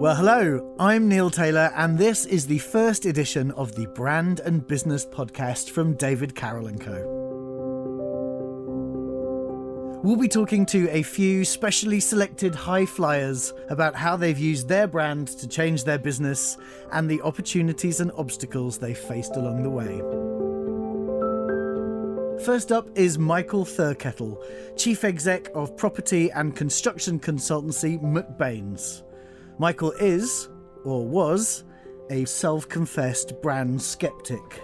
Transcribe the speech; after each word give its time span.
Well, 0.00 0.16
hello, 0.16 0.74
I'm 0.78 1.08
Neil 1.08 1.28
Taylor, 1.28 1.70
and 1.76 1.98
this 1.98 2.24
is 2.24 2.46
the 2.46 2.56
first 2.56 3.04
edition 3.04 3.50
of 3.50 3.74
the 3.74 3.86
Brand 3.88 4.40
and 4.40 4.66
Business 4.66 5.04
podcast 5.04 5.68
from 5.68 5.92
David 5.92 6.34
Carroll 6.34 6.72
& 6.72 6.80
Co. 6.80 7.02
We'll 10.02 10.16
be 10.16 10.26
talking 10.26 10.64
to 10.64 10.88
a 10.88 11.02
few 11.02 11.44
specially 11.44 12.00
selected 12.00 12.54
high 12.54 12.86
flyers 12.86 13.52
about 13.68 13.94
how 13.94 14.16
they've 14.16 14.38
used 14.38 14.70
their 14.70 14.86
brand 14.86 15.28
to 15.36 15.46
change 15.46 15.84
their 15.84 15.98
business 15.98 16.56
and 16.92 17.06
the 17.06 17.20
opportunities 17.20 18.00
and 18.00 18.10
obstacles 18.12 18.78
they've 18.78 18.96
faced 18.96 19.36
along 19.36 19.62
the 19.62 19.68
way. 19.68 20.00
First 22.46 22.72
up 22.72 22.88
is 22.94 23.18
Michael 23.18 23.66
Thirkettle, 23.66 24.42
Chief 24.78 25.04
Exec 25.04 25.50
of 25.54 25.76
property 25.76 26.30
and 26.30 26.56
construction 26.56 27.20
consultancy 27.20 28.00
McBain's. 28.00 29.02
Michael 29.60 29.92
is, 30.00 30.48
or 30.84 31.06
was, 31.06 31.64
a 32.08 32.24
self 32.24 32.66
confessed 32.66 33.42
brand 33.42 33.82
skeptic. 33.82 34.62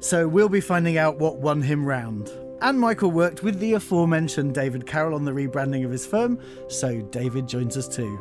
So 0.00 0.28
we'll 0.28 0.50
be 0.50 0.60
finding 0.60 0.98
out 0.98 1.18
what 1.18 1.38
won 1.38 1.62
him 1.62 1.86
round. 1.86 2.30
And 2.60 2.78
Michael 2.78 3.10
worked 3.10 3.42
with 3.42 3.58
the 3.60 3.72
aforementioned 3.72 4.54
David 4.54 4.86
Carroll 4.86 5.14
on 5.14 5.24
the 5.24 5.30
rebranding 5.30 5.86
of 5.86 5.90
his 5.90 6.04
firm, 6.04 6.38
so 6.68 7.00
David 7.00 7.48
joins 7.48 7.78
us 7.78 7.88
too. 7.88 8.14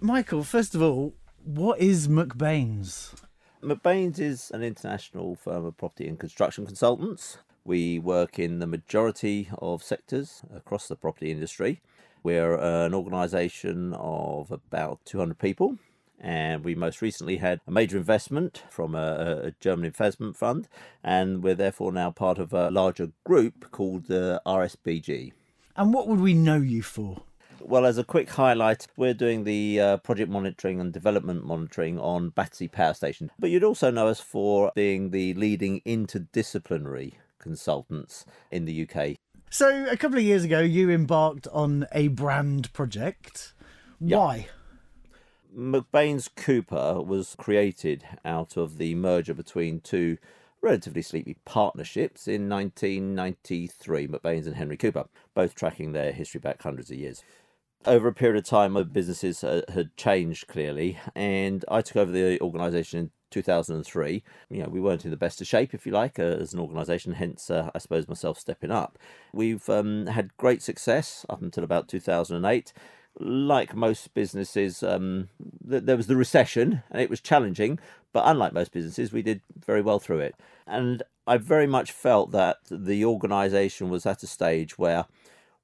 Michael, 0.00 0.42
first 0.42 0.74
of 0.74 0.82
all, 0.82 1.14
what 1.44 1.78
is 1.78 2.08
McBain's? 2.08 3.14
McBain's 3.62 4.18
is 4.18 4.50
an 4.50 4.64
international 4.64 5.36
firm 5.36 5.66
of 5.66 5.76
property 5.76 6.08
and 6.08 6.18
construction 6.18 6.66
consultants. 6.66 7.38
We 7.64 7.98
work 7.98 8.38
in 8.38 8.58
the 8.58 8.66
majority 8.66 9.48
of 9.58 9.82
sectors 9.82 10.42
across 10.54 10.88
the 10.88 10.96
property 10.96 11.30
industry. 11.30 11.80
We're 12.22 12.54
an 12.56 12.94
organisation 12.94 13.94
of 13.94 14.50
about 14.50 15.00
200 15.04 15.38
people 15.38 15.78
and 16.20 16.64
we 16.64 16.74
most 16.74 17.00
recently 17.00 17.36
had 17.36 17.60
a 17.66 17.70
major 17.70 17.96
investment 17.96 18.62
from 18.68 18.94
a, 18.94 19.40
a, 19.44 19.50
German 19.52 19.86
investment 19.86 20.36
fund, 20.36 20.68
and 21.02 21.42
we're 21.42 21.54
therefore 21.54 21.92
now 21.92 22.10
part 22.10 22.38
of 22.38 22.52
a 22.52 22.70
larger 22.70 23.10
group 23.24 23.70
called 23.70 24.04
the 24.06 24.40
RSBG. 24.46 25.32
And 25.76 25.94
what 25.94 26.08
would 26.08 26.20
we 26.20 26.34
know 26.34 26.58
you 26.58 26.82
for? 26.82 27.22
Well, 27.60 27.86
as 27.86 27.98
a 27.98 28.04
quick 28.04 28.30
highlight, 28.30 28.86
we're 28.96 29.14
doing 29.14 29.44
the 29.44 29.80
uh, 29.80 29.96
project 29.98 30.30
monitoring 30.30 30.80
and 30.80 30.92
development 30.92 31.44
monitoring 31.44 31.98
on 31.98 32.30
Battersea 32.30 32.68
Power 32.68 32.94
Station. 32.94 33.30
But 33.38 33.50
you'd 33.50 33.64
also 33.64 33.90
know 33.90 34.08
us 34.08 34.20
for 34.20 34.72
being 34.74 35.10
the 35.10 35.34
leading 35.34 35.80
interdisciplinary 35.86 37.14
consultants 37.40 38.24
in 38.50 38.64
the 38.64 38.88
UK. 38.88 39.16
So, 39.50 39.86
a 39.90 39.96
couple 39.96 40.18
of 40.18 40.22
years 40.22 40.44
ago, 40.44 40.60
you 40.60 40.90
embarked 40.90 41.48
on 41.48 41.86
a 41.90 42.06
brand 42.08 42.72
project. 42.72 43.52
Why? 43.98 44.36
Yep. 44.36 44.48
McBain's 45.56 46.28
Cooper 46.28 47.02
was 47.02 47.34
created 47.36 48.04
out 48.24 48.56
of 48.56 48.78
the 48.78 48.94
merger 48.94 49.34
between 49.34 49.80
two 49.80 50.18
relatively 50.62 51.02
sleepy 51.02 51.36
partnerships 51.44 52.28
in 52.28 52.48
1993, 52.48 54.06
McBain's 54.06 54.46
and 54.46 54.56
Henry 54.56 54.76
Cooper, 54.76 55.06
both 55.34 55.54
tracking 55.54 55.92
their 55.92 56.12
history 56.12 56.38
back 56.38 56.62
hundreds 56.62 56.90
of 56.90 56.98
years. 56.98 57.24
Over 57.86 58.08
a 58.08 58.12
period 58.12 58.36
of 58.38 58.44
time, 58.44 58.72
my 58.72 58.82
businesses 58.82 59.42
uh, 59.42 59.62
had 59.72 59.96
changed 59.96 60.48
clearly, 60.48 60.98
and 61.14 61.64
I 61.68 61.80
took 61.80 61.96
over 61.96 62.12
the 62.12 62.38
organisation 62.42 62.98
in 63.00 63.10
2003. 63.30 64.22
You 64.50 64.62
know, 64.62 64.68
we 64.68 64.80
weren't 64.80 65.06
in 65.06 65.10
the 65.10 65.16
best 65.16 65.40
of 65.40 65.46
shape, 65.46 65.72
if 65.72 65.86
you 65.86 65.92
like, 65.92 66.18
uh, 66.18 66.22
as 66.22 66.52
an 66.52 66.60
organisation, 66.60 67.14
hence, 67.14 67.50
uh, 67.50 67.70
I 67.74 67.78
suppose, 67.78 68.06
myself 68.06 68.38
stepping 68.38 68.70
up. 68.70 68.98
We've 69.32 69.66
um, 69.70 70.08
had 70.08 70.36
great 70.36 70.62
success 70.62 71.24
up 71.30 71.40
until 71.40 71.64
about 71.64 71.88
2008 71.88 72.72
like 73.18 73.74
most 73.74 74.14
businesses, 74.14 74.82
um, 74.82 75.28
th- 75.68 75.82
there 75.84 75.96
was 75.96 76.06
the 76.06 76.16
recession 76.16 76.82
and 76.90 77.02
it 77.02 77.10
was 77.10 77.20
challenging, 77.20 77.78
but 78.12 78.22
unlike 78.26 78.52
most 78.52 78.72
businesses, 78.72 79.12
we 79.12 79.22
did 79.22 79.40
very 79.56 79.82
well 79.82 79.98
through 79.98 80.20
it. 80.20 80.34
And 80.66 81.02
I 81.26 81.36
very 81.36 81.66
much 81.66 81.92
felt 81.92 82.30
that 82.32 82.58
the 82.70 83.04
organization 83.04 83.88
was 83.88 84.06
at 84.06 84.22
a 84.22 84.26
stage 84.26 84.78
where 84.78 85.06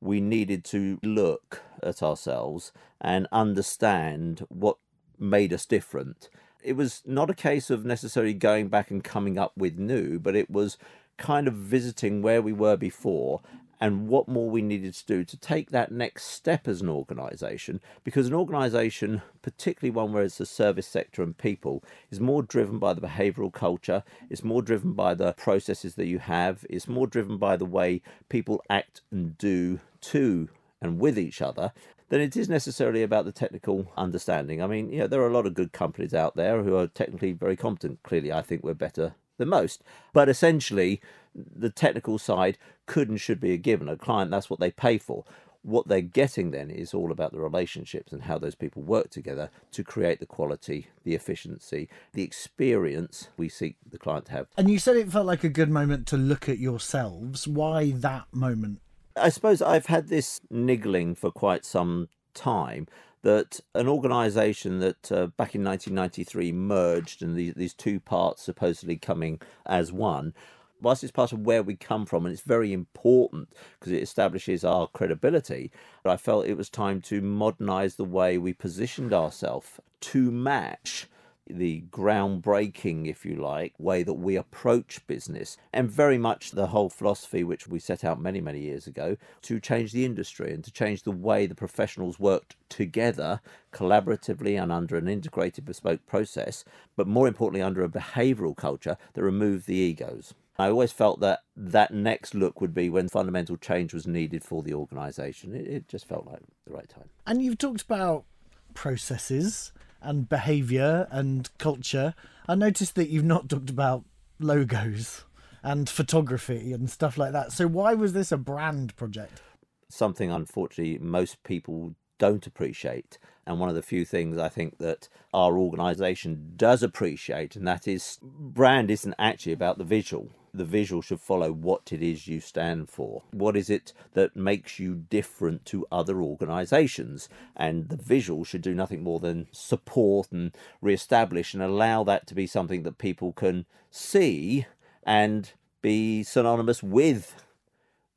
we 0.01 0.21
needed 0.21 0.65
to 0.65 0.99
look 1.03 1.63
at 1.83 2.03
ourselves 2.03 2.73
and 3.01 3.27
understand 3.33 4.47
what 4.49 4.79
made 5.19 5.53
us 5.53 5.67
different. 5.67 6.29
It 6.63 6.75
was 6.75 7.03
not 7.07 7.31
a 7.31 7.35
case 7.35 7.71
of 7.71 7.85
necessarily 7.85 8.35
going 8.35 8.69
back 8.69 8.91
and 8.91 9.03
coming 9.03 9.39
up 9.39 9.53
with 9.57 9.79
new, 9.79 10.19
but 10.19 10.35
it 10.35 10.51
was 10.51 10.79
kind 11.17 11.49
of 11.49 11.55
visiting 11.55 12.23
where 12.23 12.43
we 12.43 12.53
were 12.53 12.77
before 12.77 13.41
and 13.81 14.09
what 14.09 14.29
more 14.29 14.49
we 14.49 14.63
needed 14.63 14.95
to 14.95 15.07
do 15.07 15.25
to 15.25 15.37
take 15.37 15.71
that 15.71 15.93
next 15.93 16.25
step 16.25 16.67
as 16.67 16.81
an 16.81 16.89
organization 16.89 17.81
because 18.05 18.27
an 18.27 18.35
organization 18.35 19.23
particularly 19.43 19.91
one 19.91 20.13
where 20.13 20.23
it's 20.23 20.39
the 20.39 20.47
service 20.47 20.87
sector 20.87 21.23
and 21.23 21.37
people 21.37 21.85
is 22.11 22.21
more 22.21 22.43
driven 22.43 22.79
by 22.79 22.95
the 22.95 23.01
behavioral 23.01 23.53
culture 23.53 24.03
it's 24.31 24.45
more 24.45 24.63
driven 24.63 24.93
by 24.93 25.15
the 25.15 25.33
processes 25.35 25.95
that 25.95 26.07
you 26.07 26.19
have 26.19 26.65
it's 26.71 26.89
more 26.89 27.07
driven 27.07 27.37
by 27.37 27.57
the 27.57 27.67
way 27.67 28.01
people 28.29 28.63
act 28.71 29.03
and 29.11 29.37
do 29.39 29.81
to 30.01 30.49
and 30.81 30.99
with 30.99 31.19
each 31.19 31.41
other 31.41 31.73
than 32.09 32.21
it 32.21 32.37
is 32.37 32.49
necessarily 32.49 33.03
about 33.03 33.25
the 33.25 33.33
technical 33.33 33.91
understanding. 33.97 34.63
I 34.63 34.67
mean, 34.67 34.91
you 34.91 35.01
know, 35.01 35.07
there 35.07 35.21
are 35.23 35.29
a 35.29 35.33
lot 35.33 35.47
of 35.47 35.55
good 35.55 35.73
companies 35.73 36.15
out 36.15 36.37
there 36.37 36.63
who 36.63 36.77
are 36.77 36.87
technically 36.87 37.33
very 37.33 37.57
competent. 37.57 38.03
Clearly, 38.03 38.33
I 38.33 38.43
think 38.43 38.63
we're 38.63 38.75
better 38.75 39.15
than 39.39 39.49
most. 39.49 39.83
But 40.13 40.29
essentially, 40.29 41.01
the 41.35 41.71
technical 41.71 42.19
side 42.19 42.59
could 42.87 43.09
and 43.09 43.21
should 43.21 43.41
be 43.41 43.53
a 43.53 43.59
given. 43.59 43.89
A 43.89 43.97
client, 43.97 44.31
that's 44.31 44.49
what 44.49 44.61
they 44.61 44.71
pay 44.71 44.99
for. 44.99 45.25
What 45.63 45.89
they're 45.89 46.01
getting 46.01 46.53
then 46.53 46.71
is 46.71 46.95
all 46.95 47.11
about 47.11 47.33
the 47.33 47.41
relationships 47.41 48.13
and 48.13 48.23
how 48.23 48.39
those 48.39 48.55
people 48.55 48.83
work 48.83 49.11
together 49.11 49.51
to 49.73 49.83
create 49.83 50.21
the 50.21 50.27
quality, 50.27 50.87
the 51.03 51.17
efficiency, 51.17 51.89
the 52.13 52.23
experience 52.23 53.31
we 53.37 53.49
seek 53.49 53.77
the 53.91 53.99
client 53.99 54.27
to 54.27 54.33
have. 54.33 54.47
And 54.57 54.71
you 54.71 54.79
said 54.79 54.97
it 54.97 55.11
felt 55.11 55.27
like 55.27 55.43
a 55.43 55.49
good 55.49 55.71
moment 55.71 56.07
to 56.09 56.17
look 56.17 56.49
at 56.49 56.61
yourselves. 56.61 57.49
Why 57.49 57.91
that 57.91 58.27
moment? 58.33 58.79
I 59.17 59.29
suppose 59.31 59.63
I've 59.63 59.87
had 59.87 60.09
this 60.09 60.41
niggling 60.51 61.15
for 61.15 61.31
quite 61.31 61.65
some 61.65 62.09
time 62.35 62.87
that 63.23 63.61
an 63.75 63.89
organisation 63.89 64.79
that 64.81 65.11
uh, 65.11 65.27
back 65.27 65.55
in 65.55 65.65
1993 65.65 66.53
merged 66.53 67.23
and 67.23 67.35
these, 67.35 67.55
these 67.55 67.75
two 67.75 67.99
parts 67.99 68.43
supposedly 68.43 68.97
coming 68.97 69.41
as 69.65 69.93
one 69.93 70.35
whilst 70.81 71.03
it's 71.03 71.13
part 71.13 71.33
of 71.33 71.41
where 71.41 71.63
we 71.63 71.75
come 71.75 72.07
from 72.07 72.27
and 72.27 72.33
it's 72.33 72.43
very 72.43 72.73
important 72.73 73.49
because 73.79 73.93
it 73.93 74.03
establishes 74.03 74.65
our 74.65 74.87
credibility, 74.89 75.71
I 76.05 76.17
felt 76.17 76.47
it 76.47 76.57
was 76.57 76.71
time 76.71 77.01
to 77.03 77.21
modernize 77.21 77.97
the 77.97 78.05
way 78.05 78.39
we 78.39 78.53
positioned 78.53 79.13
ourselves 79.13 79.81
to 80.01 80.31
match 80.31 81.09
the 81.49 81.85
groundbreaking, 81.91 83.09
if 83.09 83.25
you 83.25 83.37
like, 83.37 83.75
way 83.79 84.03
that 84.03 84.15
we 84.15 84.37
approach 84.37 85.07
business, 85.07 85.57
and 85.73 85.91
very 85.91 86.19
much 86.19 86.51
the 86.51 86.69
whole 86.69 86.89
philosophy 86.89 87.45
which 87.45 87.67
we 87.67 87.79
set 87.79 88.05
out 88.05 88.21
many, 88.21 88.41
many 88.41 88.61
years 88.61 88.87
ago 88.87 89.17
to 89.43 89.61
change 89.61 89.93
the 89.93 90.05
industry 90.05 90.53
and 90.53 90.65
to 90.65 90.73
change 90.73 91.03
the 91.03 91.11
way 91.11 91.47
the 91.47 91.55
professionals 91.55 92.19
worked 92.19 92.57
together 92.69 93.41
collaboratively 93.73 94.61
and 94.61 94.73
under 94.73 94.97
an 94.97 95.09
integrated 95.09 95.65
bespoke 95.65 96.05
process, 96.07 96.65
but 96.97 97.07
more 97.07 97.29
importantly, 97.29 97.63
under 97.63 97.83
a 97.83 97.89
behavioral 97.89 98.57
culture 98.57 98.97
that 99.15 99.23
removed 99.23 99.67
the 99.67 99.75
egos. 99.75 100.35
I 100.59 100.69
always 100.69 100.93
felt 100.93 101.21
that 101.21 101.41
that 101.55 101.93
next 101.93 102.35
look 102.35 102.61
would 102.61 102.73
be 102.73 102.89
when 102.89 103.09
fundamental 103.09 103.57
change 103.57 103.93
was 103.93 104.07
needed 104.07 104.43
for 104.43 104.63
the 104.63 104.73
organisation. 104.73 105.55
It, 105.55 105.67
it, 105.67 105.89
just 105.89 106.09
felt 106.09 106.27
like 106.27 106.41
the 106.67 106.73
right 106.73 106.89
time. 106.89 107.11
And 107.27 107.43
you've 107.43 107.59
talked 107.59 107.83
about 107.83 108.25
processes 108.73 109.73
and 110.01 110.29
behaviour 110.29 111.07
and 111.11 111.49
culture. 111.59 112.15
I 112.49 112.55
noticed 112.55 112.95
that 112.95 113.09
you've 113.09 113.25
not 113.25 113.49
talked 113.49 113.71
about 113.71 114.05
logos 114.39 115.25
and 115.63 115.89
photography 115.89 116.73
and 116.73 116.89
stuff 116.89 117.19
like 117.19 117.33
that. 117.33 117.53
So 117.53 117.67
why 117.67 117.95
was 117.95 118.13
this 118.13 118.31
a 118.31 118.37
brand 118.37 118.95
project? 118.97 119.43
Something 119.89 120.31
unfortunately 120.31 120.99
most 120.99 121.43
people 121.43 121.95
don't 122.19 122.47
appreciate. 122.47 123.19
And 123.47 123.61
one 123.61 123.69
of 123.69 123.75
the 123.75 123.83
few 123.83 124.05
things 124.05 124.39
I 124.39 124.49
think 124.49 124.79
that 124.79 125.09
our 125.33 125.57
organisation 125.57 126.55
does 126.57 126.83
appreciate, 126.83 127.55
and 127.55 127.67
that 127.67 127.87
is 127.87 128.19
brand 128.23 128.91
isn't 128.91 129.15
actually 129.19 129.53
about 129.53 129.79
the 129.79 129.85
visual 129.85 130.31
the 130.57 130.65
visual 130.65 131.03
should 131.03 131.21
follow 131.21 131.53
what 131.53 131.93
it 131.93 132.03
is 132.03 132.27
you 132.27 132.41
stand 132.41 132.89
for. 132.89 133.23
What 133.31 133.57
is 133.57 133.71
it 133.71 133.93
that 134.15 134.37
makes 134.37 134.79
you 134.79 134.95
different 134.95 135.65
to 135.67 135.87
other 135.93 136.23
organisations? 136.23 137.29
And 137.55 137.89
the 137.89 137.97
visual 137.97 138.45
should 138.45 138.63
do 138.63 138.75
nothing 138.75 139.03
more 139.03 139.21
than 139.21 139.49
support 139.53 140.33
and 140.33 140.57
re-establish 140.81 141.55
and 141.55 141.63
allow 141.63 142.05
that 142.05 142.27
to 142.29 142.35
be 142.35 142.47
something 142.47 142.83
that 142.85 142.99
people 142.99 143.33
can 143.33 143.67
see 143.91 144.67
and 145.05 145.53
be 145.83 146.23
synonymous 146.23 146.83
with 146.83 147.35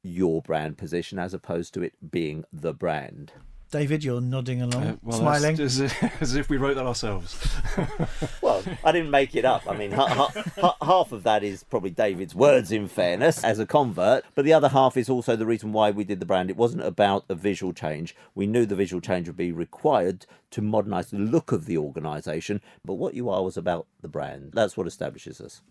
your 0.01 0.41
brand 0.41 0.77
position 0.77 1.19
as 1.19 1.33
opposed 1.33 1.73
to 1.73 1.83
it 1.83 2.11
being 2.11 2.45
the 2.53 2.73
brand. 2.73 3.33
David, 3.71 4.04
you're 4.04 4.19
nodding 4.19 4.63
along, 4.63 4.83
uh, 4.83 4.95
well, 5.04 5.19
smiling. 5.19 5.60
As, 5.60 5.80
as, 6.19 6.36
if 6.36 6.50
we 6.50 6.57
wrote 6.57 6.74
that 6.75 6.88
ourselves. 6.88 7.38
well, 7.77 8.10
well, 8.42 8.63
I 8.83 8.92
didn't 8.92 9.12
make 9.12 9.36
it 9.36 9.45
up. 9.45 9.69
I 9.69 9.77
mean, 9.77 9.92
ha- 9.92 10.31
ha- 10.60 10.77
half 10.81 11.12
of 11.12 11.21
that 11.24 11.44
is 11.44 11.63
probably 11.63 11.92
David's 11.92 12.33
words, 12.33 12.71
in 12.71 12.88
fairness, 12.88 13.44
as 13.44 13.60
a 13.60 13.68
convert, 13.68 14.25
but 14.33 14.44
the 14.44 14.54
other 14.54 14.69
half 14.69 14.98
is 14.98 15.07
also 15.07 15.36
the 15.36 15.45
reason 15.45 15.71
why 15.71 15.92
we 15.92 16.04
did 16.04 16.19
the 16.19 16.25
brand. 16.25 16.50
It 16.50 16.57
wasn't 16.57 16.83
about 16.83 17.25
a 17.30 17.36
visual 17.36 17.71
change. 17.71 18.16
We 18.33 18.48
knew 18.48 18.66
the 18.66 18.75
visual 18.75 19.01
change 19.01 19.27
would 19.27 19.38
be 19.38 19.51
required 19.51 20.25
to 20.51 20.62
modernise 20.63 21.12
the 21.12 21.18
look 21.18 21.51
of 21.51 21.68
the 21.68 21.77
organisation, 21.77 22.62
but 22.83 22.95
what 22.95 23.13
you 23.13 23.30
are 23.30 23.44
was 23.44 23.56
about 23.56 23.86
the 24.01 24.07
brand. 24.07 24.51
That's 24.54 24.77
what 24.77 24.88
establishes 24.88 25.39
us 25.39 25.62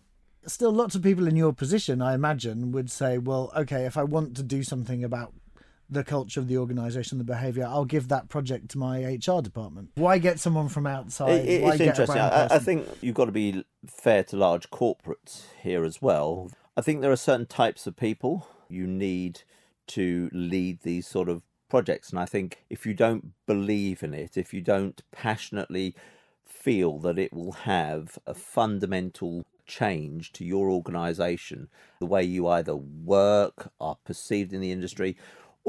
still 0.45 0.71
lots 0.71 0.95
of 0.95 1.03
people 1.03 1.27
in 1.27 1.35
your 1.35 1.51
position 1.51 2.01
i 2.01 2.13
imagine 2.13 2.71
would 2.71 2.89
say 2.89 3.17
well 3.17 3.51
okay 3.55 3.85
if 3.85 3.97
i 3.97 4.03
want 4.03 4.35
to 4.37 4.41
do 4.41 4.63
something 4.63 5.03
about 5.03 5.33
the 5.89 6.03
culture 6.03 6.39
of 6.39 6.47
the 6.47 6.57
organization 6.57 7.17
the 7.17 7.23
behavior 7.23 7.65
i'll 7.67 7.85
give 7.85 8.07
that 8.09 8.29
project 8.29 8.69
to 8.69 8.77
my 8.77 9.03
hr 9.03 9.41
department. 9.41 9.89
Why 9.95 10.17
get 10.17 10.39
someone 10.39 10.69
from 10.69 10.87
outside? 10.87 11.45
It, 11.45 11.63
why 11.63 11.71
it's 11.71 11.81
interesting. 11.81 12.19
I, 12.19 12.45
I 12.45 12.59
think 12.59 12.87
you've 13.01 13.15
got 13.15 13.25
to 13.25 13.31
be 13.31 13.65
fair 13.87 14.23
to 14.25 14.37
large 14.37 14.69
corporates 14.69 15.43
here 15.61 15.83
as 15.83 16.01
well. 16.01 16.51
I 16.77 16.81
think 16.81 17.01
there 17.01 17.11
are 17.11 17.17
certain 17.17 17.45
types 17.45 17.87
of 17.87 17.95
people 17.95 18.47
you 18.67 18.87
need 18.87 19.41
to 19.87 20.29
lead 20.31 20.81
these 20.81 21.07
sort 21.07 21.29
of 21.29 21.43
projects. 21.69 22.09
And 22.09 22.19
i 22.19 22.25
think 22.25 22.63
if 22.69 22.85
you 22.85 22.93
don't 22.93 23.33
believe 23.45 24.01
in 24.03 24.13
it 24.13 24.37
if 24.37 24.53
you 24.53 24.61
don't 24.61 25.01
passionately 25.11 25.95
feel 26.45 26.97
that 26.99 27.19
it 27.19 27.31
will 27.31 27.51
have 27.51 28.17
a 28.25 28.33
fundamental 28.33 29.45
change 29.65 30.31
to 30.33 30.43
your 30.43 30.69
organization, 30.69 31.69
the 31.99 32.05
way 32.05 32.23
you 32.23 32.47
either 32.47 32.75
work, 32.75 33.71
are 33.79 33.97
perceived 34.03 34.51
in 34.51 34.59
the 34.59 34.71
industry, 34.71 35.15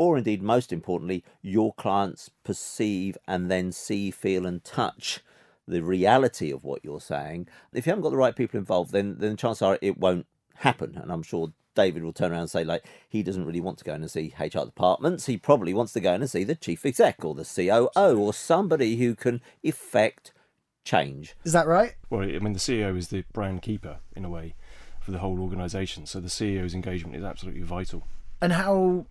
or 0.01 0.17
indeed, 0.17 0.41
most 0.41 0.73
importantly, 0.73 1.23
your 1.43 1.75
clients 1.75 2.31
perceive 2.43 3.19
and 3.29 3.51
then 3.51 3.71
see, 3.71 4.11
feel, 4.11 4.47
and 4.47 4.65
touch 4.65 5.21
the 5.69 5.83
reality 5.83 6.51
of 6.51 6.65
what 6.65 6.83
you're 6.83 7.03
saying. 7.03 7.47
If 7.75 7.85
you 7.85 7.91
haven't 7.91 8.05
got 8.05 8.09
the 8.09 8.17
right 8.17 8.35
people 8.35 8.59
involved, 8.59 8.93
then 8.93 9.17
then 9.19 9.37
chances 9.37 9.61
are 9.61 9.79
it 9.83 9.99
won't 9.99 10.25
happen. 10.55 10.97
And 10.97 11.13
I'm 11.13 11.23
sure 11.23 11.53
David 11.75 12.03
will 12.03 12.15
turn 12.15 12.33
around 12.33 12.41
and 12.41 12.51
say, 12.51 12.65
like, 12.65 12.87
he 13.11 13.23
doesn't 13.23 13.45
really 13.45 13.61
want 13.61 13.77
to 13.77 13.85
go 13.85 13.93
in 13.93 14.01
and 14.01 14.11
see 14.11 14.33
HR 14.41 14.65
departments. 14.65 15.27
He 15.27 15.37
probably 15.37 15.75
wants 15.75 15.93
to 15.93 16.01
go 16.01 16.15
in 16.15 16.23
and 16.23 16.31
see 16.31 16.45
the 16.45 16.55
chief 16.55 16.87
exec 16.87 17.23
or 17.23 17.35
the 17.35 17.45
COO 17.45 18.19
or 18.19 18.33
somebody 18.33 18.97
who 18.97 19.15
can 19.15 19.43
effect 19.63 20.33
change. 20.83 21.37
Is 21.45 21.53
that 21.53 21.67
right? 21.67 21.97
Well, 22.09 22.23
I 22.23 22.39
mean, 22.39 22.55
the 22.55 22.59
CEO 22.59 22.97
is 22.97 23.09
the 23.09 23.25
brand 23.35 23.61
keeper 23.61 23.99
in 24.17 24.25
a 24.25 24.31
way 24.31 24.55
for 24.99 25.11
the 25.11 25.19
whole 25.19 25.43
organisation. 25.43 26.07
So 26.07 26.21
the 26.21 26.29
CEO's 26.29 26.73
engagement 26.73 27.17
is 27.17 27.23
absolutely 27.23 27.65
vital. 27.65 28.07
And 28.41 28.55
how 28.55 29.05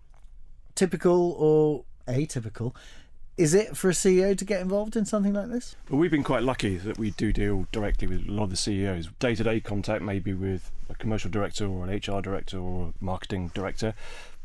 typical 0.74 1.32
or 1.32 1.84
atypical 2.06 2.74
is 3.40 3.54
it 3.54 3.74
for 3.74 3.88
a 3.88 3.94
CEO 3.94 4.36
to 4.36 4.44
get 4.44 4.60
involved 4.60 4.96
in 4.96 5.06
something 5.06 5.32
like 5.32 5.48
this? 5.48 5.74
Well, 5.88 5.98
we've 5.98 6.10
been 6.10 6.22
quite 6.22 6.42
lucky 6.42 6.76
that 6.76 6.98
we 6.98 7.12
do 7.12 7.32
deal 7.32 7.66
directly 7.72 8.06
with 8.06 8.28
a 8.28 8.30
lot 8.30 8.44
of 8.44 8.50
the 8.50 8.56
CEOs. 8.56 9.08
Day 9.18 9.34
to 9.34 9.42
day 9.42 9.60
contact, 9.60 10.02
maybe 10.02 10.34
with 10.34 10.70
a 10.90 10.94
commercial 10.94 11.30
director 11.30 11.66
or 11.66 11.88
an 11.88 11.90
HR 11.90 12.20
director 12.20 12.58
or 12.58 12.88
a 12.88 13.04
marketing 13.04 13.50
director, 13.54 13.94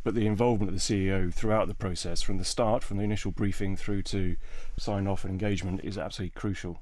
but 0.05 0.15
the 0.15 0.25
involvement 0.25 0.69
of 0.69 0.75
the 0.75 0.79
CEO 0.79 1.33
throughout 1.33 1.67
the 1.67 1.73
process, 1.73 2.21
from 2.21 2.37
the 2.37 2.45
start, 2.45 2.85
from 2.85 2.95
the 2.95 3.03
initial 3.03 3.31
briefing 3.31 3.75
through 3.75 4.03
to 4.03 4.37
sign 4.77 5.07
off 5.07 5.25
and 5.25 5.31
engagement, 5.31 5.81
is 5.83 5.97
absolutely 5.97 6.39
crucial. 6.39 6.79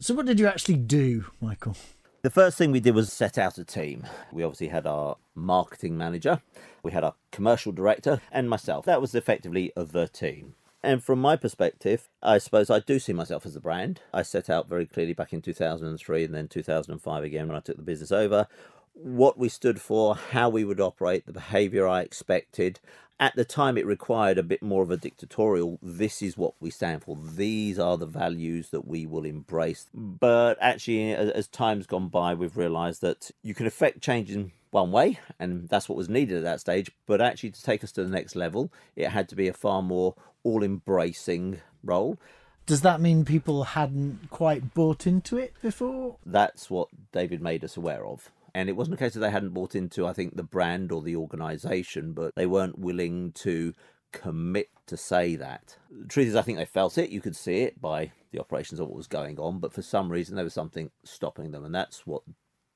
So, 0.00 0.12
what 0.12 0.26
did 0.26 0.40
you 0.40 0.48
actually 0.48 0.78
do, 0.78 1.26
Michael? 1.40 1.76
The 2.26 2.30
first 2.30 2.58
thing 2.58 2.72
we 2.72 2.80
did 2.80 2.96
was 2.96 3.12
set 3.12 3.38
out 3.38 3.56
a 3.56 3.64
team. 3.64 4.04
We 4.32 4.42
obviously 4.42 4.66
had 4.66 4.84
our 4.84 5.16
marketing 5.36 5.96
manager, 5.96 6.42
we 6.82 6.90
had 6.90 7.04
our 7.04 7.14
commercial 7.30 7.70
director, 7.70 8.20
and 8.32 8.50
myself. 8.50 8.84
That 8.84 9.00
was 9.00 9.14
effectively 9.14 9.72
the 9.76 10.08
team. 10.08 10.56
And 10.82 11.04
from 11.04 11.20
my 11.20 11.36
perspective, 11.36 12.08
I 12.24 12.38
suppose 12.38 12.68
I 12.68 12.80
do 12.80 12.98
see 12.98 13.12
myself 13.12 13.46
as 13.46 13.54
a 13.54 13.60
brand. 13.60 14.00
I 14.12 14.22
set 14.22 14.50
out 14.50 14.68
very 14.68 14.86
clearly 14.86 15.12
back 15.12 15.32
in 15.32 15.40
2003 15.40 16.24
and 16.24 16.34
then 16.34 16.48
2005 16.48 17.22
again 17.22 17.46
when 17.46 17.56
I 17.56 17.60
took 17.60 17.76
the 17.76 17.82
business 17.84 18.10
over 18.10 18.48
what 18.96 19.38
we 19.38 19.48
stood 19.48 19.80
for, 19.80 20.16
how 20.16 20.48
we 20.48 20.64
would 20.64 20.80
operate, 20.80 21.26
the 21.26 21.32
behaviour 21.32 21.86
I 21.86 22.00
expected. 22.00 22.80
At 23.18 23.34
the 23.34 23.46
time, 23.46 23.78
it 23.78 23.86
required 23.86 24.36
a 24.36 24.42
bit 24.42 24.62
more 24.62 24.82
of 24.82 24.90
a 24.90 24.96
dictatorial. 24.98 25.78
This 25.82 26.20
is 26.20 26.36
what 26.36 26.52
we 26.60 26.70
stand 26.70 27.02
for. 27.02 27.16
These 27.16 27.78
are 27.78 27.96
the 27.96 28.04
values 28.04 28.68
that 28.70 28.86
we 28.86 29.06
will 29.06 29.24
embrace. 29.24 29.86
But 29.94 30.58
actually, 30.60 31.14
as 31.14 31.48
time's 31.48 31.86
gone 31.86 32.08
by, 32.08 32.34
we've 32.34 32.58
realised 32.58 33.00
that 33.00 33.30
you 33.42 33.54
can 33.54 33.66
affect 33.66 34.02
change 34.02 34.30
in 34.30 34.52
one 34.70 34.92
way, 34.92 35.18
and 35.38 35.66
that's 35.70 35.88
what 35.88 35.96
was 35.96 36.10
needed 36.10 36.36
at 36.36 36.44
that 36.44 36.60
stage. 36.60 36.90
But 37.06 37.22
actually, 37.22 37.52
to 37.52 37.62
take 37.62 37.82
us 37.82 37.92
to 37.92 38.04
the 38.04 38.10
next 38.10 38.36
level, 38.36 38.70
it 38.96 39.08
had 39.08 39.30
to 39.30 39.34
be 39.34 39.48
a 39.48 39.54
far 39.54 39.80
more 39.80 40.14
all 40.42 40.62
embracing 40.62 41.62
role. 41.82 42.18
Does 42.66 42.82
that 42.82 43.00
mean 43.00 43.24
people 43.24 43.62
hadn't 43.62 44.28
quite 44.28 44.74
bought 44.74 45.06
into 45.06 45.38
it 45.38 45.54
before? 45.62 46.16
That's 46.26 46.68
what 46.68 46.88
David 47.12 47.40
made 47.40 47.64
us 47.64 47.76
aware 47.76 48.04
of. 48.04 48.30
And 48.56 48.70
it 48.70 48.72
wasn't 48.72 48.94
a 48.94 48.96
case 48.96 49.12
that 49.12 49.20
they 49.20 49.30
hadn't 49.30 49.52
bought 49.52 49.74
into, 49.74 50.06
I 50.06 50.14
think, 50.14 50.34
the 50.34 50.42
brand 50.42 50.90
or 50.90 51.02
the 51.02 51.14
organisation, 51.14 52.14
but 52.14 52.34
they 52.36 52.46
weren't 52.46 52.78
willing 52.78 53.32
to 53.32 53.74
commit 54.12 54.70
to 54.86 54.96
say 54.96 55.36
that. 55.36 55.76
The 55.90 56.08
truth 56.08 56.28
is, 56.28 56.34
I 56.34 56.40
think 56.40 56.56
they 56.56 56.64
felt 56.64 56.96
it. 56.96 57.10
You 57.10 57.20
could 57.20 57.36
see 57.36 57.64
it 57.64 57.82
by 57.82 58.12
the 58.32 58.40
operations 58.40 58.80
of 58.80 58.88
what 58.88 58.96
was 58.96 59.08
going 59.08 59.38
on, 59.38 59.58
but 59.58 59.74
for 59.74 59.82
some 59.82 60.10
reason, 60.10 60.36
there 60.36 60.44
was 60.44 60.54
something 60.54 60.90
stopping 61.04 61.50
them, 61.50 61.66
and 61.66 61.74
that's 61.74 62.06
what 62.06 62.22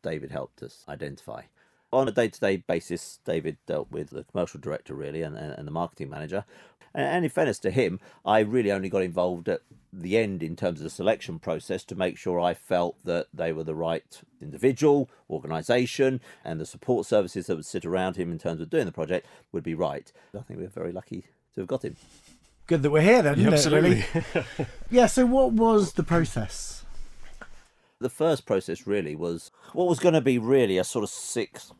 David 0.02 0.32
helped 0.32 0.62
us 0.62 0.84
identify. 0.86 1.44
On 1.94 2.06
a 2.06 2.12
day 2.12 2.28
to 2.28 2.40
day 2.40 2.58
basis, 2.58 3.18
David 3.24 3.56
dealt 3.66 3.90
with 3.90 4.10
the 4.10 4.24
commercial 4.24 4.60
director, 4.60 4.92
really, 4.94 5.22
and, 5.22 5.34
and 5.34 5.66
the 5.66 5.72
marketing 5.72 6.10
manager. 6.10 6.44
And 6.92 7.24
in 7.24 7.30
fairness 7.30 7.58
to 7.60 7.70
him, 7.70 8.00
I 8.22 8.40
really 8.40 8.70
only 8.70 8.90
got 8.90 9.02
involved 9.02 9.48
at 9.48 9.62
the 9.92 10.16
end 10.16 10.42
in 10.42 10.56
terms 10.56 10.80
of 10.80 10.84
the 10.84 10.90
selection 10.90 11.38
process 11.38 11.84
to 11.84 11.94
make 11.94 12.16
sure 12.16 12.40
I 12.40 12.54
felt 12.54 12.96
that 13.04 13.26
they 13.34 13.52
were 13.52 13.64
the 13.64 13.74
right 13.74 14.20
individual, 14.40 15.10
organisation, 15.28 16.20
and 16.44 16.60
the 16.60 16.66
support 16.66 17.06
services 17.06 17.46
that 17.46 17.56
would 17.56 17.66
sit 17.66 17.84
around 17.84 18.16
him 18.16 18.30
in 18.30 18.38
terms 18.38 18.60
of 18.60 18.70
doing 18.70 18.86
the 18.86 18.92
project 18.92 19.26
would 19.52 19.64
be 19.64 19.74
right. 19.74 20.12
I 20.34 20.42
think 20.42 20.58
we 20.58 20.64
we're 20.64 20.70
very 20.70 20.92
lucky 20.92 21.24
to 21.54 21.60
have 21.60 21.66
got 21.66 21.84
him. 21.84 21.96
Good 22.66 22.82
that 22.82 22.90
we're 22.90 23.00
here 23.00 23.22
then, 23.22 23.40
yeah, 23.40 23.48
absolutely. 23.48 24.04
Really? 24.14 24.46
yeah, 24.90 25.06
so 25.06 25.26
what 25.26 25.52
was 25.52 25.94
the 25.94 26.04
process? 26.04 26.84
The 27.98 28.10
first 28.10 28.46
process 28.46 28.86
really 28.86 29.16
was 29.16 29.50
what 29.72 29.88
was 29.88 29.98
going 29.98 30.14
to 30.14 30.20
be 30.20 30.38
really 30.38 30.78
a 30.78 30.84
sort 30.84 31.02
of 31.02 31.10
six 31.10 31.72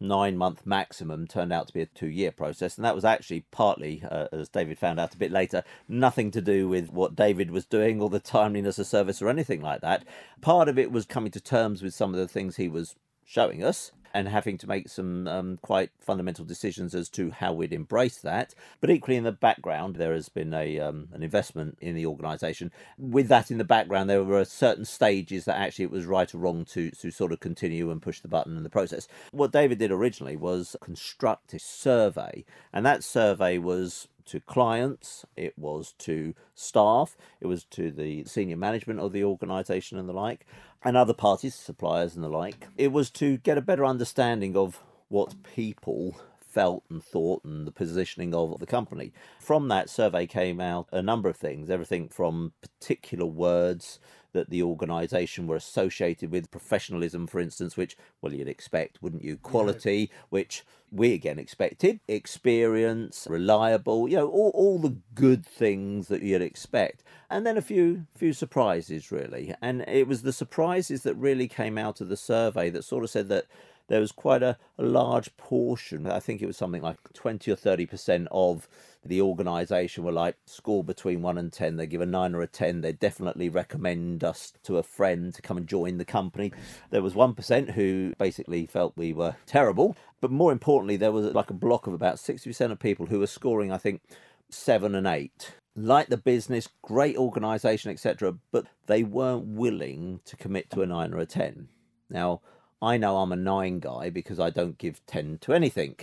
nine 0.00 0.36
month 0.36 0.66
maximum 0.66 1.26
turned 1.26 1.52
out 1.52 1.66
to 1.68 1.72
be 1.72 1.82
a 1.82 1.86
two 1.86 2.08
year 2.08 2.30
process. 2.30 2.76
And 2.76 2.84
that 2.84 2.94
was 2.94 3.04
actually 3.04 3.46
partly, 3.50 4.02
uh, 4.08 4.28
as 4.32 4.48
David 4.48 4.78
found 4.78 5.00
out 5.00 5.14
a 5.14 5.18
bit 5.18 5.32
later, 5.32 5.64
nothing 5.88 6.30
to 6.32 6.40
do 6.40 6.68
with 6.68 6.90
what 6.90 7.16
David 7.16 7.50
was 7.50 7.64
doing 7.64 8.00
or 8.00 8.10
the 8.10 8.20
timeliness 8.20 8.78
of 8.78 8.86
service 8.86 9.22
or 9.22 9.28
anything 9.28 9.60
like 9.60 9.80
that. 9.80 10.04
Part 10.40 10.68
of 10.68 10.78
it 10.78 10.92
was 10.92 11.06
coming 11.06 11.32
to 11.32 11.40
terms 11.40 11.82
with 11.82 11.94
some 11.94 12.12
of 12.12 12.20
the 12.20 12.28
things 12.28 12.56
he 12.56 12.68
was 12.68 12.94
showing 13.24 13.64
us 13.64 13.92
and 14.16 14.28
having 14.28 14.56
to 14.56 14.66
make 14.66 14.88
some 14.88 15.28
um, 15.28 15.58
quite 15.60 15.90
fundamental 16.00 16.44
decisions 16.44 16.94
as 16.94 17.10
to 17.10 17.30
how 17.30 17.52
we'd 17.52 17.72
embrace 17.72 18.16
that. 18.16 18.54
But 18.80 18.88
equally, 18.88 19.16
in 19.16 19.24
the 19.24 19.32
background, 19.32 19.96
there 19.96 20.14
has 20.14 20.30
been 20.30 20.54
a 20.54 20.80
um, 20.80 21.08
an 21.12 21.22
investment 21.22 21.76
in 21.82 21.94
the 21.94 22.06
organisation. 22.06 22.72
With 22.98 23.28
that 23.28 23.50
in 23.50 23.58
the 23.58 23.64
background, 23.64 24.08
there 24.08 24.24
were 24.24 24.44
certain 24.46 24.86
stages 24.86 25.44
that 25.44 25.58
actually 25.58 25.84
it 25.84 25.90
was 25.90 26.06
right 26.06 26.34
or 26.34 26.38
wrong 26.38 26.64
to 26.66 26.90
to 26.90 27.10
sort 27.10 27.32
of 27.32 27.40
continue 27.40 27.90
and 27.90 28.00
push 28.00 28.20
the 28.20 28.28
button 28.28 28.56
in 28.56 28.62
the 28.62 28.70
process. 28.70 29.06
What 29.32 29.52
David 29.52 29.78
did 29.78 29.92
originally 29.92 30.36
was 30.36 30.76
construct 30.80 31.52
a 31.52 31.58
survey, 31.58 32.44
and 32.72 32.86
that 32.86 33.04
survey 33.04 33.58
was 33.58 34.08
to 34.26 34.40
clients, 34.40 35.24
it 35.36 35.56
was 35.56 35.94
to 35.98 36.34
staff, 36.54 37.16
it 37.40 37.46
was 37.46 37.64
to 37.64 37.90
the 37.90 38.24
senior 38.24 38.56
management 38.56 39.00
of 39.00 39.12
the 39.12 39.24
organisation 39.24 39.98
and 39.98 40.08
the 40.08 40.12
like, 40.12 40.46
and 40.84 40.96
other 40.96 41.14
parties, 41.14 41.54
suppliers 41.54 42.14
and 42.14 42.24
the 42.24 42.28
like. 42.28 42.68
It 42.76 42.92
was 42.92 43.10
to 43.12 43.38
get 43.38 43.58
a 43.58 43.62
better 43.62 43.84
understanding 43.84 44.56
of 44.56 44.80
what 45.08 45.42
people 45.42 46.18
felt 46.56 46.84
and 46.88 47.04
thought 47.04 47.44
and 47.44 47.66
the 47.66 47.70
positioning 47.70 48.34
of 48.34 48.58
the 48.60 48.66
company. 48.66 49.12
From 49.38 49.68
that 49.68 49.90
survey 49.90 50.26
came 50.26 50.58
out 50.58 50.88
a 50.90 51.02
number 51.02 51.28
of 51.28 51.36
things, 51.36 51.68
everything 51.68 52.08
from 52.08 52.54
particular 52.62 53.26
words 53.26 53.98
that 54.32 54.48
the 54.48 54.62
organisation 54.62 55.46
were 55.46 55.56
associated 55.56 56.30
with, 56.30 56.50
professionalism, 56.50 57.26
for 57.26 57.40
instance, 57.40 57.76
which, 57.76 57.94
well, 58.22 58.32
you'd 58.32 58.48
expect, 58.48 59.02
wouldn't 59.02 59.22
you? 59.22 59.36
Quality, 59.36 60.08
yeah. 60.10 60.16
which 60.30 60.64
we 60.90 61.12
again 61.12 61.38
expected, 61.38 62.00
experience, 62.08 63.26
reliable, 63.28 64.08
you 64.08 64.16
know, 64.16 64.28
all, 64.28 64.50
all 64.54 64.78
the 64.78 64.96
good 65.14 65.44
things 65.44 66.08
that 66.08 66.22
you'd 66.22 66.40
expect. 66.40 67.02
And 67.28 67.46
then 67.46 67.58
a 67.58 67.62
few 67.62 68.06
few 68.16 68.32
surprises, 68.32 69.12
really. 69.12 69.54
And 69.60 69.84
it 69.88 70.08
was 70.08 70.22
the 70.22 70.32
surprises 70.32 71.02
that 71.02 71.16
really 71.16 71.48
came 71.48 71.76
out 71.76 72.00
of 72.00 72.08
the 72.08 72.16
survey 72.16 72.70
that 72.70 72.84
sort 72.84 73.04
of 73.04 73.10
said 73.10 73.28
that 73.28 73.44
there 73.88 74.00
was 74.00 74.12
quite 74.12 74.42
a, 74.42 74.58
a 74.78 74.82
large 74.82 75.36
portion, 75.36 76.06
I 76.06 76.20
think 76.20 76.42
it 76.42 76.46
was 76.46 76.56
something 76.56 76.82
like 76.82 76.96
20 77.12 77.50
or 77.50 77.56
30% 77.56 78.26
of 78.30 78.68
the 79.04 79.20
organisation 79.20 80.04
were 80.04 80.12
like 80.12 80.36
score 80.46 80.82
between 80.82 81.22
1 81.22 81.38
and 81.38 81.52
10. 81.52 81.76
They 81.76 81.86
give 81.86 82.00
a 82.00 82.06
9 82.06 82.34
or 82.34 82.42
a 82.42 82.46
10. 82.46 82.80
They 82.80 82.92
definitely 82.92 83.48
recommend 83.48 84.24
us 84.24 84.52
to 84.64 84.78
a 84.78 84.82
friend 84.82 85.32
to 85.34 85.42
come 85.42 85.56
and 85.56 85.68
join 85.68 85.98
the 85.98 86.04
company. 86.04 86.52
There 86.90 87.02
was 87.02 87.14
1% 87.14 87.72
who 87.72 88.14
basically 88.18 88.66
felt 88.66 88.96
we 88.96 89.12
were 89.12 89.36
terrible. 89.46 89.96
But 90.20 90.30
more 90.30 90.52
importantly, 90.52 90.96
there 90.96 91.12
was 91.12 91.32
like 91.34 91.50
a 91.50 91.54
block 91.54 91.86
of 91.86 91.94
about 91.94 92.16
60% 92.16 92.72
of 92.72 92.78
people 92.80 93.06
who 93.06 93.20
were 93.20 93.26
scoring, 93.26 93.70
I 93.70 93.78
think, 93.78 94.02
7 94.50 94.94
and 94.94 95.06
8 95.06 95.54
like 95.78 96.08
the 96.08 96.16
business, 96.16 96.70
great 96.80 97.18
organisation, 97.18 97.90
etc., 97.90 98.34
but 98.50 98.66
they 98.86 99.02
weren't 99.02 99.46
willing 99.46 100.20
to 100.24 100.34
commit 100.34 100.70
to 100.70 100.80
a 100.80 100.86
nine 100.86 101.12
or 101.12 101.18
a 101.18 101.26
ten. 101.26 101.68
Now, 102.08 102.40
I 102.80 102.96
know 102.96 103.18
I'm 103.18 103.32
a 103.32 103.36
nine 103.36 103.80
guy 103.80 104.10
because 104.10 104.38
I 104.38 104.50
don't 104.50 104.78
give 104.78 105.04
ten 105.06 105.38
to 105.42 105.52
anything. 105.52 105.96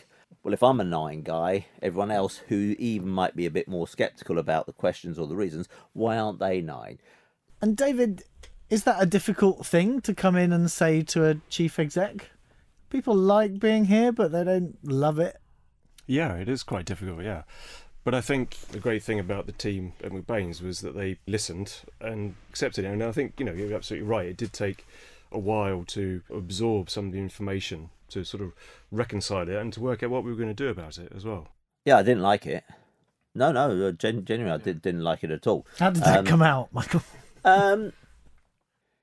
Well, 0.44 0.54
if 0.54 0.64
I'm 0.64 0.80
a 0.80 0.84
nine 0.84 1.22
guy, 1.22 1.68
everyone 1.82 2.12
else 2.12 2.38
who 2.50 2.76
even 2.78 3.10
might 3.10 3.36
be 3.36 3.46
a 3.46 3.52
bit 3.52 3.68
more 3.68 3.88
sceptical 3.88 4.38
about 4.38 4.66
the 4.66 4.74
questions 4.74 5.18
or 5.18 5.28
the 5.28 5.36
reasons, 5.36 5.70
why 5.94 6.18
aren't 6.18 6.40
they 6.40 6.60
nine? 6.60 7.00
And 7.62 7.78
David, 7.78 8.24
is 8.70 8.84
that 8.84 9.02
a 9.02 9.06
difficult 9.06 9.66
thing 9.66 10.02
to 10.02 10.14
come 10.14 10.36
in 10.36 10.52
and 10.52 10.70
say 10.70 11.02
to 11.04 11.26
a 11.26 11.36
chief 11.50 11.80
exec? 11.80 12.32
People 12.90 13.16
like 13.16 13.60
being 13.60 13.86
here, 13.86 14.12
but 14.12 14.32
they 14.32 14.44
don't 14.44 14.78
love 14.84 15.18
it. 15.20 15.38
Yeah, 16.08 16.36
it 16.36 16.50
is 16.50 16.64
quite 16.64 16.86
difficult, 16.86 17.24
yeah. 17.24 17.44
But 18.04 18.14
I 18.14 18.20
think 18.20 18.58
the 18.72 18.80
great 18.80 19.02
thing 19.02 19.20
about 19.20 19.46
the 19.46 19.54
team 19.54 19.94
at 20.04 20.12
McBain's 20.12 20.62
was 20.62 20.82
that 20.82 20.94
they 20.94 21.20
listened 21.26 21.82
and 22.02 22.36
accepted 22.50 22.84
it. 22.84 22.90
And 22.90 23.02
I 23.02 23.14
think, 23.14 23.36
you 23.40 23.46
know, 23.46 23.54
you're 23.54 23.74
absolutely 23.74 24.10
right. 24.10 24.28
It 24.28 24.36
did 24.36 24.52
take 24.52 24.86
a 25.34 25.40
while 25.40 25.84
to 25.88 26.22
absorb 26.34 26.90
some 26.90 27.08
of 27.08 27.12
the 27.14 27.20
information, 27.20 27.90
to 28.10 28.24
sort 28.24 28.44
of 28.44 28.54
reconcile 28.92 29.50
it, 29.50 29.56
and 29.56 29.74
to 29.74 29.82
work 29.82 30.04
out 30.04 30.10
what 30.10 30.24
we 30.24 30.32
were 30.32 30.38
going 30.38 30.50
to 30.50 30.54
do 30.54 30.70
about 30.70 30.98
it 30.98 31.12
as 31.16 31.26
well. 31.26 31.48
Yeah, 31.86 31.98
I 31.98 32.04
didn't 32.04 32.22
like 32.24 32.46
it. 32.46 32.64
No, 33.36 33.52
no, 33.52 33.88
uh, 33.88 33.92
gen- 33.92 34.26
genuinely, 34.26 34.54
I 34.62 34.64
did, 34.64 34.82
didn't 34.82 35.04
like 35.04 35.24
it 35.24 35.32
at 35.32 35.48
all. 35.48 35.66
How 35.80 35.90
did 35.90 36.04
that 36.04 36.20
Um, 36.20 36.26
come 36.26 36.42
out, 36.42 36.72
Michael? 36.74 37.02
Um, 37.46 37.92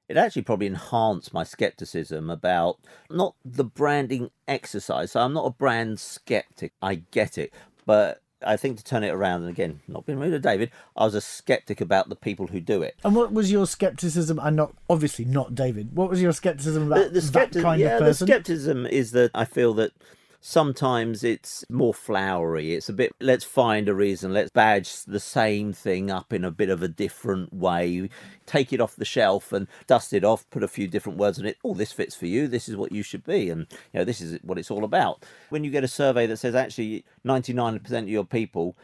it 0.08 0.16
actually 0.16 0.40
probably 0.40 0.66
enhanced 0.66 1.34
my 1.34 1.44
skepticism 1.44 2.30
about 2.30 2.78
not 3.10 3.34
the 3.44 3.64
branding 3.64 4.30
exercise. 4.48 5.12
So 5.12 5.20
I'm 5.20 5.34
not 5.34 5.44
a 5.44 5.50
brand 5.50 6.00
skeptic. 6.00 6.72
I 6.80 6.94
get 7.10 7.36
it, 7.36 7.52
but 7.84 8.22
I 8.44 8.56
think 8.56 8.78
to 8.78 8.84
turn 8.84 9.04
it 9.04 9.10
around, 9.10 9.42
and 9.42 9.50
again, 9.50 9.80
not 9.86 10.06
being 10.06 10.18
rude 10.18 10.30
to 10.30 10.38
David, 10.38 10.70
I 10.96 11.04
was 11.04 11.14
a 11.14 11.20
skeptic 11.20 11.80
about 11.80 12.08
the 12.08 12.16
people 12.16 12.46
who 12.48 12.60
do 12.60 12.82
it. 12.82 12.96
And 13.04 13.14
what 13.14 13.32
was 13.32 13.50
your 13.50 13.66
skepticism? 13.66 14.38
And 14.38 14.56
not 14.56 14.74
obviously 14.88 15.24
not 15.24 15.54
David. 15.54 15.94
What 15.94 16.10
was 16.10 16.22
your 16.22 16.32
skepticism 16.32 16.90
about 16.90 17.12
the, 17.12 17.20
the 17.20 17.30
that 17.32 17.52
kind 17.52 17.80
yeah, 17.80 17.96
of 17.96 18.00
person? 18.00 18.26
The 18.26 18.32
skepticism 18.32 18.86
is 18.86 19.12
that 19.12 19.30
I 19.34 19.44
feel 19.44 19.74
that 19.74 19.92
sometimes 20.40 21.22
it's 21.22 21.64
more 21.68 21.92
flowery. 21.92 22.74
It's 22.74 22.88
a 22.88 22.94
bit, 22.94 23.12
let's 23.20 23.44
find 23.44 23.88
a 23.88 23.94
reason, 23.94 24.32
let's 24.32 24.50
badge 24.50 25.04
the 25.04 25.20
same 25.20 25.72
thing 25.72 26.10
up 26.10 26.32
in 26.32 26.44
a 26.44 26.50
bit 26.50 26.70
of 26.70 26.82
a 26.82 26.88
different 26.88 27.52
way, 27.52 28.08
take 28.46 28.72
it 28.72 28.80
off 28.80 28.96
the 28.96 29.04
shelf 29.04 29.52
and 29.52 29.68
dust 29.86 30.12
it 30.12 30.24
off, 30.24 30.48
put 30.50 30.62
a 30.62 30.68
few 30.68 30.88
different 30.88 31.18
words 31.18 31.38
on 31.38 31.46
it. 31.46 31.58
Oh, 31.62 31.74
this 31.74 31.92
fits 31.92 32.14
for 32.14 32.26
you. 32.26 32.48
This 32.48 32.68
is 32.68 32.76
what 32.76 32.92
you 32.92 33.02
should 33.02 33.24
be. 33.24 33.50
And, 33.50 33.66
you 33.92 34.00
know, 34.00 34.04
this 34.04 34.20
is 34.20 34.38
what 34.42 34.58
it's 34.58 34.70
all 34.70 34.84
about. 34.84 35.24
When 35.50 35.62
you 35.62 35.70
get 35.70 35.84
a 35.84 35.88
survey 35.88 36.26
that 36.26 36.38
says 36.38 36.54
actually 36.54 37.04
99% 37.24 37.90
of 37.90 38.08
your 38.08 38.24
people 38.24 38.76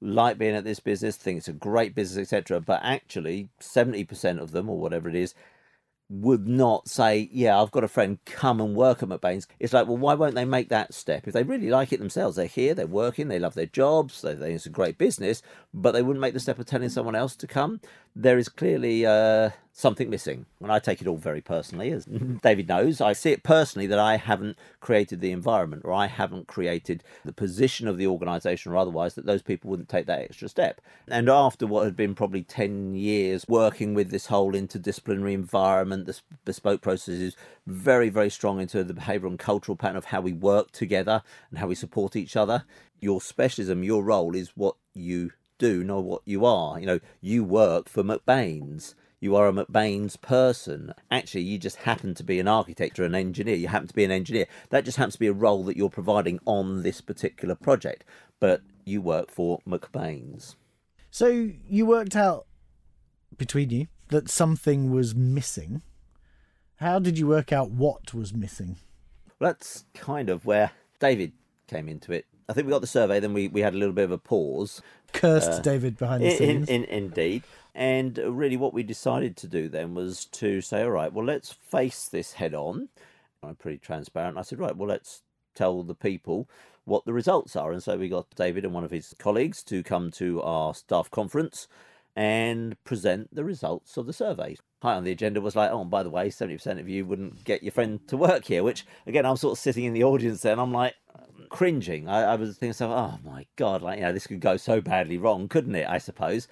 like 0.00 0.38
being 0.38 0.54
at 0.54 0.64
this 0.64 0.80
business, 0.80 1.16
think 1.16 1.38
it's 1.38 1.48
a 1.48 1.52
great 1.52 1.94
business, 1.94 2.22
etc., 2.22 2.60
but 2.60 2.80
actually 2.82 3.48
70% 3.60 4.40
of 4.40 4.50
them, 4.50 4.68
or 4.68 4.78
whatever 4.78 5.08
it 5.08 5.14
is, 5.14 5.34
would 6.12 6.46
not 6.46 6.88
say, 6.88 7.28
Yeah, 7.32 7.60
I've 7.60 7.70
got 7.70 7.84
a 7.84 7.88
friend, 7.88 8.18
come 8.26 8.60
and 8.60 8.76
work 8.76 9.02
at 9.02 9.08
McBain's. 9.08 9.46
It's 9.58 9.72
like, 9.72 9.86
well, 9.86 9.96
why 9.96 10.14
won't 10.14 10.34
they 10.34 10.44
make 10.44 10.68
that 10.68 10.92
step? 10.92 11.26
If 11.26 11.32
they 11.32 11.42
really 11.42 11.70
like 11.70 11.92
it 11.92 11.98
themselves, 11.98 12.36
they're 12.36 12.46
here, 12.46 12.74
they're 12.74 12.86
working, 12.86 13.28
they 13.28 13.38
love 13.38 13.54
their 13.54 13.66
jobs, 13.66 14.20
they 14.20 14.34
think 14.34 14.54
it's 14.54 14.66
a 14.66 14.70
great 14.70 14.98
business, 14.98 15.42
but 15.72 15.92
they 15.92 16.02
wouldn't 16.02 16.20
make 16.20 16.34
the 16.34 16.40
step 16.40 16.58
of 16.58 16.66
telling 16.66 16.90
someone 16.90 17.14
else 17.14 17.34
to 17.36 17.46
come. 17.46 17.80
There 18.14 18.38
is 18.38 18.48
clearly 18.48 19.06
uh, 19.06 19.50
something 19.72 20.10
missing. 20.10 20.44
And 20.60 20.70
I 20.70 20.78
take 20.78 21.00
it 21.00 21.06
all 21.06 21.16
very 21.16 21.40
personally, 21.40 21.90
as 21.90 22.04
David 22.42 22.68
knows. 22.68 23.00
I 23.00 23.14
see 23.14 23.32
it 23.32 23.42
personally 23.42 23.86
that 23.86 23.98
I 23.98 24.16
haven't 24.16 24.58
created 24.80 25.20
the 25.20 25.32
environment 25.32 25.82
or 25.84 25.92
I 25.92 26.06
haven't 26.06 26.46
created 26.46 27.02
the 27.24 27.32
position 27.32 27.88
of 27.88 27.96
the 27.96 28.06
organisation 28.06 28.72
or 28.72 28.76
otherwise 28.76 29.14
that 29.14 29.26
those 29.26 29.42
people 29.42 29.70
wouldn't 29.70 29.88
take 29.88 30.06
that 30.06 30.20
extra 30.20 30.48
step. 30.48 30.80
And 31.08 31.28
after 31.28 31.66
what 31.66 31.84
had 31.84 31.96
been 31.96 32.14
probably 32.14 32.42
10 32.42 32.94
years 32.94 33.44
working 33.48 33.94
with 33.94 34.10
this 34.10 34.26
whole 34.26 34.52
interdisciplinary 34.52 35.32
environment, 35.32 36.06
this 36.06 36.22
bespoke 36.44 36.82
process 36.82 37.14
is 37.14 37.36
very, 37.66 38.10
very 38.10 38.30
strong 38.30 38.60
into 38.60 38.84
the 38.84 38.94
behavioural 38.94 39.28
and 39.28 39.38
cultural 39.38 39.76
pattern 39.76 39.96
of 39.96 40.06
how 40.06 40.20
we 40.20 40.32
work 40.32 40.70
together 40.70 41.22
and 41.50 41.58
how 41.58 41.66
we 41.66 41.74
support 41.74 42.14
each 42.14 42.36
other. 42.36 42.64
Your 43.00 43.20
specialism, 43.20 43.82
your 43.82 44.04
role 44.04 44.36
is 44.36 44.50
what 44.54 44.76
you 44.94 45.32
do, 45.58 45.82
not 45.82 46.04
what 46.04 46.22
you 46.24 46.44
are. 46.44 46.78
You 46.78 46.86
know, 46.86 47.00
you 47.20 47.42
work 47.42 47.88
for 47.88 48.02
McBain's. 48.02 48.94
You 49.22 49.36
are 49.36 49.46
a 49.46 49.52
McBain's 49.52 50.16
person. 50.16 50.92
Actually, 51.08 51.42
you 51.42 51.56
just 51.56 51.76
happen 51.76 52.12
to 52.16 52.24
be 52.24 52.40
an 52.40 52.48
architect 52.48 52.98
or 52.98 53.04
an 53.04 53.14
engineer. 53.14 53.54
You 53.54 53.68
happen 53.68 53.86
to 53.86 53.94
be 53.94 54.02
an 54.02 54.10
engineer. 54.10 54.46
That 54.70 54.84
just 54.84 54.96
happens 54.98 55.14
to 55.14 55.20
be 55.20 55.28
a 55.28 55.32
role 55.32 55.62
that 55.62 55.76
you're 55.76 55.88
providing 55.90 56.40
on 56.44 56.82
this 56.82 57.00
particular 57.00 57.54
project. 57.54 58.02
But 58.40 58.62
you 58.84 59.00
work 59.00 59.30
for 59.30 59.60
McBain's. 59.64 60.56
So 61.12 61.50
you 61.68 61.86
worked 61.86 62.16
out 62.16 62.46
between 63.38 63.70
you 63.70 63.86
that 64.08 64.28
something 64.28 64.90
was 64.90 65.14
missing. 65.14 65.82
How 66.78 66.98
did 66.98 67.16
you 67.16 67.28
work 67.28 67.52
out 67.52 67.70
what 67.70 68.12
was 68.12 68.34
missing? 68.34 68.74
Well, 69.38 69.50
that's 69.50 69.84
kind 69.94 70.30
of 70.30 70.44
where 70.44 70.72
David 70.98 71.30
came 71.68 71.88
into 71.88 72.10
it. 72.10 72.26
I 72.48 72.54
think 72.54 72.66
we 72.66 72.72
got 72.72 72.80
the 72.80 72.88
survey, 72.88 73.20
then 73.20 73.32
we, 73.32 73.46
we 73.46 73.60
had 73.60 73.72
a 73.72 73.78
little 73.78 73.94
bit 73.94 74.02
of 74.04 74.10
a 74.10 74.18
pause. 74.18 74.82
Cursed 75.12 75.62
David 75.62 75.96
behind 75.96 76.24
the 76.24 76.28
Uh, 76.28 76.30
In, 76.32 76.36
scenes. 76.38 76.68
in, 76.68 76.84
indeed. 76.86 77.44
And 77.74 78.18
uh, 78.18 78.30
really, 78.30 78.56
what 78.56 78.74
we 78.74 78.82
decided 78.82 79.36
to 79.38 79.48
do 79.48 79.68
then 79.68 79.94
was 79.94 80.24
to 80.26 80.60
say, 80.60 80.82
all 80.82 80.90
right, 80.90 81.12
well, 81.12 81.24
let's 81.24 81.52
face 81.52 82.08
this 82.08 82.34
head 82.34 82.54
on. 82.54 82.88
I'm 83.42 83.56
pretty 83.56 83.78
transparent. 83.78 84.38
I 84.38 84.42
said, 84.42 84.58
right, 84.58 84.76
well, 84.76 84.88
let's 84.88 85.22
tell 85.54 85.82
the 85.82 85.94
people 85.94 86.48
what 86.84 87.04
the 87.04 87.12
results 87.12 87.56
are. 87.56 87.72
And 87.72 87.82
so 87.82 87.96
we 87.96 88.08
got 88.08 88.34
David 88.34 88.64
and 88.64 88.74
one 88.74 88.84
of 88.84 88.90
his 88.90 89.14
colleagues 89.18 89.62
to 89.64 89.82
come 89.82 90.10
to 90.12 90.42
our 90.42 90.74
staff 90.74 91.10
conference 91.10 91.66
and 92.14 92.82
present 92.84 93.34
the 93.34 93.44
results 93.44 93.96
of 93.96 94.06
the 94.06 94.12
survey. 94.12 94.56
High 94.82 94.94
on 94.94 95.04
the 95.04 95.12
agenda 95.12 95.40
was 95.40 95.56
like, 95.56 95.70
oh, 95.70 95.84
by 95.84 96.02
the 96.02 96.10
way, 96.10 96.28
70% 96.28 96.78
of 96.78 96.88
you 96.88 97.06
wouldn't 97.06 97.44
get 97.44 97.62
your 97.62 97.72
friend 97.72 98.06
to 98.08 98.16
work 98.16 98.44
here, 98.46 98.62
which, 98.62 98.84
again, 99.06 99.24
I'm 99.24 99.36
sort 99.36 99.52
of 99.52 99.58
sitting 99.58 99.84
in 99.84 99.94
the 99.94 100.04
audience 100.04 100.42
there 100.42 100.52
and 100.52 100.60
I'm 100.60 100.72
like, 100.72 100.94
cringing. 101.52 102.08
I, 102.08 102.32
I 102.32 102.34
was 102.36 102.50
thinking, 102.50 102.70
myself, 102.70 102.92
oh 102.92 103.28
my 103.28 103.46
God, 103.56 103.82
like, 103.82 103.98
you 103.98 104.04
know, 104.04 104.12
this 104.12 104.26
could 104.26 104.40
go 104.40 104.56
so 104.56 104.80
badly 104.80 105.18
wrong, 105.18 105.48
couldn't 105.48 105.74
it? 105.74 105.86
I 105.88 105.98
suppose. 105.98 106.48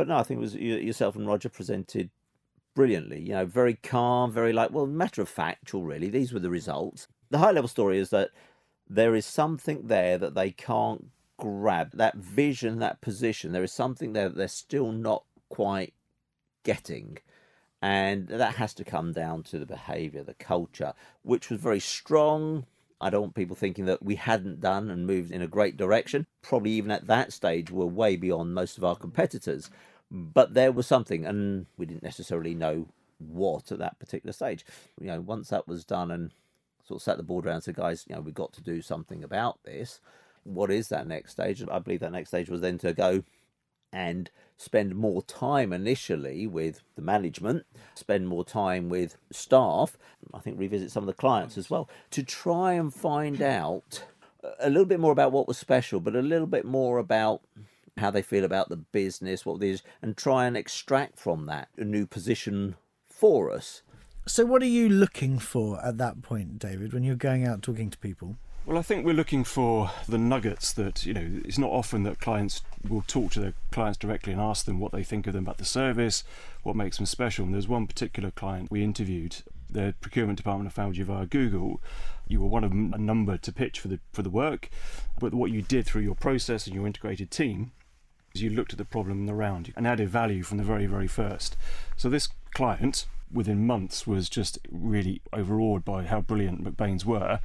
But 0.00 0.08
no, 0.08 0.16
I 0.16 0.22
think 0.22 0.38
it 0.38 0.40
was 0.40 0.54
you, 0.54 0.76
yourself 0.76 1.14
and 1.14 1.26
Roger 1.26 1.50
presented 1.50 2.08
brilliantly. 2.74 3.20
You 3.20 3.34
know, 3.34 3.44
very 3.44 3.74
calm, 3.74 4.32
very 4.32 4.50
like, 4.50 4.70
well, 4.70 4.86
matter 4.86 5.20
of 5.20 5.28
factual, 5.28 5.84
really. 5.84 6.08
These 6.08 6.32
were 6.32 6.40
the 6.40 6.48
results. 6.48 7.06
The 7.28 7.36
high 7.36 7.50
level 7.50 7.68
story 7.68 7.98
is 7.98 8.08
that 8.08 8.30
there 8.88 9.14
is 9.14 9.26
something 9.26 9.88
there 9.88 10.16
that 10.16 10.34
they 10.34 10.52
can't 10.52 11.08
grab. 11.36 11.90
That 11.92 12.16
vision, 12.16 12.78
that 12.78 13.02
position, 13.02 13.52
there 13.52 13.62
is 13.62 13.72
something 13.72 14.14
there 14.14 14.30
that 14.30 14.38
they're 14.38 14.48
still 14.48 14.90
not 14.90 15.24
quite 15.50 15.92
getting. 16.64 17.18
And 17.82 18.26
that 18.28 18.54
has 18.54 18.72
to 18.76 18.84
come 18.84 19.12
down 19.12 19.42
to 19.42 19.58
the 19.58 19.66
behaviour, 19.66 20.22
the 20.22 20.32
culture, 20.32 20.94
which 21.20 21.50
was 21.50 21.60
very 21.60 21.80
strong. 21.80 22.64
I 23.02 23.10
don't 23.10 23.22
want 23.22 23.34
people 23.34 23.56
thinking 23.56 23.84
that 23.84 24.02
we 24.02 24.16
hadn't 24.16 24.60
done 24.60 24.90
and 24.90 25.06
moved 25.06 25.30
in 25.30 25.42
a 25.42 25.46
great 25.46 25.76
direction. 25.76 26.26
Probably 26.40 26.70
even 26.70 26.90
at 26.90 27.06
that 27.06 27.34
stage, 27.34 27.70
we're 27.70 27.84
way 27.84 28.16
beyond 28.16 28.54
most 28.54 28.78
of 28.78 28.84
our 28.84 28.96
competitors. 28.96 29.70
But 30.10 30.54
there 30.54 30.72
was 30.72 30.86
something, 30.86 31.24
and 31.24 31.66
we 31.76 31.86
didn't 31.86 32.02
necessarily 32.02 32.54
know 32.54 32.88
what 33.18 33.70
at 33.70 33.78
that 33.78 33.98
particular 33.98 34.32
stage. 34.32 34.64
You 35.00 35.06
know, 35.06 35.20
once 35.20 35.50
that 35.50 35.68
was 35.68 35.84
done 35.84 36.10
and 36.10 36.32
sort 36.84 36.98
of 36.98 37.02
sat 37.02 37.16
the 37.16 37.22
board 37.22 37.46
around 37.46 37.56
and 37.56 37.64
said, 37.64 37.76
guys, 37.76 38.04
you 38.08 38.14
know, 38.14 38.20
we've 38.20 38.34
got 38.34 38.52
to 38.54 38.62
do 38.62 38.82
something 38.82 39.22
about 39.22 39.62
this. 39.64 40.00
What 40.42 40.70
is 40.70 40.88
that 40.88 41.06
next 41.06 41.32
stage? 41.32 41.62
I 41.70 41.78
believe 41.78 42.00
that 42.00 42.12
next 42.12 42.30
stage 42.30 42.48
was 42.48 42.60
then 42.60 42.78
to 42.78 42.92
go 42.92 43.22
and 43.92 44.30
spend 44.56 44.94
more 44.94 45.22
time 45.22 45.72
initially 45.72 46.46
with 46.46 46.82
the 46.94 47.02
management, 47.02 47.66
spend 47.94 48.28
more 48.28 48.44
time 48.44 48.88
with 48.88 49.16
staff, 49.30 49.96
I 50.32 50.38
think 50.38 50.58
revisit 50.58 50.90
some 50.90 51.02
of 51.02 51.08
the 51.08 51.12
clients 51.12 51.58
as 51.58 51.70
well, 51.70 51.88
to 52.10 52.22
try 52.22 52.74
and 52.74 52.92
find 52.92 53.42
out 53.42 54.04
a 54.60 54.70
little 54.70 54.86
bit 54.86 55.00
more 55.00 55.12
about 55.12 55.32
what 55.32 55.48
was 55.48 55.58
special, 55.58 56.00
but 56.00 56.14
a 56.14 56.22
little 56.22 56.46
bit 56.46 56.64
more 56.64 56.98
about 56.98 57.42
how 58.00 58.10
they 58.10 58.22
feel 58.22 58.44
about 58.44 58.68
the 58.68 58.76
business, 58.76 59.46
what 59.46 59.62
it 59.62 59.68
is, 59.68 59.82
and 60.02 60.16
try 60.16 60.46
and 60.46 60.56
extract 60.56 61.18
from 61.18 61.46
that 61.46 61.68
a 61.76 61.84
new 61.84 62.06
position 62.06 62.76
for 63.08 63.50
us. 63.50 63.82
So, 64.26 64.44
what 64.44 64.62
are 64.62 64.66
you 64.66 64.88
looking 64.88 65.38
for 65.38 65.84
at 65.84 65.98
that 65.98 66.22
point, 66.22 66.58
David, 66.58 66.92
when 66.92 67.04
you're 67.04 67.14
going 67.14 67.46
out 67.46 67.62
talking 67.62 67.90
to 67.90 67.98
people? 67.98 68.36
Well, 68.66 68.76
I 68.76 68.82
think 68.82 69.06
we're 69.06 69.14
looking 69.14 69.42
for 69.42 69.90
the 70.06 70.18
nuggets 70.18 70.72
that, 70.74 71.06
you 71.06 71.14
know, 71.14 71.40
it's 71.44 71.58
not 71.58 71.70
often 71.70 72.02
that 72.02 72.20
clients 72.20 72.62
will 72.86 73.02
talk 73.02 73.32
to 73.32 73.40
their 73.40 73.54
clients 73.72 73.98
directly 73.98 74.32
and 74.32 74.40
ask 74.40 74.66
them 74.66 74.78
what 74.78 74.92
they 74.92 75.02
think 75.02 75.26
of 75.26 75.32
them 75.32 75.44
about 75.44 75.58
the 75.58 75.64
service, 75.64 76.24
what 76.62 76.76
makes 76.76 76.98
them 76.98 77.06
special. 77.06 77.46
And 77.46 77.54
there's 77.54 77.66
one 77.66 77.86
particular 77.86 78.30
client 78.30 78.70
we 78.70 78.84
interviewed, 78.84 79.36
the 79.72 79.94
procurement 80.00 80.36
department 80.36 80.72
found 80.72 80.96
you 80.96 81.04
via 81.04 81.26
Google. 81.26 81.80
You 82.28 82.40
were 82.40 82.48
one 82.48 82.64
of 82.64 82.72
a 82.72 82.98
number 82.98 83.36
to 83.38 83.52
pitch 83.52 83.80
for 83.80 83.88
the 83.88 83.98
for 84.12 84.22
the 84.22 84.30
work, 84.30 84.70
but 85.18 85.34
what 85.34 85.50
you 85.50 85.62
did 85.62 85.86
through 85.86 86.02
your 86.02 86.14
process 86.14 86.66
and 86.66 86.74
your 86.74 86.86
integrated 86.86 87.30
team 87.30 87.72
is 87.72 87.79
you 88.34 88.50
looked 88.50 88.72
at 88.72 88.78
the 88.78 88.84
problem 88.84 89.28
around 89.28 89.68
you 89.68 89.74
and 89.76 89.86
added 89.86 90.08
value 90.08 90.42
from 90.42 90.58
the 90.58 90.64
very, 90.64 90.86
very 90.86 91.08
first. 91.08 91.56
So 91.96 92.08
this 92.08 92.28
client, 92.54 93.06
within 93.32 93.66
months, 93.66 94.06
was 94.06 94.28
just 94.28 94.58
really 94.70 95.20
overawed 95.32 95.84
by 95.84 96.04
how 96.04 96.20
brilliant 96.20 96.64
McBain's 96.64 97.04
were 97.04 97.40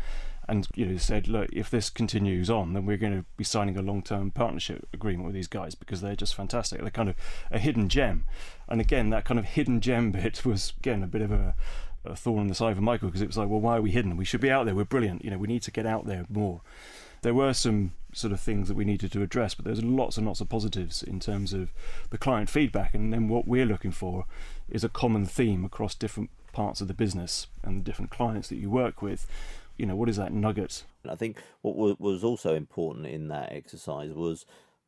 and 0.48 0.68
you 0.76 0.86
know 0.86 0.98
said, 0.98 1.28
look, 1.28 1.50
if 1.52 1.70
this 1.70 1.90
continues 1.90 2.50
on, 2.50 2.74
then 2.74 2.86
we're 2.86 2.98
going 2.98 3.18
to 3.18 3.26
be 3.38 3.44
signing 3.44 3.78
a 3.78 3.82
long-term 3.82 4.32
partnership 4.32 4.88
agreement 4.94 5.26
with 5.26 5.34
these 5.34 5.48
guys 5.48 5.76
because 5.76 6.02
they're 6.02 6.16
just 6.16 6.36
fantastic. 6.36 6.82
They're 6.82 6.92
kind 6.92 7.10
of 7.10 7.16
a 7.52 7.60
hidden 7.60 7.90
gem, 7.90 8.26
and 8.68 8.80
again, 8.80 9.10
that 9.10 9.26
kind 9.26 9.40
of 9.40 9.46
hidden 9.46 9.82
gem 9.82 10.12
bit 10.12 10.46
was 10.46 10.74
again 10.80 11.04
a 11.04 11.08
bit 11.08 11.22
of 11.22 11.32
a, 11.32 11.56
a 12.04 12.16
thorn 12.16 12.42
in 12.42 12.48
the 12.48 12.56
side 12.56 12.76
for 12.76 12.82
Michael 12.82 13.08
because 13.08 13.22
it 13.22 13.28
was 13.28 13.38
like, 13.38 13.50
well, 13.50 13.62
why 13.62 13.78
are 13.78 13.82
we 13.82 13.92
hidden? 13.92 14.18
We 14.18 14.26
should 14.26 14.42
be 14.42 14.52
out 14.52 14.66
there. 14.66 14.76
We're 14.76 14.86
brilliant. 14.86 15.26
You 15.26 15.32
know, 15.32 15.38
we 15.38 15.48
need 15.48 15.64
to 15.64 15.72
get 15.72 15.86
out 15.86 16.06
there 16.06 16.26
more. 16.30 16.62
There 17.26 17.34
were 17.34 17.54
some 17.54 17.94
sort 18.14 18.34
of 18.34 18.40
things 18.40 18.68
that 18.68 18.78
we 18.78 18.86
needed 18.86 19.12
to 19.14 19.24
address, 19.24 19.56
but 19.56 19.66
there's 19.66 19.84
lots 19.84 20.16
and 20.16 20.28
lots 20.28 20.42
of 20.42 20.50
positives 20.50 21.02
in 21.02 21.20
terms 21.20 21.54
of 21.54 21.72
the 22.12 22.20
client 22.20 22.52
feedback, 22.52 22.94
and 22.94 23.12
then 23.12 23.28
what 23.28 23.48
we're 23.48 23.66
looking 23.66 23.90
for 23.90 24.26
is 24.70 24.84
a 24.84 24.90
common 24.90 25.26
theme 25.26 25.66
across 25.66 25.96
different 25.96 26.30
parts 26.54 26.82
of 26.82 26.88
the 26.88 26.94
business 26.94 27.48
and 27.64 27.84
different 27.84 28.12
clients 28.12 28.48
that 28.50 28.58
you 28.58 28.70
work 28.70 29.02
with 29.02 29.26
you 29.76 29.88
know, 29.88 29.96
what 29.96 30.08
is 30.08 30.18
that 30.18 30.34
nugget? 30.34 30.84
I 31.10 31.16
think 31.16 31.42
what 31.64 32.00
was 32.00 32.24
also 32.24 32.54
important 32.54 33.08
in 33.08 33.28
that 33.30 33.52
exercise 33.52 34.14
was 34.14 34.46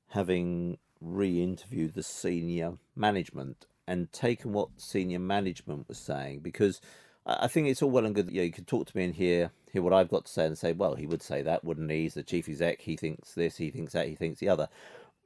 having 0.10 0.78
re-interviewed 1.02 1.96
the 1.96 2.04
senior 2.04 2.74
management 2.96 3.66
and 3.88 4.12
taken 4.14 4.54
what 4.54 4.70
senior 4.78 5.20
management 5.20 5.88
was 5.88 5.98
saying 5.98 6.42
because 6.42 6.82
I 7.28 7.48
think 7.48 7.68
it's 7.68 7.82
all 7.82 7.92
well 7.92 8.06
and 8.06 8.16
good 8.16 8.28
that 8.28 8.34
you, 8.34 8.40
know, 8.40 8.46
you 8.46 8.54
can 8.54 8.64
talk 8.64 8.88
to 8.88 8.98
me 8.98 9.04
and 9.04 9.14
hear 9.14 9.52
hear 9.72 9.82
what 9.82 9.94
I've 9.94 10.10
got 10.10 10.26
to 10.26 10.32
say 10.32 10.46
and 10.46 10.58
say, 10.58 10.72
well, 10.72 10.96
he 10.96 11.06
would 11.06 11.22
say 11.22 11.42
that, 11.42 11.64
wouldn't 11.64 11.92
he? 11.92 12.04
He's 12.04 12.14
the 12.14 12.24
chief 12.24 12.48
exec. 12.48 12.82
He 12.82 12.96
thinks 12.96 13.34
this. 13.34 13.58
He 13.58 13.70
thinks 13.70 13.94
that. 13.94 14.08
He 14.08 14.16
thinks 14.16 14.40
the 14.40 14.48
other. 14.48 14.70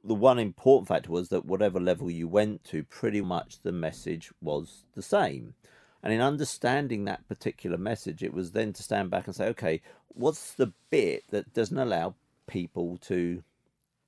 The 0.02 0.14
one 0.14 0.40
important 0.40 0.88
factor 0.88 1.12
was 1.12 1.28
that 1.28 1.44
whatever 1.44 1.78
level 1.78 2.10
you 2.10 2.26
went 2.26 2.64
to, 2.64 2.82
pretty 2.82 3.20
much 3.20 3.62
the 3.62 3.70
message 3.70 4.32
was 4.40 4.84
the 4.96 5.02
same. 5.02 5.54
And 6.02 6.12
in 6.12 6.20
understanding 6.20 7.04
that 7.04 7.28
particular 7.28 7.78
message, 7.78 8.24
it 8.24 8.34
was 8.34 8.50
then 8.50 8.72
to 8.72 8.82
stand 8.82 9.10
back 9.10 9.26
and 9.26 9.36
say, 9.36 9.46
okay, 9.50 9.80
what's 10.08 10.54
the 10.54 10.72
bit 10.90 11.22
that 11.30 11.54
doesn't 11.54 11.78
allow 11.78 12.16
people 12.48 12.98
to 13.02 13.44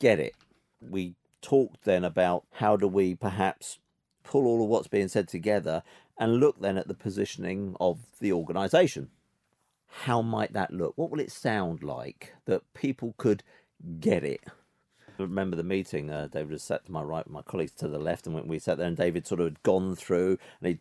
get 0.01 0.19
it? 0.19 0.35
We 0.81 1.15
talked 1.41 1.85
then 1.85 2.03
about 2.03 2.45
how 2.55 2.77
do 2.77 2.89
we 2.89 3.15
perhaps 3.15 3.79
pull 4.25 4.47
all 4.47 4.65
of 4.65 4.69
what's 4.69 4.89
being 4.89 5.09
said 5.09 5.29
together 5.29 5.85
and 6.18 6.37
look 6.37 6.61
then 6.61 6.78
at 6.78 6.88
the 6.88 6.94
positioning 6.94 7.76
of 7.80 7.99
the 8.21 8.33
organisation. 8.33 9.11
How 10.02 10.23
might 10.23 10.52
that 10.52 10.73
look? 10.73 10.94
What 10.97 11.11
will 11.11 11.21
it 11.21 11.30
sound 11.30 11.83
like 11.83 12.35
that 12.47 12.62
people 12.75 13.14
could 13.16 13.42
get 14.00 14.25
it? 14.25 14.40
I 15.18 15.23
remember 15.23 15.56
the 15.56 15.62
meeting. 15.62 16.11
Uh, 16.11 16.28
David 16.30 16.50
was 16.50 16.62
sat 16.62 16.85
to 16.87 16.92
my 16.92 17.02
right, 17.02 17.25
with 17.25 17.33
my 17.33 17.42
colleagues 17.42 17.73
to 17.75 17.88
the 17.88 17.99
left, 17.99 18.26
and 18.26 18.49
we 18.49 18.59
sat 18.59 18.78
there, 18.78 18.88
and 18.88 18.97
David 18.97 19.26
sort 19.26 19.40
of 19.40 19.47
had 19.47 19.62
gone 19.62 19.94
through, 19.94 20.38
and 20.61 20.68
he 20.68 20.78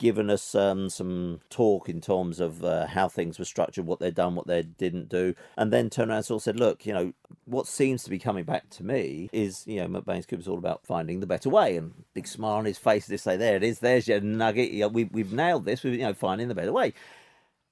given 0.00 0.30
us 0.30 0.54
um, 0.54 0.88
some 0.88 1.40
talk 1.50 1.88
in 1.88 2.00
terms 2.00 2.40
of 2.40 2.64
uh, 2.64 2.86
how 2.86 3.06
things 3.06 3.38
were 3.38 3.44
structured, 3.44 3.84
what 3.84 4.00
they'd 4.00 4.14
done, 4.14 4.34
what 4.34 4.46
they 4.46 4.62
didn't 4.62 5.10
do, 5.10 5.34
and 5.58 5.70
then 5.70 5.90
turned 5.90 6.10
around 6.10 6.16
and 6.16 6.26
sort 6.26 6.38
of 6.38 6.42
said, 6.42 6.58
look, 6.58 6.86
you 6.86 6.92
know, 6.92 7.12
what 7.44 7.66
seems 7.66 8.02
to 8.02 8.10
be 8.10 8.18
coming 8.18 8.44
back 8.44 8.70
to 8.70 8.82
me 8.82 9.28
is, 9.30 9.64
you 9.66 9.76
know, 9.76 10.00
McBain's 10.00 10.24
Cooper's 10.24 10.48
all 10.48 10.58
about 10.58 10.86
finding 10.86 11.20
the 11.20 11.26
better 11.26 11.50
way, 11.50 11.76
and 11.76 11.92
big 12.14 12.26
smile 12.26 12.54
on 12.54 12.64
his 12.64 12.78
face 12.78 13.06
to 13.06 13.18
say, 13.18 13.36
there 13.36 13.56
it 13.56 13.62
is, 13.62 13.80
there's 13.80 14.08
your 14.08 14.22
nugget, 14.22 14.70
you 14.70 14.80
know, 14.80 14.88
we, 14.88 15.04
we've 15.04 15.34
nailed 15.34 15.66
this, 15.66 15.84
we've, 15.84 15.94
you 15.94 16.00
know, 16.00 16.14
finding 16.14 16.48
the 16.48 16.54
better 16.54 16.72
way. 16.72 16.94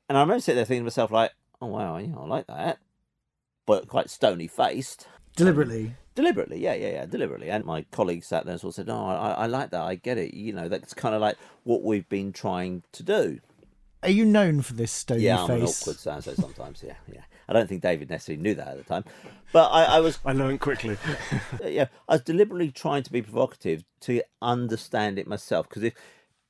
And 0.08 0.18
I 0.18 0.20
remember 0.20 0.42
sitting 0.42 0.56
there 0.56 0.66
thinking 0.66 0.82
to 0.82 0.84
myself, 0.84 1.10
like, 1.10 1.32
oh, 1.62 1.66
wow, 1.66 1.96
you 1.96 2.08
know, 2.08 2.20
I 2.20 2.26
like 2.26 2.46
that, 2.48 2.78
but 3.66 3.88
quite 3.88 4.10
stony 4.10 4.46
faced. 4.46 5.08
Deliberately. 5.34 5.94
Deliberately, 6.18 6.58
yeah, 6.58 6.74
yeah, 6.74 6.88
yeah, 6.88 7.06
deliberately. 7.06 7.48
And 7.48 7.64
my 7.64 7.82
colleague 7.92 8.24
sat 8.24 8.44
there 8.44 8.50
and 8.50 8.60
sort 8.60 8.72
of 8.72 8.74
said, 8.74 8.86
"No, 8.88 9.06
I, 9.06 9.30
I 9.30 9.46
like 9.46 9.70
that. 9.70 9.82
I 9.82 9.94
get 9.94 10.18
it. 10.18 10.34
You 10.34 10.52
know, 10.52 10.68
that's 10.68 10.92
kind 10.92 11.14
of 11.14 11.20
like 11.20 11.36
what 11.62 11.84
we've 11.84 12.08
been 12.08 12.32
trying 12.32 12.82
to 12.90 13.04
do." 13.04 13.38
Are 14.02 14.10
you 14.10 14.24
known 14.24 14.62
for 14.62 14.72
this 14.72 14.90
stony 14.90 15.22
yeah, 15.22 15.36
face? 15.36 15.48
Yeah, 15.48 15.54
I'm 15.54 15.60
an 15.60 15.66
awkward 15.68 15.96
so 15.96 16.18
so 16.18 16.34
sometimes. 16.34 16.82
Yeah, 16.84 16.96
yeah. 17.06 17.20
I 17.48 17.52
don't 17.52 17.68
think 17.68 17.82
David 17.82 18.10
necessarily 18.10 18.42
knew 18.42 18.56
that 18.56 18.66
at 18.66 18.78
the 18.78 18.82
time, 18.82 19.04
but 19.52 19.68
I, 19.68 19.84
I 19.84 20.00
was. 20.00 20.18
I 20.24 20.32
learned 20.32 20.58
quickly. 20.58 20.96
yeah, 21.64 21.86
I 22.08 22.14
was 22.14 22.22
deliberately 22.22 22.72
trying 22.72 23.04
to 23.04 23.12
be 23.12 23.22
provocative 23.22 23.84
to 24.00 24.20
understand 24.42 25.20
it 25.20 25.28
myself 25.28 25.68
because 25.68 25.84
if 25.84 25.94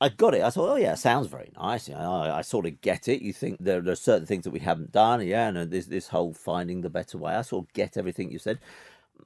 I 0.01 0.09
got 0.09 0.35
it. 0.35 0.43
I 0.43 0.51
thought, 0.51 0.71
oh 0.71 0.77
yeah, 0.77 0.95
sounds 0.95 1.27
very 1.27 1.51
nice. 1.59 1.89
You 1.89 1.95
know, 1.95 2.13
I, 2.13 2.39
I, 2.39 2.43
sort 2.43 2.67
of 2.67 2.81
get 2.81 3.09
it. 3.09 3.21
You 3.21 3.33
think 3.33 3.59
there, 3.59 3.81
there, 3.81 3.93
are 3.93 3.97
certain 3.97 4.27
things 4.27 4.45
that 4.45 4.53
we 4.53 4.61
haven't 4.61 4.93
done, 4.93 5.27
yeah, 5.27 5.49
and 5.49 5.71
this 5.71 5.87
this 5.87 6.09
whole 6.09 6.33
finding 6.33 6.81
the 6.81 6.91
better 6.91 7.19
way. 7.19 7.35
I 7.35 7.43
sort 7.43 7.67
of 7.67 7.73
get 7.73 7.97
everything 7.97 8.31
you 8.31 8.39
said, 8.39 8.61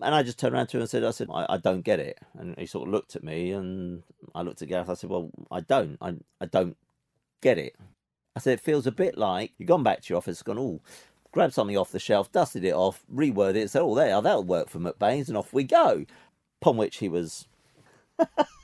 and 0.01 0.15
I 0.15 0.23
just 0.23 0.39
turned 0.39 0.55
around 0.55 0.69
to 0.69 0.77
him 0.77 0.83
and 0.83 0.91
said, 0.91 1.05
I 1.05 1.11
said, 1.11 1.29
I, 1.33 1.47
I, 1.49 1.57
don't 1.59 1.83
get 1.83 2.01
it. 2.01 2.19
And 2.39 2.57
he 2.59 2.67
sort 2.67 2.89
of 2.89 2.93
looked 2.93 3.17
at 3.17 3.23
me 3.23 3.53
and 3.53 4.03
I 4.35 4.43
looked 4.43 4.63
at 4.63 4.69
Gareth. 4.69 4.89
I 4.89 4.95
said, 4.95 5.11
well, 5.11 5.31
I 5.51 5.61
don't. 5.61 5.99
I, 6.01 6.15
I 6.41 6.47
don't 6.47 6.77
get 7.41 7.59
it. 7.59 7.77
I 8.35 8.41
said, 8.41 8.55
it 8.55 8.61
feels 8.61 8.87
a 8.87 8.93
bit 8.93 9.19
like 9.19 9.53
you've 9.59 9.69
gone 9.69 9.83
back 9.83 10.01
to 10.03 10.09
your 10.09 10.19
office, 10.19 10.43
gone, 10.43 10.59
oh, 10.59 10.81
grabbed 11.33 11.55
something 11.55 11.77
off 11.77 11.93
the 11.93 11.99
shelf, 11.99 12.33
dusted 12.33 12.65
it 12.65 12.73
off, 12.73 13.05
reworded 13.13 13.57
it, 13.57 13.71
said, 13.71 13.83
oh, 13.83 13.95
there, 13.95 14.21
that'll 14.21 14.45
work 14.45 14.69
for 14.69 14.79
McBain's, 14.79 15.29
and 15.29 15.37
off 15.37 15.53
we 15.53 15.65
go. 15.65 16.07
Upon 16.61 16.77
which 16.77 16.99
he 16.99 17.09
was 17.09 17.47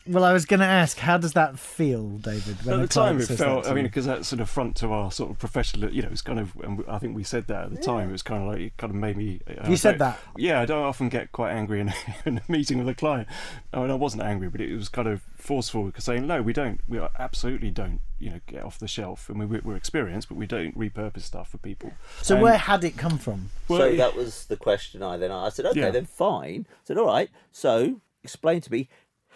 well, 0.09 0.25
I 0.25 0.33
was 0.33 0.47
going 0.47 0.61
to 0.61 0.67
ask, 0.67 0.99
how 0.99 1.19
does 1.19 1.35
that 1.35 1.59
feel, 1.59 2.09
David? 2.19 2.57
at 2.61 2.65
the 2.65 2.87
time, 2.87 3.21
it 3.21 3.27
felt. 3.27 3.67
I 3.67 3.75
mean, 3.75 3.85
because 3.85 4.07
that's 4.07 4.29
sort 4.29 4.41
of 4.41 4.49
front 4.49 4.77
to 4.77 4.93
our 4.93 5.13
sort 5.13 5.31
of 5.31 5.39
professional. 5.39 5.93
You 5.93 6.03
know, 6.03 6.09
it's 6.11 6.23
kind 6.23 6.41
of. 6.41 6.57
And 6.63 6.83
I 6.89 6.99
think 6.99 7.15
we 7.15 7.25
said 7.25 7.47
that 7.49 7.65
at 7.65 7.71
the 7.71 7.77
yeah. 7.77 7.83
time. 7.83 8.09
It 8.09 8.13
was 8.13 8.23
kind 8.23 8.43
of 8.43 8.49
like 8.49 8.61
it 8.61 8.77
kind 8.79 8.91
of 8.91 8.97
made 8.97 9.17
me. 9.17 9.41
Uh, 9.47 9.69
you 9.69 9.77
said 9.77 9.99
that. 9.99 10.19
Yeah, 10.37 10.61
I 10.61 10.67
don't 10.67 10.83
often 10.83 11.09
get 11.09 11.33
quite 11.33 11.53
angry 11.53 11.81
in 11.81 11.89
a, 11.89 11.95
in 12.25 12.39
a 12.39 12.43
meeting 12.51 12.79
with 12.79 12.89
a 12.89 12.95
client. 12.95 13.29
I 13.73 13.81
mean, 13.81 13.91
I 13.91 13.95
wasn't 13.95 14.23
angry, 14.23 14.49
but 14.49 14.61
it 14.61 14.75
was 14.75 14.89
kind 14.89 15.09
of 15.09 15.23
forceful, 15.37 15.85
because 15.85 16.05
saying, 16.05 16.27
"No, 16.27 16.41
we 16.41 16.53
don't. 16.53 16.81
We 16.89 17.01
absolutely 17.19 17.71
don't. 17.71 18.01
You 18.19 18.31
know, 18.31 18.41
get 18.47 18.65
off 18.65 18.79
the 18.79 18.89
shelf. 18.89 19.31
I 19.31 19.35
mean, 19.35 19.49
we're, 19.49 19.61
we're 19.63 19.77
experienced, 19.77 20.29
but 20.29 20.37
we 20.37 20.47
don't 20.47 20.77
repurpose 20.77 21.23
stuff 21.23 21.51
for 21.51 21.59
people." 21.59 21.93
So 22.23 22.35
and, 22.35 22.43
where 22.43 22.59
had 22.59 22.83
it 22.85 22.97
come 22.97 23.19
from? 23.19 23.51
Well, 23.69 23.81
so 23.81 23.97
that 23.97 24.17
was 24.17 24.47
the 24.47 24.57
question 24.57 25.03
I 25.03 25.19
then 25.19 25.31
asked. 25.31 25.61
I 25.61 25.63
said, 25.63 25.67
"Okay, 25.67 25.81
yeah. 25.81 25.91
then 25.91 26.07
fine." 26.07 26.67
I 26.71 26.75
said, 26.85 26.99
"All 26.99 27.07
right. 27.07 27.29
So 27.53 28.01
explain 28.25 28.61
to 28.61 28.73
me 28.73 28.89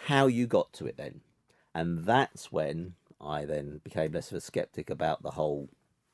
how 0.07 0.27
you 0.27 0.47
got 0.47 0.73
to 0.73 0.85
it 0.85 0.97
then. 0.97 1.21
And 1.73 2.05
that's 2.05 2.51
when 2.51 2.93
I 3.21 3.45
then 3.45 3.81
became 3.83 4.11
less 4.11 4.31
of 4.31 4.37
a 4.37 4.41
skeptic 4.41 4.89
about 4.89 5.23
the 5.23 5.31
whole 5.31 5.69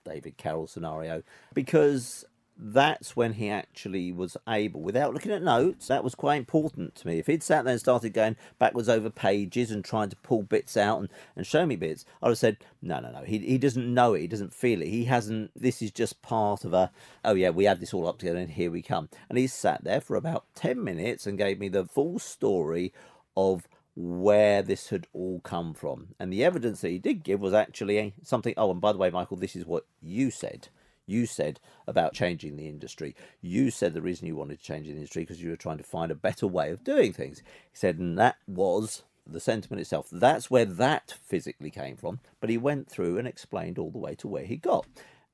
David 0.06 0.38
Carroll 0.38 0.68
scenario 0.68 1.24
because 1.54 2.26
that's 2.62 3.16
when 3.16 3.34
he 3.34 3.50
actually 3.50 4.12
was 4.12 4.36
able, 4.48 4.82
without 4.82 5.14
looking 5.14 5.32
at 5.32 5.42
notes, 5.42 5.88
that 5.88 6.04
was 6.04 6.14
quite 6.14 6.36
important 6.36 6.94
to 6.96 7.08
me. 7.08 7.18
If 7.18 7.28
he'd 7.28 7.42
sat 7.42 7.64
there 7.64 7.72
and 7.72 7.80
started 7.80 8.14
going 8.14 8.36
backwards 8.60 8.90
over 8.90 9.10
pages 9.10 9.72
and 9.72 9.84
trying 9.84 10.10
to 10.10 10.18
pull 10.18 10.44
bits 10.44 10.76
out 10.76 11.00
and, 11.00 11.10
and 11.38 11.48
show 11.48 11.66
me 11.66 11.78
bits, 11.78 12.04
I'd 12.22 12.28
have 12.28 12.38
said, 12.38 12.58
no, 12.82 13.00
no, 13.00 13.12
no, 13.12 13.24
he, 13.24 13.40
he 13.40 13.58
doesn't 13.58 13.92
know 13.92 14.14
it, 14.14 14.22
he 14.22 14.28
doesn't 14.28 14.54
feel 14.54 14.82
it, 14.82 14.90
he 14.90 15.06
hasn't, 15.06 15.52
this 15.56 15.82
is 15.82 15.92
just 15.92 16.22
part 16.22 16.66
of 16.66 16.74
a, 16.74 16.92
oh 17.24 17.34
yeah, 17.34 17.50
we 17.50 17.64
had 17.64 17.80
this 17.80 17.94
all 17.94 18.08
up 18.08 18.20
together 18.20 18.40
and 18.40 18.52
here 18.52 18.72
we 18.72 18.82
come. 18.82 19.08
And 19.30 19.38
he 19.38 19.48
sat 19.48 19.86
there 19.86 20.02
for 20.02 20.18
about 20.18 20.44
10 20.56 20.84
minutes 20.84 21.26
and 21.26 21.38
gave 21.38 21.60
me 21.60 21.70
the 21.70 21.86
full 21.86 22.20
story 22.20 22.94
of 23.38 23.70
where 23.96 24.62
this 24.62 24.90
had 24.90 25.08
all 25.14 25.40
come 25.42 25.74
from. 25.74 26.10
And 26.20 26.32
the 26.32 26.44
evidence 26.44 26.82
that 26.82 26.90
he 26.90 27.00
did 27.00 27.24
give 27.24 27.42
was 27.42 27.54
actually 27.54 28.14
something. 28.24 28.54
Oh, 28.58 28.72
and 28.72 28.82
by 28.82 28.92
the 28.92 28.98
way, 28.98 29.10
Michael, 29.10 29.38
this 29.38 29.56
is 29.56 29.66
what 29.66 29.86
you 30.02 30.32
said. 30.32 30.70
You 31.06 31.26
said 31.26 31.60
about 31.88 32.14
changing 32.14 32.56
the 32.56 32.68
industry. 32.68 33.16
You 33.42 33.72
said 33.72 33.94
the 33.94 34.02
reason 34.02 34.28
you 34.28 34.36
wanted 34.36 34.60
to 34.60 34.64
change 34.64 34.86
the 34.86 34.94
industry 34.94 35.24
because 35.24 35.42
you 35.42 35.50
were 35.50 35.56
trying 35.56 35.80
to 35.80 35.84
find 35.84 36.12
a 36.12 36.16
better 36.16 36.46
way 36.46 36.72
of 36.72 36.84
doing 36.84 37.14
things. 37.14 37.40
He 37.40 37.46
said, 37.74 37.98
and 37.98 38.18
that 38.20 38.38
was 38.48 39.04
the 39.26 39.40
sentiment 39.40 39.82
itself. 39.82 40.08
That's 40.12 40.50
where 40.52 40.66
that 40.66 41.16
physically 41.24 41.72
came 41.72 41.98
from. 41.98 42.20
But 42.40 42.50
he 42.50 42.58
went 42.58 42.90
through 42.90 43.18
and 43.18 43.28
explained 43.28 43.78
all 43.78 43.92
the 43.92 43.98
way 43.98 44.16
to 44.16 44.28
where 44.28 44.46
he 44.46 44.56
got. 44.56 44.86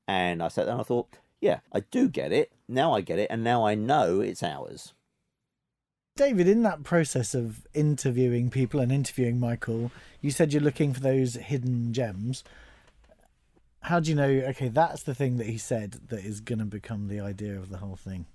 And 0.07 0.41
I 0.41 0.47
sat 0.47 0.65
there 0.65 0.73
and 0.73 0.81
I 0.81 0.85
thought, 0.85 1.09
yeah, 1.41 1.59
I 1.71 1.81
do 1.81 2.07
get 2.07 2.31
it. 2.31 2.51
Now 2.67 2.93
I 2.93 3.01
get 3.01 3.19
it. 3.19 3.27
And 3.29 3.43
now 3.43 3.65
I 3.65 3.75
know 3.75 4.21
it's 4.21 4.41
ours. 4.41 4.93
David, 6.17 6.47
in 6.47 6.63
that 6.63 6.83
process 6.83 7.35
of 7.35 7.67
interviewing 7.73 8.49
people 8.49 8.79
and 8.79 8.89
interviewing 8.89 9.37
Michael, 9.37 9.91
you 10.21 10.31
said 10.31 10.53
you're 10.53 10.61
looking 10.61 10.93
for 10.93 11.01
those 11.01 11.33
hidden 11.33 11.91
gems. 11.91 12.41
How 13.81 13.99
do 13.99 14.11
you 14.11 14.15
know, 14.15 14.29
okay, 14.29 14.69
that's 14.69 15.03
the 15.03 15.13
thing 15.13 15.35
that 15.35 15.47
he 15.47 15.57
said 15.57 15.99
that 16.07 16.23
is 16.23 16.39
going 16.39 16.59
to 16.59 16.65
become 16.65 17.09
the 17.09 17.19
idea 17.19 17.57
of 17.57 17.69
the 17.69 17.79
whole 17.79 17.97
thing? 17.97 18.27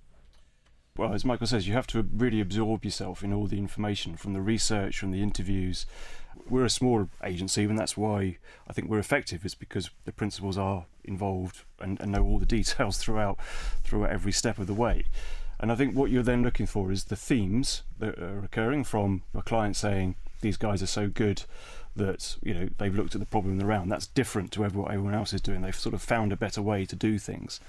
Well, 0.95 1.11
as 1.11 1.25
Michael 1.25 1.47
says, 1.47 1.67
you 1.67 1.73
have 1.73 1.87
to 1.87 2.07
really 2.15 2.39
absorb 2.39 2.85
yourself 2.85 3.23
in 3.23 3.33
all 3.33 3.47
the 3.47 3.57
information 3.57 4.15
from 4.15 4.33
the 4.33 4.41
research, 4.41 4.99
from 4.99 5.09
the 5.09 5.23
interviews. 5.23 5.87
We're 6.47 6.65
a 6.65 6.69
small 6.69 7.09
agency, 7.23 7.63
and 7.63 7.79
that's 7.79 7.97
why 7.97 8.37
I 8.67 8.73
think 8.73 8.91
we're 8.91 8.99
effective, 8.99 9.43
is 9.43 9.55
because 9.55 9.89
the 10.05 10.11
principals 10.11 10.55
are 10.55 10.85
involved 11.03 11.63
and, 11.79 11.99
and 11.99 12.11
know 12.11 12.23
all 12.23 12.37
the 12.37 12.45
details 12.57 12.99
throughout, 12.99 13.39
throughout 13.83 14.11
every 14.11 14.33
step 14.33 14.59
of 14.59 14.67
the 14.67 14.75
way. 14.75 15.05
And 15.61 15.71
I 15.71 15.75
think 15.75 15.95
what 15.95 16.09
you're 16.09 16.23
then 16.23 16.41
looking 16.41 16.65
for 16.65 16.91
is 16.91 17.05
the 17.05 17.15
themes 17.15 17.83
that 17.99 18.17
are 18.17 18.43
occurring 18.43 18.83
from 18.83 19.21
a 19.35 19.43
client 19.43 19.75
saying, 19.75 20.15
these 20.41 20.57
guys 20.57 20.81
are 20.81 20.87
so 20.87 21.07
good 21.07 21.43
that 21.95 22.37
you 22.41 22.53
know 22.53 22.69
they've 22.79 22.95
looked 22.95 23.13
at 23.13 23.19
the 23.19 23.27
problem 23.27 23.53
in 23.53 23.59
the 23.59 23.65
round. 23.65 23.91
That's 23.91 24.07
different 24.07 24.51
to 24.53 24.61
what 24.61 24.91
everyone 24.91 25.13
else 25.13 25.33
is 25.33 25.41
doing. 25.41 25.61
They've 25.61 25.75
sort 25.75 25.93
of 25.93 26.01
found 26.01 26.31
a 26.31 26.37
better 26.37 26.61
way 26.61 26.85
to 26.85 26.95
do 26.95 27.19
things. 27.19 27.59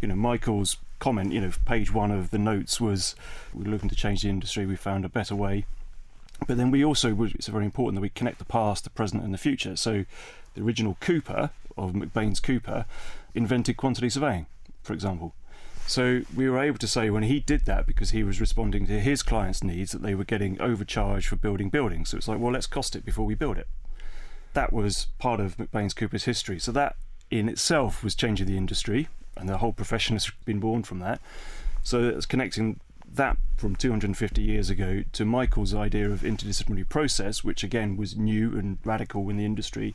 You 0.00 0.08
know, 0.08 0.14
Michael's 0.14 0.78
comment, 0.98 1.32
you 1.32 1.42
know, 1.42 1.50
page 1.66 1.92
one 1.92 2.10
of 2.10 2.30
the 2.30 2.38
notes 2.38 2.80
was, 2.80 3.14
"We're 3.52 3.70
looking 3.70 3.90
to 3.90 3.96
change 3.96 4.22
the 4.22 4.30
industry. 4.30 4.64
We 4.64 4.76
found 4.76 5.04
a 5.04 5.10
better 5.10 5.34
way." 5.34 5.66
But 6.46 6.56
then 6.56 6.70
we 6.70 6.84
also, 6.84 7.22
it's 7.24 7.48
very 7.48 7.64
important 7.64 7.96
that 7.96 8.02
we 8.02 8.08
connect 8.08 8.38
the 8.38 8.44
past, 8.44 8.84
the 8.84 8.90
present, 8.90 9.22
and 9.22 9.34
the 9.34 9.38
future. 9.38 9.76
So, 9.76 10.04
the 10.54 10.62
original 10.62 10.96
Cooper 11.00 11.50
of 11.76 11.92
McBain's 11.92 12.40
Cooper 12.40 12.86
invented 13.34 13.76
quantity 13.76 14.08
surveying 14.08 14.46
for 14.82 14.92
example. 14.92 15.34
So 15.86 16.22
we 16.34 16.48
were 16.48 16.58
able 16.58 16.78
to 16.78 16.86
say 16.86 17.10
when 17.10 17.24
he 17.24 17.40
did 17.40 17.66
that 17.66 17.86
because 17.86 18.10
he 18.10 18.22
was 18.22 18.40
responding 18.40 18.86
to 18.86 19.00
his 19.00 19.22
clients' 19.22 19.62
needs 19.62 19.92
that 19.92 20.02
they 20.02 20.14
were 20.14 20.24
getting 20.24 20.60
overcharged 20.60 21.28
for 21.28 21.36
building 21.36 21.68
buildings. 21.68 22.10
So 22.10 22.16
it's 22.16 22.28
like, 22.28 22.38
well, 22.38 22.52
let's 22.52 22.66
cost 22.66 22.96
it 22.96 23.04
before 23.04 23.26
we 23.26 23.34
build 23.34 23.58
it. 23.58 23.68
That 24.54 24.72
was 24.72 25.06
part 25.18 25.40
of 25.40 25.56
McBain's 25.56 25.94
Cooper's 25.94 26.24
history. 26.24 26.58
So 26.58 26.72
that 26.72 26.96
in 27.30 27.48
itself 27.48 28.02
was 28.02 28.14
changing 28.14 28.46
the 28.46 28.56
industry, 28.56 29.08
and 29.36 29.48
the 29.48 29.58
whole 29.58 29.72
profession 29.72 30.14
has 30.16 30.30
been 30.44 30.60
born 30.60 30.82
from 30.82 30.98
that. 31.00 31.20
So 31.82 32.08
it's 32.08 32.26
connecting 32.26 32.80
that 33.14 33.36
from 33.56 33.76
250 33.76 34.40
years 34.40 34.70
ago 34.70 35.04
to 35.12 35.24
Michael's 35.24 35.74
idea 35.74 36.10
of 36.10 36.20
interdisciplinary 36.20 36.88
process, 36.88 37.44
which 37.44 37.62
again 37.64 37.96
was 37.96 38.16
new 38.16 38.56
and 38.58 38.78
radical 38.84 39.28
in 39.28 39.36
the 39.36 39.44
industry. 39.44 39.94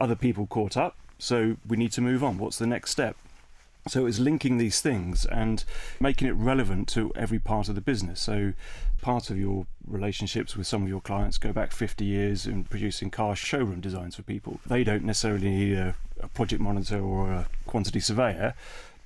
Other 0.00 0.16
people 0.16 0.46
caught 0.46 0.76
up, 0.76 0.96
so 1.18 1.56
we 1.66 1.76
need 1.76 1.92
to 1.92 2.00
move 2.00 2.24
on. 2.24 2.38
What's 2.38 2.58
the 2.58 2.66
next 2.66 2.90
step? 2.90 3.16
So 3.88 4.06
it's 4.06 4.18
linking 4.18 4.58
these 4.58 4.80
things 4.80 5.24
and 5.26 5.62
making 6.00 6.26
it 6.26 6.32
relevant 6.32 6.88
to 6.88 7.12
every 7.14 7.38
part 7.38 7.68
of 7.68 7.76
the 7.76 7.80
business. 7.80 8.20
So 8.20 8.52
part 9.00 9.30
of 9.30 9.38
your 9.38 9.66
relationships 9.86 10.56
with 10.56 10.66
some 10.66 10.82
of 10.82 10.88
your 10.88 11.00
clients 11.00 11.38
go 11.38 11.52
back 11.52 11.72
50 11.72 12.04
years 12.04 12.46
in 12.46 12.64
producing 12.64 13.10
car 13.10 13.36
showroom 13.36 13.80
designs 13.80 14.16
for 14.16 14.22
people. 14.22 14.58
They 14.66 14.82
don't 14.82 15.04
necessarily 15.04 15.50
need 15.50 15.78
a, 15.78 15.94
a 16.20 16.28
project 16.28 16.60
monitor 16.60 17.00
or 17.00 17.30
a 17.30 17.46
quantity 17.66 18.00
surveyor, 18.00 18.54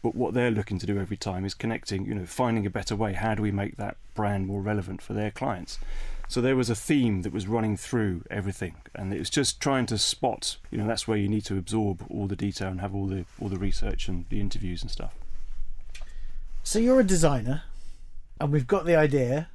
but 0.03 0.15
what 0.15 0.33
they're 0.33 0.51
looking 0.51 0.79
to 0.79 0.87
do 0.87 0.99
every 0.99 1.19
time 1.19 1.45
is 1.45 1.53
connecting, 1.53 2.07
you 2.07 2.15
know, 2.15 2.25
finding 2.25 2.65
a 2.65 2.71
better 2.71 2.97
way. 2.97 3.13
How 3.13 3.35
do 3.35 3.43
we 3.43 3.51
make 3.51 3.77
that 3.77 3.99
brand 4.15 4.47
more 4.47 4.63
relevant 4.63 5.03
for 5.03 5.13
their 5.13 5.31
clients? 5.31 5.79
So 6.31 6.41
there 6.41 6.55
was 6.55 6.71
a 6.71 6.77
theme 6.77 7.23
that 7.23 7.33
was 7.33 7.49
running 7.49 7.77
through 7.77 8.23
everything, 8.31 8.77
and 8.95 9.13
it 9.13 9.19
was 9.19 9.31
just 9.31 9.61
trying 9.61 9.87
to 9.87 9.99
spot. 9.99 10.59
You 10.71 10.79
know, 10.79 10.87
that's 10.87 11.09
where 11.09 11.19
you 11.19 11.29
need 11.29 11.45
to 11.47 11.59
absorb 11.59 12.07
all 12.09 12.29
the 12.29 12.37
detail 12.37 12.69
and 12.69 12.81
have 12.81 12.95
all 12.95 13.09
the 13.09 13.25
all 13.41 13.49
the 13.49 13.59
research 13.59 14.07
and 14.07 14.27
the 14.29 14.39
interviews 14.39 14.81
and 14.81 14.93
stuff. 14.93 15.13
So 16.63 16.79
you're 16.79 17.01
a 17.01 17.05
designer, 17.05 17.65
and 18.41 18.53
we've 18.53 18.69
got 18.69 18.87
the 18.87 18.95
idea. 18.95 19.49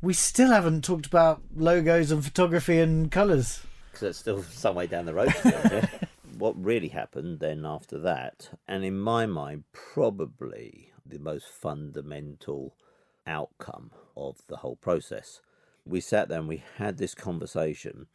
We 0.00 0.14
still 0.14 0.48
haven't 0.48 0.84
talked 0.84 1.04
about 1.04 1.42
logos 1.54 2.10
and 2.10 2.24
photography 2.24 2.78
and 2.78 3.12
colours. 3.12 3.60
Because 3.90 4.08
it's 4.08 4.18
still 4.18 4.42
some 4.50 4.74
way 4.74 4.86
down 4.86 5.04
the 5.04 5.12
road. 5.12 5.34
to 5.34 5.48
be 5.50 5.54
honest. 5.54 5.88
what 6.38 6.64
really 6.64 6.88
happened 6.88 7.40
then 7.40 7.66
after 7.66 7.98
that, 7.98 8.48
and 8.66 8.86
in 8.86 8.98
my 8.98 9.26
mind, 9.26 9.64
probably 9.74 10.92
the 11.04 11.18
most 11.18 11.48
fundamental 11.50 12.74
outcome 13.26 13.90
of 14.16 14.38
the 14.48 14.56
whole 14.56 14.76
process. 14.76 15.42
We 15.84 16.00
sat 16.00 16.28
there 16.28 16.38
and 16.38 16.48
we 16.48 16.62
had 16.76 16.98
this 16.98 17.14
conversation, 17.14 18.06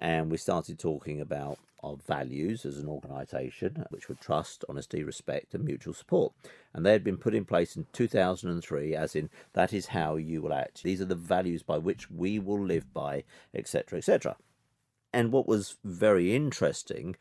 and 0.00 0.30
we 0.30 0.36
started 0.36 0.78
talking 0.78 1.20
about 1.20 1.58
our 1.82 1.96
values 1.96 2.64
as 2.64 2.78
an 2.78 2.88
organisation, 2.88 3.84
which 3.90 4.08
were 4.08 4.14
trust, 4.14 4.64
honesty, 4.68 5.02
respect, 5.04 5.54
and 5.54 5.64
mutual 5.64 5.94
support. 5.94 6.32
And 6.72 6.84
they 6.84 6.92
had 6.92 7.04
been 7.04 7.18
put 7.18 7.34
in 7.34 7.44
place 7.44 7.76
in 7.76 7.86
2003, 7.92 8.94
as 8.94 9.14
in 9.14 9.30
that 9.52 9.72
is 9.72 9.86
how 9.88 10.16
you 10.16 10.42
will 10.42 10.52
act. 10.52 10.82
These 10.82 11.00
are 11.00 11.06
the 11.06 11.14
values 11.14 11.62
by 11.62 11.78
which 11.78 12.10
we 12.10 12.38
will 12.38 12.62
live 12.62 12.92
by, 12.92 13.24
etc., 13.54 13.98
etc. 13.98 14.36
And 15.12 15.30
what 15.30 15.46
was 15.46 15.76
very 15.84 16.34
interesting 16.34 17.16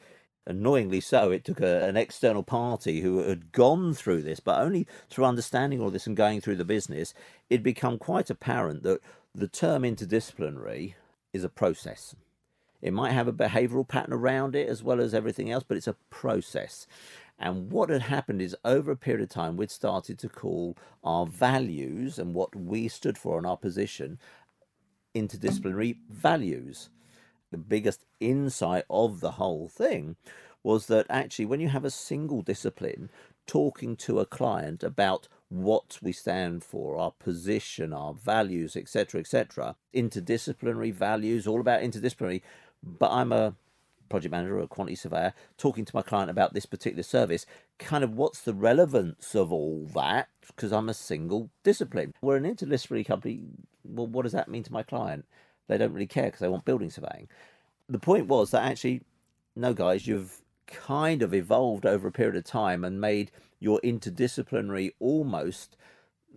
annoyingly 0.45 0.99
so, 0.99 1.31
it 1.31 1.45
took 1.45 1.61
a, 1.61 1.85
an 1.85 1.97
external 1.97 2.43
party 2.43 3.01
who 3.01 3.19
had 3.19 3.51
gone 3.51 3.93
through 3.93 4.21
this, 4.21 4.39
but 4.39 4.59
only 4.59 4.87
through 5.09 5.25
understanding 5.25 5.81
all 5.81 5.89
this 5.89 6.07
and 6.07 6.17
going 6.17 6.41
through 6.41 6.57
the 6.57 6.65
business, 6.65 7.13
it 7.49 7.63
become 7.63 7.97
quite 7.97 8.29
apparent 8.29 8.83
that 8.83 8.99
the 9.35 9.47
term 9.47 9.83
interdisciplinary 9.83 10.95
is 11.33 11.43
a 11.43 11.49
process. 11.49 12.15
It 12.81 12.93
might 12.93 13.11
have 13.11 13.27
a 13.27 13.33
behavioral 13.33 13.87
pattern 13.87 14.13
around 14.13 14.55
it 14.55 14.67
as 14.67 14.83
well 14.83 14.99
as 14.99 15.13
everything 15.13 15.51
else, 15.51 15.63
but 15.67 15.77
it's 15.77 15.87
a 15.87 15.95
process. 16.09 16.85
And 17.39 17.71
what 17.71 17.89
had 17.89 18.03
happened 18.03 18.41
is 18.41 18.55
over 18.63 18.91
a 18.91 18.97
period 18.97 19.23
of 19.23 19.29
time, 19.29 19.57
we'd 19.57 19.71
started 19.71 20.19
to 20.19 20.29
call 20.29 20.77
our 21.03 21.25
values 21.25 22.19
and 22.19 22.33
what 22.33 22.55
we 22.55 22.87
stood 22.87 23.17
for 23.17 23.39
in 23.39 23.45
our 23.45 23.57
position 23.57 24.19
interdisciplinary 25.15 25.97
values 26.09 26.89
the 27.53 27.57
biggest 27.57 28.03
insight 28.19 28.83
of 28.89 29.21
the 29.21 29.31
whole 29.33 29.69
thing 29.69 30.17
was 30.63 30.87
that 30.87 31.05
actually, 31.09 31.45
when 31.45 31.59
you 31.59 31.69
have 31.69 31.85
a 31.85 31.91
single 31.91 32.41
discipline 32.41 33.09
talking 33.45 33.95
to 33.95 34.19
a 34.19 34.25
client 34.25 34.83
about 34.83 35.27
what 35.53 35.99
we 36.01 36.11
stand 36.11 36.63
for, 36.63 36.97
our 36.97 37.11
position, 37.11 37.93
our 37.93 38.13
values, 38.13 38.75
etc., 38.75 39.21
etc., 39.21 39.75
interdisciplinary 39.93 40.91
values, 40.91 41.45
all 41.45 41.61
about 41.61 41.81
interdisciplinary. 41.81 42.41
But 42.81 43.11
I'm 43.11 43.31
a 43.31 43.53
project 44.09 44.31
manager 44.31 44.57
or 44.57 44.63
a 44.63 44.67
quantity 44.67 44.95
surveyor 44.95 45.33
talking 45.57 45.85
to 45.85 45.95
my 45.95 46.01
client 46.01 46.31
about 46.31 46.53
this 46.53 46.65
particular 46.65 47.03
service. 47.03 47.45
Kind 47.77 48.03
of 48.03 48.15
what's 48.15 48.41
the 48.41 48.53
relevance 48.53 49.35
of 49.35 49.51
all 49.53 49.87
that? 49.93 50.27
Because 50.47 50.71
I'm 50.71 50.89
a 50.89 50.93
single 50.93 51.51
discipline. 51.63 52.13
We're 52.21 52.37
an 52.37 52.43
interdisciplinary 52.43 53.05
company. 53.05 53.41
Well, 53.83 54.07
what 54.07 54.23
does 54.23 54.31
that 54.31 54.49
mean 54.49 54.63
to 54.63 54.73
my 54.73 54.83
client? 54.83 55.25
They 55.67 55.77
don't 55.77 55.93
really 55.93 56.07
care 56.07 56.25
because 56.25 56.39
they 56.39 56.49
want 56.49 56.65
building 56.65 56.89
surveying. 56.89 57.27
The 57.87 57.99
point 57.99 58.27
was 58.27 58.51
that 58.51 58.63
actually, 58.63 59.01
no, 59.55 59.73
guys, 59.73 60.07
you've 60.07 60.41
kind 60.65 61.21
of 61.21 61.33
evolved 61.33 61.85
over 61.85 62.07
a 62.07 62.11
period 62.11 62.35
of 62.35 62.43
time 62.43 62.83
and 62.83 62.99
made 62.99 63.31
your 63.63 63.79
interdisciplinary 63.81 64.91
almost 64.99 65.77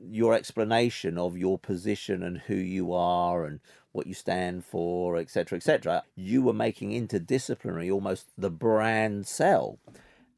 your 0.09 0.33
explanation 0.33 1.19
of 1.19 1.37
your 1.37 1.59
position 1.59 2.23
and 2.23 2.39
who 2.39 2.55
you 2.55 2.93
are 2.93 3.45
and 3.45 3.61
what 3.93 4.07
you 4.07 4.15
stand 4.15 4.65
for, 4.65 5.17
etc., 5.17 5.57
etc. 5.57 6.05
You 6.15 6.43
were 6.43 6.53
making 6.53 6.91
interdisciplinary 6.91 7.93
almost 7.93 8.29
the 8.39 8.51
brand 8.51 9.27
sell. 9.27 9.79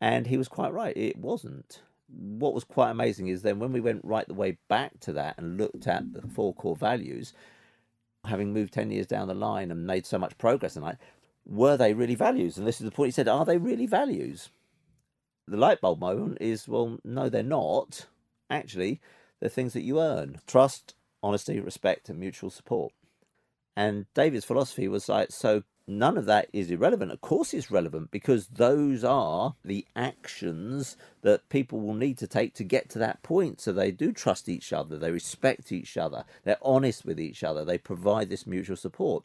And 0.01 0.29
he 0.29 0.39
was 0.39 0.49
quite 0.49 0.73
right, 0.73 0.97
it 0.97 1.19
wasn't. 1.19 1.83
What 2.09 2.55
was 2.55 2.65
quite 2.65 2.91
amazing 2.91 3.29
is 3.29 3.43
then 3.43 3.59
when 3.59 3.73
we 3.73 3.81
went 3.81 4.01
right 4.05 4.27
the 4.27 4.33
way 4.33 4.57
back 4.69 5.01
to 5.01 5.13
that 5.15 5.37
and 5.37 5.59
looked 5.59 5.87
at 5.87 6.15
the 6.15 6.23
four 6.23 6.55
core 6.55 6.77
values, 6.77 7.35
having 8.25 8.53
moved 8.53 8.73
10 8.73 8.91
years 8.91 9.07
down 9.07 9.29
the 9.29 9.35
line 9.35 9.71
and 9.71 9.87
made 9.87 10.07
so 10.07 10.19
much 10.19 10.39
progress 10.39 10.77
in 10.77 10.83
life, 10.83 10.97
were 11.45 11.77
they 11.77 11.93
really 11.93 12.15
values? 12.15 12.57
And 12.57 12.67
this 12.67 12.81
is 12.81 12.85
the 12.85 12.93
point 12.93 13.09
he 13.09 13.13
said, 13.13 13.29
are 13.29 13.45
they 13.45 13.59
really 13.59 13.87
values? 13.87 14.51
The 15.51 15.57
light 15.57 15.81
bulb 15.81 16.01
moment 16.01 16.39
is, 16.41 16.69
well, 16.69 16.99
no, 17.05 17.29
they're 17.29 17.43
not. 17.43 18.07
Actually, 18.51 19.01
they're 19.41 19.49
things 19.49 19.73
that 19.73 19.83
you 19.83 20.01
earn 20.01 20.41
trust, 20.47 20.95
honesty, 21.23 21.61
respect, 21.61 22.09
and 22.09 22.19
mutual 22.19 22.51
support. 22.51 22.93
And 23.77 24.07
David's 24.15 24.45
philosophy 24.45 24.89
was 24.89 25.09
like, 25.09 25.31
so 25.31 25.63
none 25.87 26.19
of 26.19 26.27
that 26.27 26.49
is 26.53 26.71
irrelevant. 26.71 27.13
Of 27.13 27.21
course, 27.21 27.55
it's 27.55 27.71
relevant 27.71 28.11
because 28.11 28.49
those 28.49 29.05
are 29.05 29.55
the 29.65 29.87
actions 29.97 30.97
that 31.23 31.49
people 31.49 31.81
will 31.81 31.95
need 31.95 32.19
to 32.19 32.27
take 32.27 32.55
to 32.55 32.65
get 32.65 32.91
to 32.91 32.99
that 32.99 33.23
point. 33.23 33.61
So 33.61 33.73
they 33.73 33.91
do 33.91 34.13
trust 34.13 34.49
each 34.49 34.73
other, 34.73 34.99
they 34.99 35.11
respect 35.11 35.73
each 35.73 35.97
other, 35.97 36.25
they're 36.45 36.59
honest 36.61 37.05
with 37.05 37.19
each 37.19 37.43
other, 37.43 37.65
they 37.65 37.79
provide 37.79 38.29
this 38.29 38.47
mutual 38.47 38.77
support. 38.77 39.25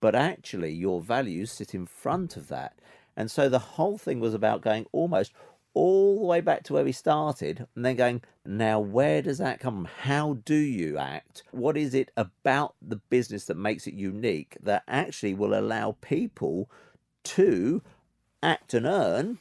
But 0.00 0.14
actually, 0.14 0.72
your 0.72 1.00
values 1.00 1.52
sit 1.52 1.74
in 1.74 1.86
front 1.86 2.36
of 2.36 2.48
that. 2.48 2.76
And 3.16 3.30
so 3.30 3.48
the 3.48 3.58
whole 3.58 3.98
thing 3.98 4.20
was 4.20 4.34
about 4.34 4.62
going 4.62 4.86
almost 4.92 5.32
all 5.74 6.20
the 6.20 6.26
way 6.26 6.40
back 6.40 6.62
to 6.64 6.72
where 6.72 6.84
we 6.84 6.92
started 6.92 7.66
and 7.74 7.84
then 7.84 7.96
going, 7.96 8.22
now 8.44 8.78
where 8.78 9.22
does 9.22 9.38
that 9.38 9.60
come 9.60 9.74
from? 9.76 9.88
How 10.02 10.34
do 10.44 10.54
you 10.54 10.98
act? 10.98 11.42
What 11.50 11.76
is 11.76 11.94
it 11.94 12.10
about 12.16 12.74
the 12.82 12.96
business 12.96 13.46
that 13.46 13.56
makes 13.56 13.86
it 13.86 13.94
unique 13.94 14.56
that 14.62 14.82
actually 14.86 15.34
will 15.34 15.58
allow 15.58 15.96
people 16.00 16.70
to 17.24 17.82
act 18.42 18.74
and 18.74 18.86
earn 18.86 19.38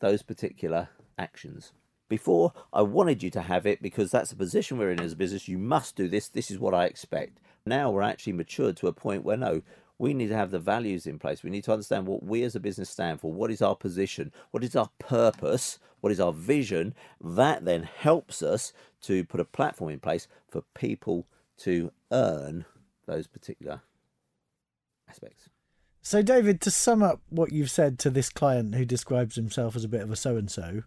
those 0.00 0.22
particular 0.22 0.88
actions? 1.18 1.72
Before, 2.08 2.52
I 2.72 2.82
wanted 2.82 3.22
you 3.22 3.30
to 3.30 3.42
have 3.42 3.66
it 3.66 3.80
because 3.80 4.10
that's 4.10 4.30
the 4.30 4.36
position 4.36 4.78
we're 4.78 4.90
in 4.90 5.00
as 5.00 5.12
a 5.12 5.16
business. 5.16 5.46
You 5.46 5.58
must 5.58 5.94
do 5.94 6.08
this. 6.08 6.26
This 6.26 6.50
is 6.50 6.58
what 6.58 6.74
I 6.74 6.86
expect. 6.86 7.38
Now 7.64 7.90
we're 7.90 8.02
actually 8.02 8.32
matured 8.32 8.76
to 8.78 8.88
a 8.88 8.92
point 8.92 9.22
where 9.22 9.36
no, 9.36 9.62
we 10.00 10.14
need 10.14 10.28
to 10.28 10.34
have 10.34 10.50
the 10.50 10.58
values 10.58 11.06
in 11.06 11.18
place. 11.18 11.42
We 11.42 11.50
need 11.50 11.64
to 11.64 11.72
understand 11.72 12.06
what 12.06 12.22
we 12.22 12.42
as 12.42 12.56
a 12.56 12.60
business 12.60 12.88
stand 12.88 13.20
for. 13.20 13.30
What 13.30 13.50
is 13.50 13.60
our 13.60 13.76
position? 13.76 14.32
What 14.50 14.64
is 14.64 14.74
our 14.74 14.88
purpose? 14.98 15.78
What 16.00 16.10
is 16.10 16.18
our 16.18 16.32
vision? 16.32 16.94
That 17.20 17.66
then 17.66 17.82
helps 17.82 18.42
us 18.42 18.72
to 19.02 19.24
put 19.24 19.40
a 19.40 19.44
platform 19.44 19.90
in 19.90 20.00
place 20.00 20.26
for 20.48 20.62
people 20.74 21.26
to 21.58 21.92
earn 22.10 22.64
those 23.04 23.26
particular 23.26 23.82
aspects. 25.06 25.50
So, 26.00 26.22
David, 26.22 26.62
to 26.62 26.70
sum 26.70 27.02
up 27.02 27.20
what 27.28 27.52
you've 27.52 27.70
said 27.70 27.98
to 27.98 28.08
this 28.08 28.30
client 28.30 28.76
who 28.76 28.86
describes 28.86 29.36
himself 29.36 29.76
as 29.76 29.84
a 29.84 29.88
bit 29.88 30.00
of 30.00 30.10
a 30.10 30.16
so 30.16 30.38
and 30.38 30.50
so, 30.50 30.82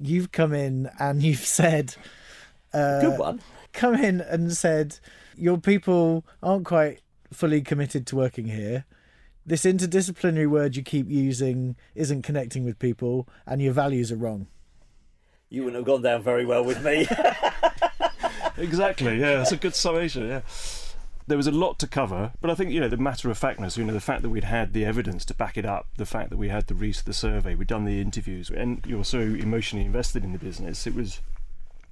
you've 0.00 0.32
come 0.32 0.52
in 0.52 0.90
and 0.98 1.22
you've 1.22 1.38
said, 1.38 1.94
uh, 2.74 3.02
Good 3.02 3.18
one. 3.20 3.40
Come 3.72 3.94
in 3.94 4.20
and 4.20 4.52
said, 4.52 4.98
Your 5.36 5.58
people 5.58 6.26
aren't 6.42 6.66
quite 6.66 7.02
fully 7.34 7.62
committed 7.62 8.06
to 8.08 8.16
working 8.16 8.46
here. 8.46 8.84
This 9.44 9.64
interdisciplinary 9.64 10.48
word 10.48 10.76
you 10.76 10.82
keep 10.82 11.10
using 11.10 11.76
isn't 11.94 12.22
connecting 12.22 12.64
with 12.64 12.78
people, 12.78 13.28
and 13.46 13.60
your 13.60 13.72
values 13.72 14.12
are 14.12 14.16
wrong. 14.16 14.46
You 15.48 15.64
wouldn't 15.64 15.80
have 15.80 15.86
gone 15.86 16.02
down 16.02 16.22
very 16.22 16.46
well 16.46 16.64
with 16.64 16.82
me. 16.84 17.06
exactly. 18.56 19.18
Yeah, 19.18 19.36
that's 19.36 19.52
a 19.52 19.56
good 19.56 19.74
summation. 19.74 20.28
Yeah. 20.28 20.42
there 21.26 21.36
was 21.36 21.46
a 21.46 21.52
lot 21.52 21.78
to 21.80 21.86
cover, 21.86 22.32
but 22.40 22.50
I 22.50 22.54
think 22.54 22.70
you 22.70 22.80
know 22.80 22.88
the 22.88 22.96
matter 22.96 23.30
of 23.30 23.38
factness, 23.38 23.76
you 23.76 23.84
know, 23.84 23.92
the 23.92 24.00
fact 24.00 24.22
that 24.22 24.30
we'd 24.30 24.44
had 24.44 24.72
the 24.72 24.84
evidence 24.84 25.24
to 25.26 25.34
back 25.34 25.56
it 25.56 25.66
up, 25.66 25.88
the 25.96 26.06
fact 26.06 26.30
that 26.30 26.36
we 26.36 26.48
had 26.48 26.66
the 26.66 26.74
research, 26.74 27.04
the 27.04 27.12
survey, 27.12 27.54
we'd 27.54 27.68
done 27.68 27.84
the 27.84 28.00
interviews, 28.00 28.50
and 28.50 28.84
you're 28.86 29.04
so 29.04 29.18
emotionally 29.20 29.84
invested 29.84 30.24
in 30.24 30.32
the 30.32 30.38
business, 30.38 30.86
it 30.86 30.94
was 30.94 31.20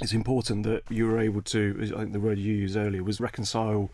it's 0.01 0.13
important 0.13 0.65
that 0.65 0.83
you 0.89 1.07
were 1.07 1.19
able 1.19 1.43
to. 1.43 1.93
I 1.95 1.99
think 2.01 2.13
the 2.13 2.21
word 2.21 2.39
you 2.39 2.55
used 2.55 2.77
earlier 2.77 3.03
was 3.03 3.21
reconcile 3.21 3.91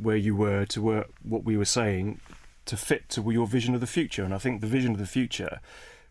where 0.00 0.16
you 0.16 0.36
were 0.36 0.64
to 0.66 0.82
where, 0.82 1.06
what 1.22 1.44
we 1.44 1.56
were 1.56 1.64
saying 1.64 2.20
to 2.64 2.76
fit 2.76 3.08
to 3.10 3.30
your 3.30 3.46
vision 3.46 3.74
of 3.74 3.80
the 3.80 3.86
future, 3.86 4.24
and 4.24 4.34
I 4.34 4.38
think 4.38 4.60
the 4.60 4.66
vision 4.66 4.92
of 4.92 4.98
the 4.98 5.06
future 5.06 5.60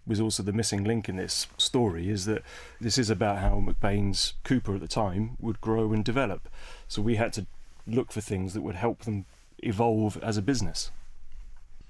was 0.05 0.19
also 0.19 0.43
the 0.43 0.53
missing 0.53 0.83
link 0.83 1.07
in 1.07 1.15
this 1.15 1.47
story 1.57 2.09
is 2.09 2.25
that 2.25 2.41
this 2.79 2.97
is 2.97 3.09
about 3.09 3.37
how 3.37 3.63
McBain's 3.65 4.33
Cooper 4.43 4.75
at 4.75 4.81
the 4.81 4.87
time 4.87 5.37
would 5.39 5.61
grow 5.61 5.93
and 5.93 6.03
develop. 6.03 6.49
So 6.87 7.01
we 7.01 7.15
had 7.15 7.33
to 7.33 7.45
look 7.85 8.11
for 8.11 8.21
things 8.21 8.53
that 8.53 8.61
would 8.61 8.75
help 8.75 9.03
them 9.03 9.25
evolve 9.59 10.17
as 10.23 10.37
a 10.37 10.41
business. 10.41 10.91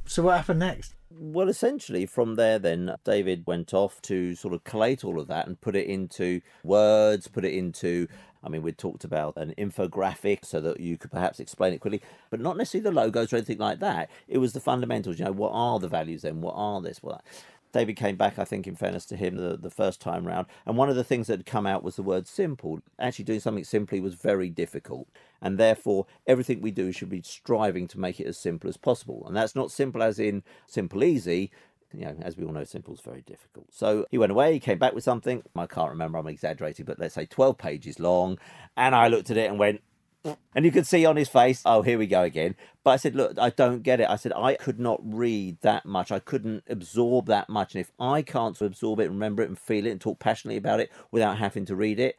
So 0.05 0.23
what 0.23 0.37
happened 0.37 0.59
next? 0.59 0.93
Well, 1.09 1.47
essentially, 1.47 2.05
from 2.05 2.35
there, 2.35 2.59
then 2.59 2.95
David 3.03 3.43
went 3.45 3.73
off 3.73 4.01
to 4.03 4.35
sort 4.35 4.53
of 4.53 4.63
collate 4.63 5.03
all 5.03 5.19
of 5.19 5.27
that 5.27 5.47
and 5.47 5.59
put 5.59 5.75
it 5.75 5.87
into 5.87 6.41
words, 6.63 7.27
put 7.27 7.45
it 7.45 7.53
into. 7.53 8.07
I 8.43 8.49
mean, 8.49 8.61
we 8.61 8.71
talked 8.71 9.03
about 9.03 9.37
an 9.37 9.53
infographic 9.57 10.45
so 10.45 10.59
that 10.61 10.79
you 10.79 10.97
could 10.97 11.11
perhaps 11.11 11.39
explain 11.39 11.73
it 11.73 11.79
quickly, 11.79 12.01
but 12.29 12.39
not 12.39 12.57
necessarily 12.57 12.89
the 12.89 12.95
logos 12.95 13.31
or 13.31 13.37
anything 13.37 13.59
like 13.59 13.79
that. 13.79 14.09
It 14.27 14.39
was 14.39 14.53
the 14.53 14.59
fundamentals. 14.59 15.19
You 15.19 15.25
know, 15.25 15.31
what 15.31 15.51
are 15.53 15.79
the 15.79 15.87
values 15.87 16.23
then? 16.23 16.41
What 16.41 16.55
are 16.55 16.81
this? 16.81 17.03
What? 17.03 17.23
David 17.71 17.95
came 17.95 18.17
back, 18.17 18.37
I 18.37 18.43
think, 18.43 18.67
in 18.67 18.75
fairness 18.75 19.05
to 19.07 19.15
him, 19.15 19.37
the, 19.37 19.57
the 19.57 19.69
first 19.69 20.01
time 20.01 20.27
round. 20.27 20.47
And 20.65 20.75
one 20.75 20.89
of 20.89 20.95
the 20.95 21.03
things 21.03 21.27
that 21.27 21.39
had 21.39 21.45
come 21.45 21.65
out 21.65 21.83
was 21.83 21.95
the 21.95 22.03
word 22.03 22.27
simple. 22.27 22.81
Actually, 22.99 23.25
doing 23.25 23.39
something 23.39 23.63
simply 23.63 24.01
was 24.01 24.15
very 24.15 24.49
difficult. 24.49 25.07
And 25.41 25.57
therefore, 25.57 26.05
everything 26.27 26.61
we 26.61 26.71
do 26.71 26.91
should 26.91 27.09
be 27.09 27.21
striving 27.21 27.87
to 27.87 27.99
make 27.99 28.19
it 28.19 28.27
as 28.27 28.37
simple 28.37 28.69
as 28.69 28.77
possible. 28.77 29.23
And 29.25 29.35
that's 29.35 29.55
not 29.55 29.71
simple 29.71 30.03
as 30.03 30.19
in 30.19 30.43
simple 30.67 31.03
easy. 31.03 31.51
You 31.93 32.05
know, 32.05 32.15
as 32.21 32.37
we 32.37 32.45
all 32.45 32.53
know, 32.53 32.63
simple 32.63 32.93
is 32.93 33.01
very 33.01 33.21
difficult. 33.21 33.67
So 33.71 34.05
he 34.11 34.17
went 34.17 34.31
away, 34.31 34.53
he 34.53 34.59
came 34.59 34.77
back 34.77 34.93
with 34.93 35.03
something. 35.03 35.43
I 35.55 35.65
can't 35.65 35.89
remember, 35.89 36.17
I'm 36.17 36.27
exaggerating, 36.27 36.85
but 36.85 36.99
let's 36.99 37.15
say 37.15 37.25
12 37.25 37.57
pages 37.57 37.99
long. 37.99 38.37
And 38.77 38.95
I 38.95 39.07
looked 39.07 39.29
at 39.29 39.37
it 39.37 39.49
and 39.49 39.59
went, 39.59 39.81
and 40.55 40.65
you 40.65 40.71
could 40.71 40.87
see 40.87 41.05
on 41.05 41.15
his 41.15 41.29
face, 41.29 41.61
oh, 41.65 41.81
here 41.81 41.97
we 41.97 42.07
go 42.07 42.23
again. 42.23 42.55
But 42.83 42.91
I 42.91 42.95
said, 42.97 43.15
look, 43.15 43.37
I 43.37 43.49
don't 43.49 43.83
get 43.83 43.99
it. 43.99 44.09
I 44.09 44.15
said, 44.15 44.33
I 44.33 44.55
could 44.55 44.79
not 44.79 44.99
read 45.03 45.57
that 45.61 45.85
much. 45.85 46.11
I 46.11 46.19
couldn't 46.19 46.63
absorb 46.67 47.27
that 47.27 47.49
much. 47.49 47.75
And 47.75 47.81
if 47.81 47.91
I 47.99 48.21
can't 48.21 48.59
absorb 48.61 48.99
it, 48.99 49.09
remember 49.09 49.43
it, 49.43 49.49
and 49.49 49.59
feel 49.59 49.85
it, 49.85 49.91
and 49.91 50.01
talk 50.01 50.19
passionately 50.19 50.57
about 50.57 50.79
it 50.79 50.91
without 51.11 51.37
having 51.37 51.65
to 51.65 51.75
read 51.75 51.99
it, 51.99 52.17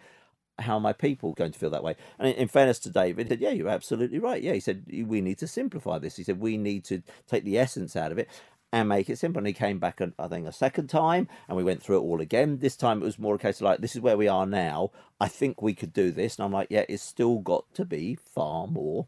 how 0.58 0.74
are 0.74 0.80
my 0.80 0.92
people 0.92 1.32
going 1.32 1.52
to 1.52 1.58
feel 1.58 1.70
that 1.70 1.82
way? 1.82 1.96
And 2.18 2.34
in 2.34 2.48
fairness 2.48 2.78
to 2.80 2.90
David, 2.90 3.26
he 3.26 3.30
said, 3.30 3.40
Yeah, 3.40 3.50
you're 3.50 3.68
absolutely 3.68 4.18
right. 4.18 4.42
Yeah, 4.42 4.52
he 4.52 4.60
said, 4.60 4.84
We 5.06 5.20
need 5.20 5.38
to 5.38 5.48
simplify 5.48 5.98
this. 5.98 6.16
He 6.16 6.24
said, 6.24 6.40
We 6.40 6.56
need 6.56 6.84
to 6.84 7.02
take 7.26 7.44
the 7.44 7.58
essence 7.58 7.96
out 7.96 8.12
of 8.12 8.18
it 8.18 8.28
and 8.72 8.88
make 8.88 9.10
it 9.10 9.18
simple. 9.18 9.38
And 9.38 9.46
he 9.46 9.52
came 9.52 9.78
back, 9.78 10.00
I 10.18 10.28
think, 10.28 10.46
a 10.46 10.52
second 10.52 10.88
time, 10.88 11.28
and 11.46 11.56
we 11.56 11.64
went 11.64 11.82
through 11.82 11.98
it 11.98 12.02
all 12.02 12.20
again. 12.20 12.58
This 12.58 12.76
time 12.76 13.02
it 13.02 13.04
was 13.04 13.18
more 13.18 13.34
a 13.34 13.38
case 13.38 13.60
of 13.60 13.62
like, 13.62 13.80
this 13.80 13.94
is 13.94 14.00
where 14.00 14.16
we 14.16 14.28
are 14.28 14.46
now. 14.46 14.90
I 15.20 15.28
think 15.28 15.60
we 15.60 15.74
could 15.74 15.92
do 15.92 16.10
this. 16.10 16.36
And 16.36 16.44
I'm 16.44 16.52
like, 16.52 16.68
yeah, 16.70 16.84
it's 16.88 17.02
still 17.02 17.38
got 17.38 17.72
to 17.74 17.84
be 17.84 18.14
far 18.14 18.66
more 18.66 19.06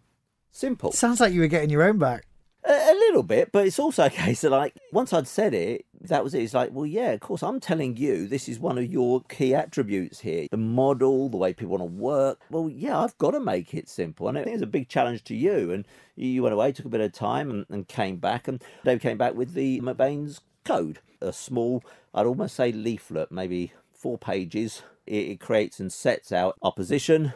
simple. 0.52 0.92
Sounds 0.92 1.20
like 1.20 1.32
you 1.32 1.40
were 1.40 1.46
getting 1.46 1.70
your 1.70 1.82
own 1.82 1.98
back. 1.98 2.26
A, 2.66 2.94
little 2.94 3.22
bit, 3.22 3.52
but 3.52 3.66
it's 3.66 3.78
also 3.78 4.06
a 4.06 4.10
case 4.24 4.42
of 4.44 4.52
like, 4.52 4.74
once 4.90 5.12
I'd 5.12 5.28
said 5.28 5.52
it, 5.52 5.84
that 6.00 6.24
was 6.24 6.34
it. 6.34 6.42
It's 6.42 6.54
like, 6.54 6.70
well, 6.72 6.86
yeah, 6.86 7.12
of 7.12 7.20
course, 7.20 7.42
I'm 7.42 7.60
telling 7.60 7.96
you 7.96 8.26
this 8.26 8.48
is 8.48 8.58
one 8.58 8.78
of 8.78 8.90
your 8.90 9.22
key 9.22 9.54
attributes 9.54 10.20
here 10.20 10.46
the 10.50 10.56
model, 10.56 11.28
the 11.28 11.36
way 11.36 11.52
people 11.52 11.76
want 11.76 11.82
to 11.82 11.98
work. 11.98 12.40
Well, 12.50 12.70
yeah, 12.70 12.98
I've 12.98 13.16
got 13.18 13.32
to 13.32 13.40
make 13.40 13.74
it 13.74 13.88
simple. 13.88 14.28
And 14.28 14.38
I 14.38 14.44
think 14.44 14.54
it's 14.54 14.62
a 14.62 14.66
big 14.66 14.88
challenge 14.88 15.24
to 15.24 15.34
you. 15.34 15.72
And 15.72 15.86
you 16.16 16.42
went 16.42 16.54
away, 16.54 16.72
took 16.72 16.86
a 16.86 16.90
bit 16.90 17.00
of 17.00 17.12
time, 17.12 17.50
and, 17.50 17.66
and 17.68 17.88
came 17.88 18.16
back. 18.16 18.48
And 18.48 18.62
Dave 18.84 19.00
came 19.00 19.18
back 19.18 19.34
with 19.34 19.54
the 19.54 19.80
McBain's 19.80 20.40
code, 20.64 21.00
a 21.20 21.32
small, 21.32 21.84
I'd 22.14 22.26
almost 22.26 22.56
say 22.56 22.72
leaflet, 22.72 23.30
maybe 23.30 23.72
four 23.92 24.18
pages. 24.18 24.82
It, 25.06 25.28
it 25.28 25.40
creates 25.40 25.80
and 25.80 25.92
sets 25.92 26.32
out 26.32 26.56
our 26.62 26.72
position, 26.72 27.34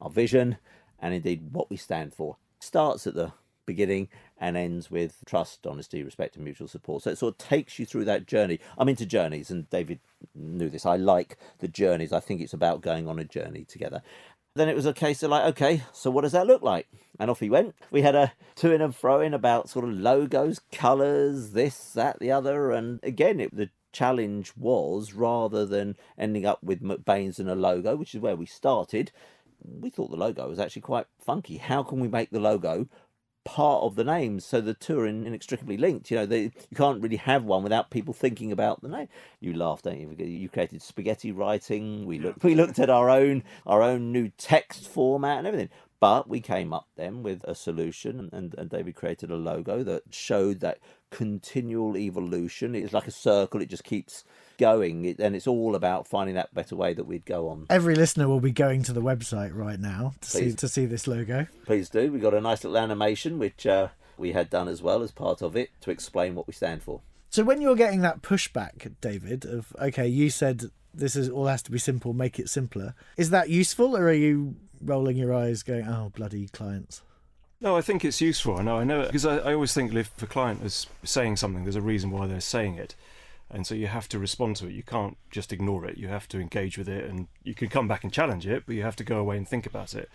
our 0.00 0.10
vision, 0.10 0.56
and 0.98 1.14
indeed 1.14 1.52
what 1.52 1.70
we 1.70 1.76
stand 1.76 2.14
for. 2.14 2.36
Starts 2.60 3.06
at 3.06 3.14
the 3.14 3.32
beginning 3.66 4.08
and 4.42 4.56
ends 4.56 4.90
with 4.90 5.22
trust, 5.24 5.64
honesty, 5.68 6.02
respect, 6.02 6.34
and 6.34 6.44
mutual 6.44 6.66
support. 6.66 7.04
So 7.04 7.10
it 7.10 7.18
sort 7.18 7.34
of 7.34 7.38
takes 7.38 7.78
you 7.78 7.86
through 7.86 8.06
that 8.06 8.26
journey. 8.26 8.58
I'm 8.76 8.88
into 8.88 9.06
journeys, 9.06 9.52
and 9.52 9.70
David 9.70 10.00
knew 10.34 10.68
this. 10.68 10.84
I 10.84 10.96
like 10.96 11.38
the 11.60 11.68
journeys. 11.68 12.12
I 12.12 12.18
think 12.18 12.40
it's 12.40 12.52
about 12.52 12.80
going 12.80 13.06
on 13.06 13.20
a 13.20 13.24
journey 13.24 13.64
together. 13.64 14.02
Then 14.56 14.68
it 14.68 14.74
was 14.74 14.84
a 14.84 14.92
case 14.92 15.22
of 15.22 15.30
like, 15.30 15.44
okay, 15.50 15.84
so 15.92 16.10
what 16.10 16.22
does 16.22 16.32
that 16.32 16.48
look 16.48 16.60
like? 16.60 16.88
And 17.20 17.30
off 17.30 17.38
he 17.38 17.48
went. 17.48 17.76
We 17.92 18.02
had 18.02 18.16
a 18.16 18.32
to 18.56 18.72
in 18.72 18.82
and 18.82 18.94
fro 18.94 19.20
in 19.20 19.32
about 19.32 19.70
sort 19.70 19.84
of 19.84 19.92
logos, 19.92 20.60
colours, 20.72 21.52
this, 21.52 21.92
that, 21.92 22.18
the 22.18 22.32
other. 22.32 22.72
And 22.72 22.98
again, 23.04 23.38
it, 23.38 23.56
the 23.56 23.70
challenge 23.92 24.54
was 24.56 25.12
rather 25.12 25.64
than 25.64 25.96
ending 26.18 26.44
up 26.44 26.58
with 26.64 26.82
McBain's 26.82 27.38
and 27.38 27.48
a 27.48 27.54
logo, 27.54 27.94
which 27.94 28.12
is 28.12 28.20
where 28.20 28.36
we 28.36 28.46
started, 28.46 29.12
we 29.64 29.90
thought 29.90 30.10
the 30.10 30.16
logo 30.16 30.48
was 30.48 30.58
actually 30.58 30.82
quite 30.82 31.06
funky. 31.18 31.58
How 31.58 31.82
can 31.82 32.00
we 32.00 32.08
make 32.08 32.30
the 32.30 32.40
logo 32.40 32.88
part 33.44 33.82
of 33.82 33.96
the 33.96 34.04
names, 34.04 34.44
so 34.44 34.60
the 34.60 34.74
two 34.74 34.98
are 35.00 35.06
inextricably 35.06 35.76
linked. 35.76 36.10
You 36.10 36.18
know, 36.18 36.26
they, 36.26 36.42
you 36.42 36.76
can't 36.76 37.02
really 37.02 37.16
have 37.16 37.44
one 37.44 37.62
without 37.62 37.90
people 37.90 38.14
thinking 38.14 38.52
about 38.52 38.82
the 38.82 38.88
name. 38.88 39.08
You 39.40 39.54
laugh, 39.54 39.82
don't 39.82 39.98
you? 39.98 40.14
You 40.24 40.48
created 40.48 40.82
spaghetti 40.82 41.32
writing. 41.32 42.06
We 42.06 42.18
looked, 42.18 42.44
we 42.44 42.54
looked 42.54 42.78
at 42.78 42.90
our 42.90 43.10
own 43.10 43.42
our 43.66 43.82
own 43.82 44.12
new 44.12 44.30
text 44.36 44.88
format 44.88 45.38
and 45.38 45.46
everything. 45.46 45.70
But 46.00 46.28
we 46.28 46.40
came 46.40 46.72
up 46.72 46.88
then 46.96 47.22
with 47.22 47.44
a 47.44 47.54
solution, 47.54 48.28
and, 48.32 48.54
and 48.58 48.68
David 48.68 48.96
created 48.96 49.30
a 49.30 49.36
logo 49.36 49.84
that 49.84 50.02
showed 50.10 50.58
that 50.58 50.78
continual 51.10 51.96
evolution. 51.96 52.74
It's 52.74 52.92
like 52.92 53.06
a 53.06 53.12
circle; 53.12 53.62
it 53.62 53.68
just 53.68 53.84
keeps 53.84 54.24
going, 54.58 55.16
and 55.18 55.36
it's 55.36 55.46
all 55.46 55.74
about 55.74 56.06
finding 56.06 56.34
that 56.34 56.54
better 56.54 56.76
way 56.76 56.94
that 56.94 57.04
we'd 57.04 57.24
go 57.24 57.48
on. 57.48 57.66
Every 57.70 57.94
listener 57.94 58.28
will 58.28 58.40
be 58.40 58.50
going 58.50 58.82
to 58.84 58.92
the 58.92 59.02
website 59.02 59.54
right 59.54 59.78
now 59.78 60.14
to 60.20 60.28
see 60.28 60.52
to 60.52 60.68
see 60.68 60.86
this 60.86 61.06
logo. 61.06 61.46
Please 61.64 61.88
do. 61.88 62.12
We've 62.12 62.22
got 62.22 62.34
a 62.34 62.40
nice 62.40 62.64
little 62.64 62.78
animation 62.78 63.38
which 63.38 63.66
uh, 63.66 63.88
we 64.16 64.32
had 64.32 64.50
done 64.50 64.68
as 64.68 64.82
well 64.82 65.02
as 65.02 65.10
part 65.10 65.42
of 65.42 65.56
it 65.56 65.70
to 65.82 65.90
explain 65.90 66.34
what 66.34 66.46
we 66.46 66.52
stand 66.52 66.82
for. 66.82 67.00
So 67.30 67.44
when 67.44 67.60
you're 67.60 67.76
getting 67.76 68.02
that 68.02 68.22
pushback, 68.22 68.92
David, 69.00 69.44
of 69.44 69.74
okay, 69.80 70.06
you 70.06 70.30
said 70.30 70.64
this 70.94 71.16
is 71.16 71.28
all 71.28 71.46
has 71.46 71.62
to 71.62 71.70
be 71.70 71.78
simple, 71.78 72.12
make 72.12 72.38
it 72.38 72.48
simpler. 72.48 72.94
Is 73.16 73.30
that 73.30 73.48
useful, 73.48 73.96
or 73.96 74.04
are 74.04 74.12
you 74.12 74.56
rolling 74.80 75.16
your 75.16 75.32
eyes, 75.32 75.62
going, 75.62 75.86
"Oh, 75.88 76.12
bloody 76.14 76.48
clients"? 76.48 77.02
No, 77.62 77.76
I 77.76 77.80
think 77.80 78.04
it's 78.04 78.20
useful. 78.20 78.58
I 78.58 78.62
know, 78.62 78.78
I 78.78 78.84
know, 78.84 79.04
because 79.06 79.24
I, 79.24 79.36
I 79.38 79.54
always 79.54 79.72
think 79.72 79.94
if 79.94 80.20
a 80.20 80.26
client 80.26 80.64
is 80.64 80.88
saying 81.04 81.36
something, 81.36 81.62
there's 81.62 81.76
a 81.76 81.80
reason 81.80 82.10
why 82.10 82.26
they're 82.26 82.40
saying 82.40 82.74
it, 82.74 82.96
and 83.52 83.66
so 83.66 83.74
you 83.74 83.86
have 83.86 84.08
to 84.08 84.18
respond 84.18 84.56
to 84.56 84.66
it. 84.66 84.72
You 84.72 84.82
can't 84.82 85.16
just 85.30 85.52
ignore 85.52 85.84
it. 85.84 85.98
You 85.98 86.08
have 86.08 86.26
to 86.28 86.40
engage 86.40 86.78
with 86.78 86.88
it, 86.88 87.08
and 87.08 87.28
you 87.44 87.54
can 87.54 87.68
come 87.68 87.86
back 87.86 88.02
and 88.02 88.12
challenge 88.12 88.46
it, 88.46 88.64
but 88.66 88.74
you 88.74 88.82
have 88.82 88.96
to 88.96 89.04
go 89.04 89.18
away 89.18 89.36
and 89.36 89.46
think 89.46 89.66
about 89.66 89.94
it. 89.94 90.08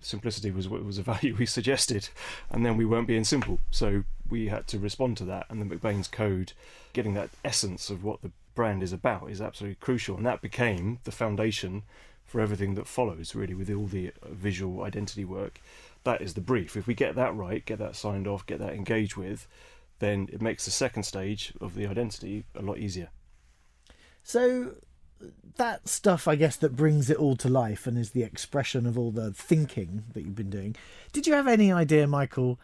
Simplicity 0.00 0.50
was 0.50 0.68
was 0.68 0.98
a 0.98 1.02
value 1.14 1.34
we 1.36 1.46
suggested, 1.46 2.08
and 2.50 2.64
then 2.64 2.76
we 2.76 2.84
weren't 2.84 3.08
being 3.08 3.24
simple, 3.24 3.58
so 3.70 4.04
we 4.30 4.48
had 4.48 4.66
to 4.68 4.78
respond 4.78 5.16
to 5.18 5.24
that. 5.24 5.46
And 5.48 5.60
the 5.60 5.76
McBain's 5.76 6.08
code, 6.08 6.52
getting 6.92 7.14
that 7.14 7.30
essence 7.44 7.90
of 7.90 8.04
what 8.04 8.22
the 8.22 8.30
brand 8.54 8.82
is 8.82 8.92
about, 8.92 9.30
is 9.30 9.40
absolutely 9.40 9.76
crucial, 9.80 10.16
and 10.16 10.26
that 10.26 10.40
became 10.40 11.00
the 11.04 11.12
foundation 11.12 11.82
for 12.24 12.40
everything 12.40 12.74
that 12.76 12.86
follows. 12.86 13.34
Really, 13.34 13.54
with 13.54 13.70
all 13.70 13.86
the 13.86 14.08
uh, 14.08 14.28
visual 14.30 14.84
identity 14.84 15.24
work 15.24 15.60
that 16.04 16.22
is 16.22 16.34
the 16.34 16.40
brief. 16.40 16.76
If 16.76 16.86
we 16.86 16.94
get 16.94 17.14
that 17.16 17.34
right, 17.34 17.64
get 17.64 17.78
that 17.78 17.96
signed 17.96 18.26
off, 18.26 18.46
get 18.46 18.58
that 18.60 18.74
engaged 18.74 19.16
with, 19.16 19.46
then 19.98 20.28
it 20.32 20.40
makes 20.40 20.64
the 20.64 20.70
second 20.70 21.02
stage 21.02 21.52
of 21.60 21.74
the 21.74 21.86
identity 21.86 22.44
a 22.54 22.62
lot 22.62 22.78
easier. 22.78 23.08
So 24.22 24.74
that 25.56 25.88
stuff, 25.88 26.28
I 26.28 26.36
guess, 26.36 26.56
that 26.56 26.76
brings 26.76 27.10
it 27.10 27.16
all 27.16 27.36
to 27.36 27.48
life 27.48 27.86
and 27.86 27.98
is 27.98 28.10
the 28.10 28.22
expression 28.22 28.86
of 28.86 28.98
all 28.98 29.10
the 29.10 29.32
thinking 29.32 30.04
that 30.12 30.22
you've 30.22 30.34
been 30.34 30.50
doing. 30.50 30.76
Did 31.12 31.26
you 31.26 31.34
have 31.34 31.48
any 31.48 31.72
idea, 31.72 32.06
Michael, 32.06 32.60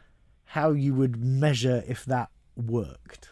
how 0.47 0.71
you 0.71 0.95
would 0.95 1.17
measure 1.17 1.83
if 1.89 2.05
that 2.05 2.31
worked? 2.57 3.31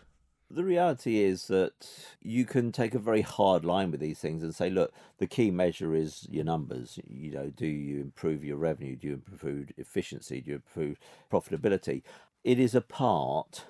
The 0.51 0.65
reality 0.65 1.23
is 1.23 1.47
that 1.47 1.89
you 2.21 2.45
can 2.45 2.73
take 2.73 2.95
a 2.95 2.99
very 2.99 3.23
hard 3.23 3.65
line 3.65 3.91
with 3.91 4.01
these 4.01 4.19
things 4.19 4.43
and 4.43 4.55
say, 4.55 4.69
look, 4.69 4.93
the 5.19 5.27
key 5.27 5.51
measure 5.51 5.95
is 5.95 6.27
your 6.31 6.45
numbers. 6.45 6.99
You 7.07 7.31
know, 7.31 7.53
do 7.57 7.67
you 7.67 8.01
improve 8.01 8.45
your 8.45 8.59
revenue? 8.59 8.97
Do 8.97 9.07
you 9.07 9.15
improve 9.15 9.71
efficiency? 9.79 10.43
Do 10.43 10.51
you 10.51 10.57
improve 10.57 10.99
profitability? 11.31 12.03
It 12.45 12.59
is 12.59 12.75
a 12.75 12.83
part 12.83 13.65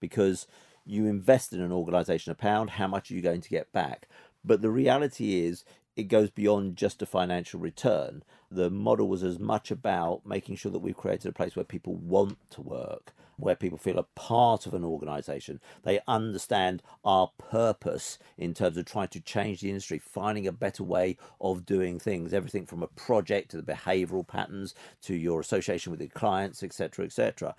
because 0.00 0.46
you 0.84 1.06
invest 1.06 1.52
in 1.52 1.60
an 1.60 1.72
organization 1.72 2.32
a 2.32 2.34
pound, 2.34 2.70
how 2.70 2.88
much 2.88 3.10
are 3.10 3.14
you 3.14 3.22
going 3.22 3.42
to 3.42 3.50
get 3.50 3.72
back? 3.72 4.08
But 4.44 4.62
the 4.62 4.70
reality 4.70 5.40
is, 5.40 5.64
it 5.98 6.04
goes 6.04 6.30
beyond 6.30 6.76
just 6.76 7.02
a 7.02 7.06
financial 7.06 7.58
return. 7.58 8.22
The 8.52 8.70
model 8.70 9.08
was 9.08 9.24
as 9.24 9.40
much 9.40 9.72
about 9.72 10.24
making 10.24 10.54
sure 10.54 10.70
that 10.70 10.78
we've 10.78 10.96
created 10.96 11.28
a 11.28 11.32
place 11.32 11.56
where 11.56 11.64
people 11.64 11.96
want 11.96 12.38
to 12.50 12.62
work, 12.62 13.12
where 13.36 13.56
people 13.56 13.78
feel 13.78 13.98
a 13.98 14.04
part 14.04 14.64
of 14.64 14.74
an 14.74 14.84
organization. 14.84 15.60
They 15.82 15.98
understand 16.06 16.84
our 17.04 17.32
purpose 17.36 18.16
in 18.36 18.54
terms 18.54 18.76
of 18.76 18.84
trying 18.84 19.08
to 19.08 19.20
change 19.20 19.60
the 19.60 19.70
industry, 19.70 19.98
finding 19.98 20.46
a 20.46 20.52
better 20.52 20.84
way 20.84 21.16
of 21.40 21.66
doing 21.66 21.98
things, 21.98 22.32
everything 22.32 22.64
from 22.64 22.84
a 22.84 22.88
project 22.88 23.50
to 23.50 23.60
the 23.60 23.72
behavioral 23.72 24.26
patterns 24.26 24.76
to 25.02 25.16
your 25.16 25.40
association 25.40 25.90
with 25.90 26.00
your 26.00 26.10
clients, 26.10 26.62
etc., 26.62 27.06
etc 27.06 27.56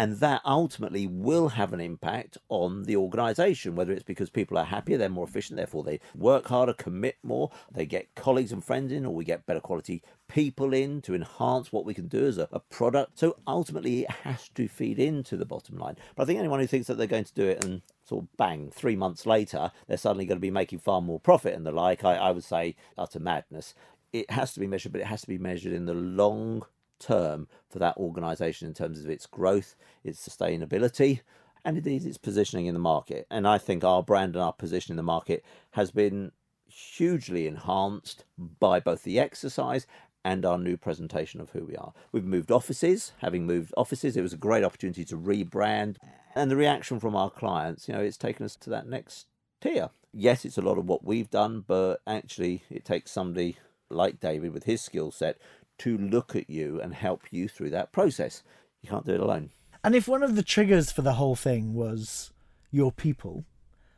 and 0.00 0.16
that 0.20 0.40
ultimately 0.46 1.06
will 1.06 1.50
have 1.50 1.74
an 1.74 1.80
impact 1.80 2.38
on 2.48 2.84
the 2.84 2.96
organization 2.96 3.76
whether 3.76 3.92
it's 3.92 4.02
because 4.02 4.30
people 4.30 4.56
are 4.56 4.64
happier 4.64 4.96
they're 4.96 5.10
more 5.10 5.26
efficient 5.26 5.58
therefore 5.58 5.84
they 5.84 6.00
work 6.14 6.48
harder 6.48 6.72
commit 6.72 7.18
more 7.22 7.50
they 7.70 7.84
get 7.84 8.14
colleagues 8.14 8.50
and 8.50 8.64
friends 8.64 8.90
in 8.90 9.04
or 9.04 9.14
we 9.14 9.24
get 9.24 9.44
better 9.44 9.60
quality 9.60 10.02
people 10.26 10.72
in 10.72 11.02
to 11.02 11.14
enhance 11.14 11.70
what 11.70 11.84
we 11.84 11.92
can 11.92 12.06
do 12.06 12.24
as 12.24 12.38
a, 12.38 12.48
a 12.52 12.60
product. 12.60 13.18
So 13.18 13.36
ultimately 13.46 14.02
it 14.02 14.10
has 14.10 14.48
to 14.54 14.68
feed 14.68 14.98
into 14.98 15.36
the 15.36 15.44
bottom 15.44 15.76
line. 15.76 15.96
But 16.16 16.22
i 16.22 16.26
think 16.26 16.38
anyone 16.38 16.60
who 16.60 16.66
thinks 16.66 16.86
that 16.86 16.96
they're 16.96 17.06
going 17.06 17.24
to 17.24 17.34
do 17.34 17.46
it 17.46 17.62
and 17.62 17.82
sort 18.04 18.24
of 18.24 18.36
bang 18.38 18.70
three 18.72 18.96
months 18.96 19.26
later 19.26 19.70
they're 19.86 19.98
suddenly 19.98 20.24
going 20.24 20.38
to 20.38 20.40
be 20.40 20.50
making 20.50 20.78
far 20.78 21.02
more 21.02 21.20
profit 21.20 21.54
and 21.54 21.66
the 21.66 21.72
like 21.72 22.04
i, 22.04 22.14
I 22.14 22.30
would 22.30 22.44
say 22.44 22.74
utter 22.96 23.20
madness. 23.20 23.74
It 24.14 24.30
has 24.30 24.54
to 24.54 24.60
be 24.60 24.66
measured 24.66 24.92
but 24.92 25.02
it 25.02 25.08
has 25.08 25.20
to 25.20 25.28
be 25.28 25.38
measured 25.38 25.74
in 25.74 25.84
the 25.84 25.94
long 25.94 26.64
term 27.00 27.48
for 27.68 27.78
that 27.80 27.96
organization 27.96 28.68
in 28.68 28.74
terms 28.74 29.02
of 29.02 29.10
its 29.10 29.26
growth, 29.26 29.74
its 30.04 30.26
sustainability, 30.26 31.20
and 31.64 31.76
indeed 31.76 32.04
its 32.04 32.18
positioning 32.18 32.66
in 32.66 32.74
the 32.74 32.80
market. 32.80 33.26
And 33.30 33.46
I 33.48 33.58
think 33.58 33.82
our 33.82 34.02
brand 34.02 34.36
and 34.36 34.44
our 34.44 34.52
position 34.52 34.92
in 34.92 34.96
the 34.96 35.02
market 35.02 35.44
has 35.72 35.90
been 35.90 36.32
hugely 36.66 37.46
enhanced 37.46 38.24
by 38.38 38.80
both 38.80 39.02
the 39.02 39.18
exercise 39.18 39.86
and 40.24 40.44
our 40.44 40.58
new 40.58 40.76
presentation 40.76 41.40
of 41.40 41.50
who 41.50 41.64
we 41.64 41.76
are. 41.76 41.92
We've 42.12 42.24
moved 42.24 42.50
offices. 42.50 43.12
Having 43.18 43.46
moved 43.46 43.74
offices, 43.76 44.16
it 44.16 44.22
was 44.22 44.32
a 44.32 44.38
great 44.38 44.64
opportunity 44.64 45.04
to 45.06 45.16
rebrand. 45.16 45.96
And 46.34 46.50
the 46.50 46.56
reaction 46.56 47.00
from 47.00 47.16
our 47.16 47.30
clients, 47.30 47.88
you 47.88 47.94
know, 47.94 48.00
it's 48.00 48.16
taken 48.16 48.44
us 48.44 48.56
to 48.56 48.70
that 48.70 48.86
next 48.86 49.26
tier. 49.60 49.90
Yes, 50.12 50.44
it's 50.44 50.58
a 50.58 50.62
lot 50.62 50.78
of 50.78 50.86
what 50.86 51.04
we've 51.04 51.30
done, 51.30 51.64
but 51.66 52.00
actually, 52.06 52.64
it 52.68 52.84
takes 52.84 53.10
somebody 53.10 53.56
like 53.88 54.20
David 54.20 54.52
with 54.52 54.64
his 54.64 54.80
skill 54.80 55.10
set 55.10 55.38
to 55.80 55.96
look 55.98 56.36
at 56.36 56.48
you 56.50 56.80
and 56.80 56.94
help 56.94 57.24
you 57.30 57.48
through 57.48 57.70
that 57.70 57.92
process. 57.92 58.42
You 58.82 58.88
can't 58.88 59.06
do 59.06 59.14
it 59.14 59.20
alone. 59.20 59.50
And 59.82 59.94
if 59.94 60.06
one 60.06 60.22
of 60.22 60.36
the 60.36 60.42
triggers 60.42 60.92
for 60.92 61.02
the 61.02 61.14
whole 61.14 61.34
thing 61.34 61.74
was 61.74 62.32
your 62.70 62.92
people 62.92 63.44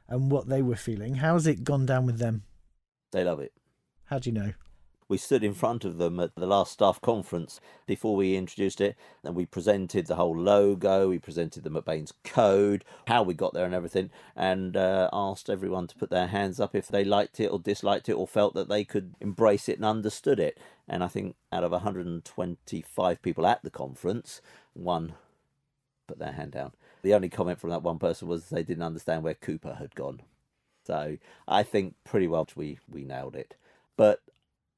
and 0.09 0.31
what 0.31 0.49
they 0.49 0.63
were 0.63 0.77
feeling, 0.77 1.17
how's 1.17 1.47
it 1.47 1.65
gone 1.65 1.87
down 1.87 2.07
with 2.07 2.19
them? 2.19 2.45
They 3.11 3.25
love 3.25 3.41
it. 3.41 3.53
How 4.07 4.19
do 4.19 4.31
you 4.31 4.35
know? 4.35 4.53
we 5.13 5.19
stood 5.19 5.45
in 5.45 5.53
front 5.53 5.85
of 5.85 5.99
them 5.99 6.19
at 6.19 6.35
the 6.37 6.47
last 6.47 6.73
staff 6.73 6.99
conference 7.03 7.61
before 7.87 8.17
we 8.17 8.35
introduced 8.35 8.81
it 8.81 8.97
and 9.23 9.35
we 9.35 9.45
presented 9.45 10.07
the 10.07 10.15
whole 10.15 10.35
logo 10.35 11.11
we 11.11 11.19
presented 11.19 11.63
the 11.63 11.71
McBain's 11.71 12.15
code 12.25 12.83
how 13.07 13.23
we 13.23 13.35
got 13.35 13.53
there 13.53 13.67
and 13.67 13.75
everything 13.75 14.09
and 14.35 14.75
uh, 14.75 15.11
asked 15.13 15.51
everyone 15.51 15.87
to 15.87 15.97
put 15.97 16.09
their 16.09 16.29
hands 16.29 16.59
up 16.59 16.75
if 16.75 16.89
they 16.89 17.05
liked 17.05 17.41
it 17.41 17.49
or 17.49 17.59
disliked 17.59 18.09
it 18.09 18.15
or 18.15 18.27
felt 18.27 18.55
that 18.55 18.71
they 18.71 18.85
could 18.85 19.15
embrace 19.21 19.69
it 19.69 19.77
and 19.77 19.85
understood 19.85 20.41
it 20.41 20.57
and 20.89 21.05
i 21.05 21.09
think 21.09 21.37
out 21.53 21.65
of 21.65 21.73
125 21.73 23.23
people 23.23 23.47
at 23.47 23.63
the 23.63 23.71
conference 23.71 24.41
one 24.75 25.15
put 26.07 26.19
their 26.19 26.33
hand 26.33 26.53
down 26.53 26.73
the 27.03 27.15
only 27.15 27.29
comment 27.29 27.61
from 27.61 27.71
that 27.71 27.83
one 27.83 27.99
person 27.99 28.29
was 28.29 28.51
they 28.51 28.63
didn't 28.63 28.83
understand 28.83 29.23
where 29.23 29.35
cooper 29.35 29.75
had 29.75 29.95
gone 29.95 30.21
so 30.85 31.17
i 31.49 31.63
think 31.63 31.95
pretty 32.05 32.27
well 32.27 32.49
we 32.57 32.79
we 32.91 33.05
nailed 33.05 33.37
it 33.37 33.55
but 33.97 34.21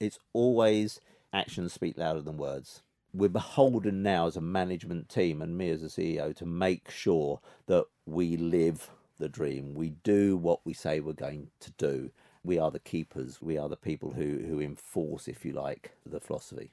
it's 0.01 0.19
always 0.33 1.01
actions 1.33 1.73
speak 1.73 1.99
louder 1.99 2.21
than 2.21 2.37
words. 2.37 2.83
We're 3.12 3.29
beholden 3.29 4.03
now 4.03 4.27
as 4.27 4.37
a 4.37 4.40
management 4.40 5.09
team 5.09 5.40
and 5.40 5.57
me 5.57 5.71
as 5.71 5.83
a 5.83 5.87
CEO 5.87 6.35
to 6.37 6.47
make 6.47 6.90
sure 6.90 7.40
that 7.67 7.87
we 8.07 8.37
live 8.37 8.90
the 9.19 9.29
dream. 9.29 9.75
We 9.75 9.90
do 10.03 10.37
what 10.37 10.61
we 10.64 10.75
say 10.75 11.01
we're 11.01 11.12
going 11.12 11.49
to 11.61 11.71
do. 11.73 12.11
We 12.45 12.59
are 12.59 12.71
the 12.71 12.79
keepers. 12.79 13.41
We 13.41 13.57
are 13.57 13.69
the 13.69 13.77
people 13.77 14.13
who, 14.13 14.45
who 14.47 14.61
enforce, 14.61 15.27
if 15.27 15.45
you 15.45 15.53
like, 15.53 15.93
the 16.05 16.21
philosophy. 16.21 16.71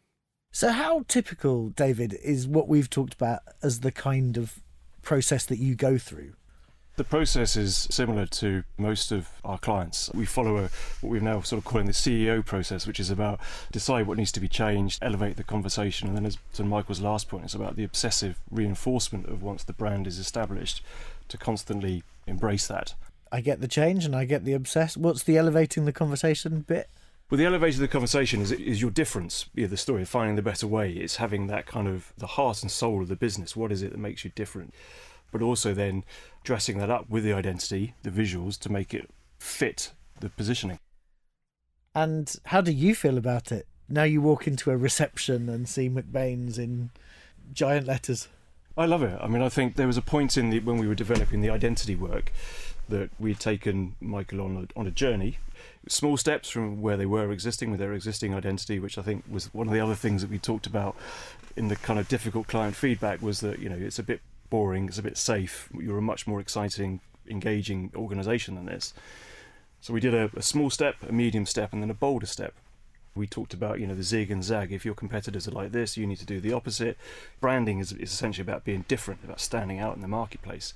So, 0.52 0.72
how 0.72 1.06
typical, 1.08 1.70
David, 1.70 2.14
is 2.14 2.46
what 2.46 2.68
we've 2.68 2.90
talked 2.90 3.14
about 3.14 3.40
as 3.64 3.80
the 3.80 3.92
kind 3.92 4.36
of 4.36 4.60
process 5.02 5.46
that 5.46 5.60
you 5.60 5.76
go 5.76 5.98
through? 5.98 6.34
The 6.98 7.06
process 7.06 7.56
is 7.56 7.88
similar 7.90 8.26
to 8.26 8.64
most 8.78 9.14
of 9.14 9.30
our 9.46 9.58
clients. 9.58 10.12
We 10.14 10.26
follow 10.26 10.58
a, 10.58 10.70
what 11.00 11.10
we've 11.10 11.24
now 11.24 11.40
sort 11.40 11.60
of 11.60 11.64
calling 11.64 11.88
the 11.88 11.94
DEO 11.94 12.42
process, 12.42 12.86
which 12.86 13.00
is 13.00 13.10
about 13.10 13.40
decide 13.72 14.08
what 14.08 14.18
needs 14.18 14.34
to 14.34 14.42
be 14.42 14.50
changed, 14.50 15.00
elevate 15.02 15.38
the 15.38 15.44
conversation, 15.44 16.10
and 16.10 16.18
then 16.18 16.26
as 16.26 16.38
to 16.54 16.66
Michael's 16.66 17.00
last 17.00 17.30
point, 17.30 17.46
it's 17.46 17.56
about 17.56 17.78
the 17.78 17.86
obsessive 17.86 18.40
reinforcement 18.52 19.28
of 19.28 19.42
once 19.42 19.64
the 19.64 19.74
brand 19.74 20.06
is 20.06 20.20
established 20.20 20.84
to 21.30 21.38
constantly 21.38 22.04
embrace 22.28 22.68
that. 22.68 22.94
I 23.32 23.42
get 23.42 23.62
the 23.62 23.68
change 23.68 24.06
and 24.06 24.16
I 24.16 24.26
get 24.26 24.44
the 24.44 24.54
obsessed. 24.54 24.98
What's 24.98 25.24
the 25.24 25.38
elevating 25.38 25.86
the 25.86 25.94
conversation 25.94 26.62
bit? 26.62 26.90
Well, 27.30 27.38
the 27.38 27.46
elevator 27.46 27.76
of 27.76 27.80
the 27.80 27.88
conversation 27.88 28.42
is 28.42 28.52
is 28.52 28.82
your 28.82 28.92
difference. 28.92 29.46
Yeah, 29.56 29.68
the 29.68 29.78
story 29.78 30.02
of 30.02 30.10
finding 30.10 30.36
the 30.36 30.42
better 30.42 30.68
way. 30.68 30.92
It's 30.92 31.16
having 31.16 31.48
that 31.48 31.66
kind 31.66 31.88
of 31.88 32.12
the 32.18 32.28
heart 32.28 32.62
and 32.62 32.70
soul 32.70 33.02
of 33.02 33.08
the 33.08 33.16
business. 33.16 33.56
What 33.56 33.72
is 33.72 33.82
it 33.82 33.92
that 33.92 34.00
makes 34.00 34.26
you 34.26 34.32
different? 34.36 34.74
But 35.32 35.42
also 35.42 35.74
then 35.74 36.04
dressing 36.44 36.78
that 36.80 36.90
up 36.90 37.10
with 37.10 37.24
the 37.24 37.32
identity, 37.32 37.96
the 38.04 38.10
visuals, 38.10 38.60
to 38.60 38.72
make 38.72 38.94
it 38.94 39.10
fit 39.40 39.94
the 40.20 40.30
positioning. 40.30 40.80
And 41.96 42.36
how 42.48 42.60
do 42.60 42.74
you 42.74 42.94
feel 42.94 43.18
about 43.18 43.52
it? 43.52 43.66
Now 43.88 44.04
you 44.04 44.22
walk 44.22 44.46
into 44.46 44.72
a 44.72 44.78
reception 44.78 45.48
and 45.48 45.70
see 45.70 45.90
McBain's 45.90 46.58
in 46.58 46.90
giant 47.54 47.88
letters. 47.88 48.28
I 48.78 48.86
love 48.86 49.04
it. 49.04 49.18
I 49.22 49.28
mean, 49.28 49.42
I 49.42 49.50
think 49.50 49.76
there 49.76 49.88
was 49.88 49.98
a 49.98 50.02
point 50.02 50.38
in 50.38 50.50
the 50.50 50.60
when 50.60 50.78
we 50.78 50.88
were 50.88 50.96
developing 50.96 51.42
the 51.42 51.50
identity 51.50 51.96
work 51.96 52.32
that 52.90 53.10
we'd 53.20 53.40
taken 53.40 53.96
Michael 54.00 54.42
on 54.42 54.68
a, 54.76 54.80
on 54.80 54.88
a 54.88 54.92
journey, 54.92 55.38
small 55.88 56.18
steps 56.18 56.50
from 56.50 56.82
where 56.82 56.98
they 56.98 57.06
were 57.06 57.32
existing 57.32 57.72
with 57.72 57.80
their 57.80 57.94
existing 57.94 58.34
identity, 58.34 58.80
which 58.80 58.98
I 58.98 59.02
think 59.02 59.24
was 59.30 59.54
one 59.54 59.68
of 59.68 59.74
the 59.74 59.80
other 59.80 59.96
things 59.96 60.22
that 60.22 60.32
we 60.32 60.40
talked 60.40 60.68
about 60.68 60.96
in 61.56 61.68
the 61.68 61.76
kind 61.76 62.00
of 62.00 62.08
difficult 62.08 62.48
client 62.48 62.76
feedback 62.76 63.22
was 63.22 63.42
that 63.42 63.60
you 63.60 63.70
know 63.70 63.76
it's 63.76 64.00
a 64.00 64.04
bit 64.04 64.22
boring, 64.50 64.88
it's 64.88 64.98
a 64.98 65.04
bit 65.04 65.18
safe. 65.18 65.70
You're 65.78 65.98
a 65.98 66.02
much 66.02 66.28
more 66.28 66.40
exciting, 66.40 67.00
engaging 67.28 67.92
organisation 67.96 68.56
than 68.56 68.66
this. 68.66 68.94
So 69.80 69.94
we 69.94 70.00
did 70.00 70.14
a, 70.14 70.30
a, 70.36 70.44
small 70.44 70.70
step, 70.70 70.96
a 71.08 71.12
medium 71.12 71.48
step, 71.48 71.74
and 71.74 71.82
then 71.82 71.90
a 71.90 71.96
bolder 71.96 72.28
step. 72.28 72.54
We 73.14 73.28
talked 73.28 73.54
about, 73.54 73.80
you 73.80 73.88
know, 73.88 73.96
the 73.96 74.04
zig 74.04 74.32
and 74.32 74.44
zag. 74.44 74.72
If 74.72 74.86
your 74.86 74.96
competitors 74.96 75.48
are 75.48 75.52
like 75.52 75.72
this, 75.72 75.98
you 75.98 76.08
need 76.08 76.20
to 76.20 76.26
do 76.26 76.40
the 76.40 76.54
opposite. 76.54 76.98
Branding 77.42 77.80
is, 77.80 77.92
is 77.92 78.14
essentially 78.14 78.44
about 78.44 78.64
being 78.64 78.86
different, 78.88 79.24
about 79.24 79.42
standing 79.42 79.80
out 79.80 79.96
in 79.96 80.02
the 80.02 80.08
marketplace. 80.08 80.74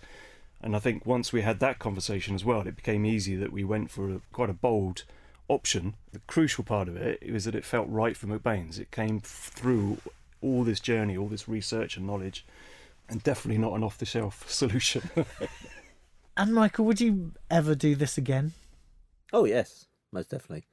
And 0.62 0.76
I 0.76 0.80
think 0.80 1.06
once 1.06 1.32
we 1.32 1.42
had 1.42 1.60
that 1.60 1.80
conversation 1.80 2.36
as 2.36 2.44
well, 2.44 2.62
it 2.62 2.76
became 2.76 3.06
easy 3.06 3.36
that 3.36 3.52
we 3.52 3.64
went 3.64 3.92
for 3.92 4.10
a, 4.10 4.22
quite 4.34 4.50
a 4.50 4.54
bold 4.54 5.04
option. 5.48 5.94
The 6.12 6.22
crucial 6.28 6.64
part 6.64 6.88
of 6.88 6.98
it 6.98 7.32
was 7.32 7.46
that 7.46 7.56
it 7.56 7.66
felt 7.66 7.88
right 7.88 8.18
for 8.18 8.28
McBain's. 8.28 8.80
It 8.80 8.92
came 8.92 9.20
through 9.22 10.00
all 10.42 10.64
this 10.64 10.80
journey, 10.80 11.18
all 11.18 11.28
this 11.28 11.48
research 11.48 11.98
and 11.98 12.06
knowledge, 12.06 12.46
and 13.10 13.24
definitely 13.24 13.60
not 13.60 13.74
an 13.74 13.84
off 13.84 13.98
the 13.98 14.06
shelf 14.06 14.50
solution. 14.50 15.10
and 16.36 16.54
Michael, 16.54 16.86
would 16.86 17.00
you 17.00 17.32
ever 17.50 17.76
do 17.76 17.96
this 17.96 18.18
again? 18.18 18.54
Oh 19.34 19.46
yes, 19.46 19.86
most 20.12 20.30
definitely. 20.30 20.66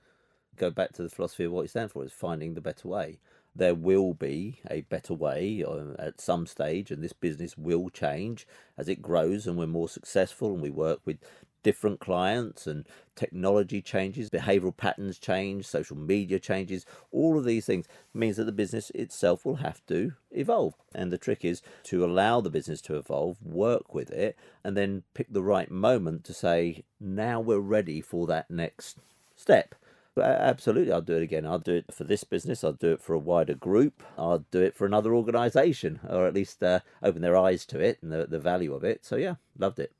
Go 0.56 0.70
back 0.70 0.92
to 0.94 1.02
the 1.02 1.08
philosophy 1.08 1.44
of 1.44 1.52
what 1.52 1.62
you 1.62 1.68
stand 1.68 1.90
for 1.90 2.04
is 2.04 2.12
finding 2.12 2.54
the 2.54 2.60
better 2.60 2.88
way. 2.88 3.18
There 3.54 3.74
will 3.74 4.14
be 4.14 4.60
a 4.70 4.82
better 4.82 5.12
way 5.12 5.62
uh, 5.66 5.94
at 5.98 6.20
some 6.20 6.46
stage, 6.46 6.90
and 6.90 7.02
this 7.02 7.12
business 7.12 7.58
will 7.58 7.90
change 7.90 8.46
as 8.78 8.88
it 8.88 9.02
grows 9.02 9.46
and 9.46 9.58
we're 9.58 9.66
more 9.66 9.88
successful 9.88 10.52
and 10.54 10.62
we 10.62 10.70
work 10.70 11.00
with 11.04 11.18
different 11.62 12.00
clients 12.00 12.66
and 12.66 12.86
technology 13.14 13.80
changes, 13.80 14.30
behavioral 14.30 14.76
patterns 14.76 15.18
change, 15.18 15.66
social 15.66 15.96
media 15.96 16.38
changes, 16.38 16.84
all 17.10 17.38
of 17.38 17.44
these 17.44 17.66
things 17.66 17.86
means 18.12 18.36
that 18.36 18.44
the 18.44 18.52
business 18.52 18.90
itself 18.90 19.44
will 19.44 19.56
have 19.56 19.84
to 19.86 20.12
evolve. 20.30 20.74
And 20.94 21.12
the 21.12 21.18
trick 21.18 21.44
is 21.44 21.62
to 21.84 22.04
allow 22.04 22.40
the 22.40 22.50
business 22.50 22.80
to 22.82 22.96
evolve, 22.96 23.36
work 23.42 23.94
with 23.94 24.10
it, 24.10 24.36
and 24.64 24.76
then 24.76 25.04
pick 25.14 25.28
the 25.30 25.42
right 25.42 25.70
moment 25.70 26.24
to 26.24 26.34
say, 26.34 26.84
now 27.00 27.40
we're 27.40 27.58
ready 27.58 28.00
for 28.00 28.26
that 28.26 28.50
next 28.50 28.98
step. 29.36 29.74
Absolutely, 30.18 30.92
I'll 30.92 31.00
do 31.00 31.16
it 31.16 31.22
again. 31.22 31.46
I'll 31.46 31.58
do 31.58 31.74
it 31.74 31.86
for 31.92 32.04
this 32.04 32.22
business. 32.24 32.62
I'll 32.62 32.72
do 32.72 32.92
it 32.92 33.00
for 33.00 33.14
a 33.14 33.18
wider 33.18 33.54
group. 33.54 34.02
I'll 34.18 34.44
do 34.50 34.60
it 34.60 34.74
for 34.74 34.86
another 34.86 35.14
organisation, 35.14 36.00
or 36.08 36.26
at 36.26 36.34
least 36.34 36.62
uh, 36.62 36.80
open 37.02 37.22
their 37.22 37.36
eyes 37.36 37.64
to 37.66 37.80
it 37.80 37.98
and 38.02 38.12
the, 38.12 38.26
the 38.26 38.38
value 38.38 38.74
of 38.74 38.84
it. 38.84 39.04
So, 39.04 39.16
yeah, 39.16 39.36
loved 39.58 39.78
it. 39.78 39.92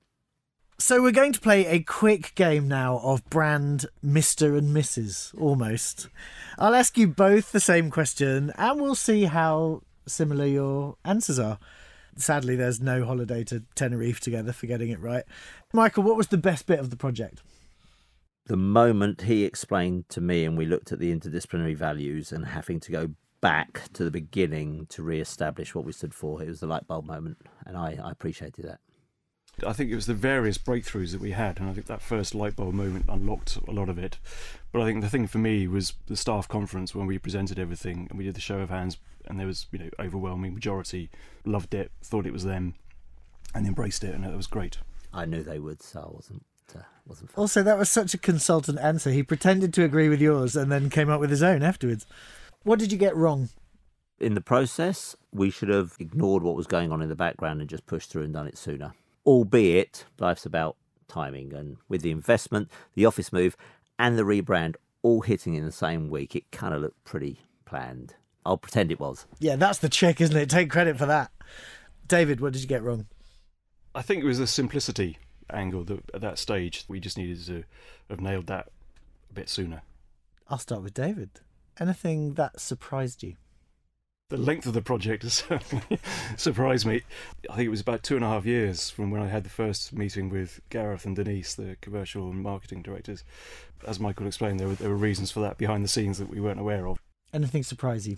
So 0.79 1.01
we're 1.01 1.12
going 1.12 1.33
to 1.33 1.40
play 1.40 1.66
a 1.66 1.79
quick 1.79 2.35
game 2.35 2.66
now 2.66 2.98
of 2.98 3.25
brand 3.31 3.87
Mr. 4.05 4.59
and 4.59 4.77
Mrs. 4.77 5.33
almost. 5.40 6.09
I'll 6.59 6.75
ask 6.75 6.98
you 6.98 7.07
both 7.07 7.53
the 7.53 7.61
same 7.61 7.88
question 7.88 8.53
and 8.57 8.81
we'll 8.81 8.96
see 8.96 9.25
how 9.25 9.83
similar 10.09 10.44
your 10.44 10.96
answers 11.05 11.38
are. 11.38 11.61
Sadly, 12.16 12.57
there's 12.57 12.81
no 12.81 13.05
holiday 13.05 13.44
to 13.44 13.62
Tenerife 13.77 14.18
together 14.18 14.53
for 14.53 14.66
getting 14.66 14.90
it 14.90 15.01
right. 15.01 15.22
Michael, 15.72 16.03
what 16.03 16.16
was 16.16 16.26
the 16.26 16.37
best 16.37 16.66
bit 16.66 16.80
of 16.80 16.91
the 16.91 16.97
project? 16.97 17.43
The 18.47 18.57
moment 18.57 19.22
he 19.22 19.45
explained 19.45 20.09
to 20.11 20.20
me 20.20 20.45
and 20.45 20.59
we 20.59 20.66
looked 20.66 20.90
at 20.90 20.99
the 20.99 21.14
interdisciplinary 21.14 21.76
values 21.76 22.32
and 22.32 22.47
having 22.47 22.80
to 22.80 22.93
go 22.93 23.11
back 23.40 23.84
to 23.93 24.05
the 24.05 24.11
beginning 24.11 24.86
to 24.86 25.03
re 25.03 25.20
establish 25.20 25.74
what 25.74 25.84
we 25.84 25.93
stood 25.93 26.14
for, 26.14 26.43
it 26.43 26.49
was 26.49 26.61
the 26.61 26.66
light 26.66 26.86
bulb 26.86 27.07
moment. 27.07 27.38
And 27.66 27.76
I, 27.76 27.99
I 28.03 28.11
appreciated 28.11 28.64
that. 28.64 28.80
I 29.66 29.72
think 29.72 29.90
it 29.90 29.95
was 29.95 30.07
the 30.07 30.14
various 30.14 30.59
breakthroughs 30.59 31.12
that 31.12 31.20
we 31.20 31.32
had, 31.32 31.61
and 31.61 31.68
I 31.68 31.74
think 31.74 31.86
that 31.86 32.01
first 32.01 32.34
light 32.34 32.57
bulb 32.57 32.74
moment 32.74 33.05
unlocked 33.09 33.59
a 33.68 33.70
lot 33.70 33.88
of 33.88 33.99
it. 33.99 34.18
But 34.72 34.80
I 34.80 34.86
think 34.86 35.03
the 35.03 35.11
thing 35.11 35.26
for 35.26 35.38
me 35.38 35.68
was 35.68 35.93
the 36.07 36.16
staff 36.16 36.49
conference 36.49 36.95
when 36.95 37.07
we 37.07 37.18
presented 37.18 37.59
everything 37.59 38.07
and 38.09 38.18
we 38.18 38.24
did 38.24 38.34
the 38.34 38.40
show 38.40 38.61
of 38.61 38.70
hands, 38.70 38.97
and 39.26 39.38
there 39.38 39.47
was 39.47 39.66
you 39.70 39.78
know 39.78 39.90
overwhelming 40.01 40.55
majority 40.55 41.11
loved 41.45 41.74
it, 41.74 41.93
thought 42.03 42.26
it 42.26 42.32
was 42.32 42.45
them, 42.45 42.74
and 43.55 43.66
embraced 43.66 44.03
it, 44.03 44.14
and 44.14 44.24
it 44.24 44.34
was 44.34 44.47
great. 44.47 44.78
I 45.12 45.26
knew 45.26 45.43
they 45.43 45.59
would, 45.59 45.82
so 45.82 46.01
I 46.01 46.14
wasn't. 46.14 46.45
Uh, 46.75 46.83
wasn't 47.07 47.31
fun. 47.31 47.43
Also, 47.43 47.62
that 47.62 47.79
was 47.79 47.91
such 47.91 48.14
a 48.14 48.18
consultant 48.18 48.79
answer. 48.79 49.11
He 49.11 49.23
pretended 49.23 49.75
to 49.75 49.85
agree 49.85 50.09
with 50.09 50.20
yours 50.20 50.57
and 50.57 50.70
then 50.70 50.91
came 50.91 51.11
up 51.11 51.20
with 51.20 51.31
his 51.31 51.43
own 51.43 51.62
afterwards. 51.62 52.07
What 52.62 52.79
did 52.79 52.93
you 52.93 52.99
get 52.99 53.16
wrong? 53.16 53.49
In 54.20 54.35
the 54.35 54.41
process, 54.41 55.16
we 55.33 55.51
should 55.51 55.68
have 55.68 55.97
ignored 55.99 56.43
what 56.43 56.55
was 56.55 56.66
going 56.66 56.93
on 56.93 57.03
in 57.03 57.09
the 57.09 57.16
background 57.16 57.61
and 57.61 57.68
just 57.68 57.87
pushed 57.87 58.11
through 58.11 58.23
and 58.23 58.33
done 58.33 58.47
it 58.47 58.57
sooner. 58.57 58.93
Albeit, 59.27 60.05
life's 60.18 60.47
about 60.47 60.77
timing, 61.09 61.53
and 61.53 61.77
with 61.89 62.03
the 62.03 62.11
investment, 62.11 62.70
the 62.95 63.05
office 63.05 63.33
move, 63.33 63.57
and 63.99 64.16
the 64.16 64.23
rebrand 64.23 64.77
all 65.03 65.23
hitting 65.23 65.55
in 65.55 65.64
the 65.64 65.73
same 65.73 66.09
week, 66.09 66.37
it 66.37 66.51
kind 66.53 66.73
of 66.73 66.83
looked 66.83 67.03
pretty 67.05 67.41
planned. 67.64 68.14
I'll 68.47 68.59
pretend 68.59 68.91
it 68.91 69.01
was. 69.01 69.27
Yeah, 69.39 69.57
that's 69.57 69.79
the 69.79 69.89
trick, 69.89 70.20
isn't 70.20 70.37
it? 70.37 70.49
Take 70.49 70.70
credit 70.70 70.99
for 70.99 71.07
that. 71.07 71.31
David, 72.07 72.41
what 72.41 72.53
did 72.53 72.62
you 72.62 72.68
get 72.68 72.83
wrong? 72.83 73.07
I 73.95 74.03
think 74.03 74.23
it 74.23 74.27
was 74.27 74.39
the 74.39 74.47
simplicity 74.47 75.18
angle 75.55 75.84
that 75.84 76.11
at 76.14 76.20
that 76.20 76.38
stage 76.38 76.84
we 76.88 77.00
just 77.00 77.18
needed 77.18 77.44
to 77.46 77.64
have 78.11 78.20
nailed 78.20 78.46
that 78.46 78.68
a 79.30 79.34
bit 79.34 79.48
sooner. 79.48 79.82
I'll 80.48 80.59
start 80.59 80.82
with 80.82 80.94
David. 80.94 81.30
Anything 81.78 82.34
that 82.34 82.61
surprised 82.61 83.22
you? 83.22 83.36
The 84.28 84.36
length 84.36 84.66
of 84.66 84.72
the 84.72 84.82
project 84.82 85.22
has 85.24 85.34
certainly 85.34 85.98
surprised 86.36 86.86
me. 86.86 87.03
I 87.50 87.57
think 87.57 87.66
it 87.66 87.70
was 87.70 87.80
about 87.80 88.03
two 88.03 88.16
and 88.16 88.24
a 88.24 88.28
half 88.28 88.46
years 88.46 88.88
from 88.88 89.11
when 89.11 89.22
I 89.22 89.28
had 89.28 89.44
the 89.44 89.50
first 89.50 89.92
meeting 89.92 90.30
with 90.30 90.61
Gareth 90.70 91.05
and 91.05 91.14
Denise, 91.14 91.55
the 91.55 91.76
commercial 91.80 92.30
and 92.30 92.42
marketing 92.42 92.82
directors. 92.82 93.24
As 93.86 94.00
Michael 94.00 94.26
explained, 94.26 94.59
there 94.59 94.68
were, 94.68 94.74
there 94.74 94.88
were 94.88 94.96
reasons 94.96 95.30
for 95.30 95.40
that 95.40 95.59
behind 95.59 95.84
the 95.84 95.88
scenes 95.88 96.18
that 96.18 96.30
we 96.30 96.40
weren't 96.40 96.61
aware 96.61 96.86
of. 96.86 96.98
Anything 97.32 97.62
surprise 97.62 98.09
you? 98.09 98.16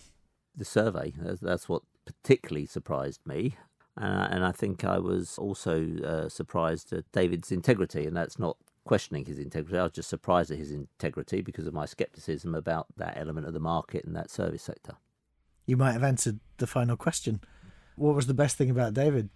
The 0.56 0.64
survey, 0.64 1.12
that's, 1.16 1.40
that's 1.40 1.68
what 1.68 1.82
particularly 2.04 2.66
surprised 2.66 3.20
me. 3.26 3.56
Uh, 4.00 4.28
and 4.30 4.44
I 4.44 4.52
think 4.52 4.84
I 4.84 4.98
was 4.98 5.38
also 5.38 5.96
uh, 6.04 6.28
surprised 6.28 6.92
at 6.92 7.10
David's 7.12 7.52
integrity, 7.52 8.06
and 8.06 8.16
that's 8.16 8.38
not 8.38 8.56
questioning 8.84 9.24
his 9.24 9.38
integrity. 9.38 9.78
I 9.78 9.84
was 9.84 9.92
just 9.92 10.10
surprised 10.10 10.50
at 10.50 10.58
his 10.58 10.70
integrity 10.70 11.40
because 11.40 11.66
of 11.66 11.74
my 11.74 11.86
skepticism 11.86 12.54
about 12.54 12.86
that 12.96 13.16
element 13.16 13.46
of 13.46 13.54
the 13.54 13.60
market 13.60 14.04
and 14.04 14.14
that 14.16 14.30
service 14.30 14.62
sector. 14.62 14.96
You 15.66 15.76
might 15.76 15.92
have 15.92 16.02
answered 16.02 16.40
the 16.58 16.66
final 16.66 16.96
question. 16.96 17.40
What 17.96 18.14
was 18.14 18.26
the 18.26 18.34
best 18.34 18.56
thing 18.56 18.70
about 18.70 18.94
David? 18.94 19.30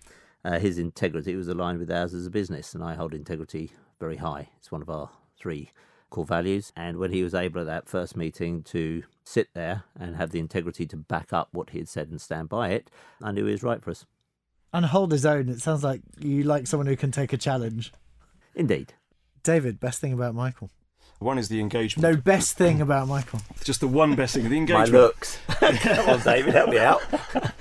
Uh, 0.45 0.59
his 0.59 0.79
integrity 0.79 1.35
was 1.37 1.49
aligned 1.49 1.79
with 1.79 1.91
ours 1.91 2.13
as 2.13 2.27
a 2.27 2.31
business, 2.31 2.75
and 2.75 2.83
I 2.83 2.95
hold 2.95 3.15
integrity 3.15 3.73
very 3.99 4.17
high. 4.17 4.51
It's 4.59 4.71
one 4.71 4.83
of 4.83 4.91
our 4.91 5.11
three 5.39 5.71
core 6.11 6.25
values. 6.25 6.73
And 6.77 6.99
when 6.99 7.13
he 7.13 7.23
was 7.23 7.35
able 7.35 7.61
at 7.61 7.67
that 7.67 7.89
first 7.89 8.17
meeting 8.17 8.63
to 8.65 9.05
sit 9.25 9.49
there 9.55 9.85
and 9.99 10.17
have 10.17 10.31
the 10.31 10.39
integrity 10.39 10.87
to 10.87 10.97
back 10.97 11.33
up 11.33 11.49
what 11.53 11.71
he 11.71 11.79
had 11.79 11.89
said 11.89 12.09
and 12.09 12.21
stand 12.21 12.49
by 12.49 12.71
it, 12.71 12.91
I 13.23 13.33
knew 13.33 13.45
he 13.45 13.53
was 13.53 13.63
right 13.63 13.83
for 13.83 13.91
us. 13.91 14.07
And 14.73 14.85
hold 14.87 15.12
his 15.12 15.25
own. 15.25 15.49
It 15.49 15.61
sounds 15.61 15.83
like 15.83 16.03
you 16.19 16.43
like 16.43 16.66
someone 16.66 16.87
who 16.87 16.97
can 16.97 17.11
take 17.11 17.33
a 17.33 17.39
challenge. 17.39 17.93
Indeed. 18.55 18.93
David, 19.43 19.81
best 19.81 20.01
thing 20.01 20.12
about 20.12 20.35
Michael? 20.35 20.71
One 21.21 21.39
is 21.39 21.49
the 21.49 21.59
engagement. 21.61 22.03
No, 22.03 22.21
best 22.21 22.57
thing 22.57 22.81
about 22.81 23.09
Michael. 23.09 23.41
Just 23.64 23.81
the 23.81 23.89
one 23.89 24.14
best 24.14 24.35
thing, 24.35 24.49
the 24.49 24.57
engagement. 24.57 24.93
My 25.61 25.69
engagement. 25.69 25.83
looks. 25.83 25.95
Come 25.97 26.09
on, 26.11 26.21
David, 26.21 26.55
help 26.55 26.71
me 26.71 26.79
out. 26.79 27.03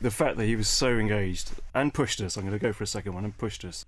The 0.00 0.12
fact 0.12 0.36
that 0.36 0.44
he 0.44 0.54
was 0.54 0.68
so 0.68 0.90
engaged 0.96 1.50
and 1.74 1.92
pushed 1.92 2.20
us. 2.20 2.36
I'm 2.36 2.44
going 2.44 2.56
to 2.56 2.60
go 2.64 2.72
for 2.72 2.84
a 2.84 2.86
second 2.86 3.14
one 3.14 3.24
and 3.24 3.36
pushed 3.36 3.64
us. 3.64 3.84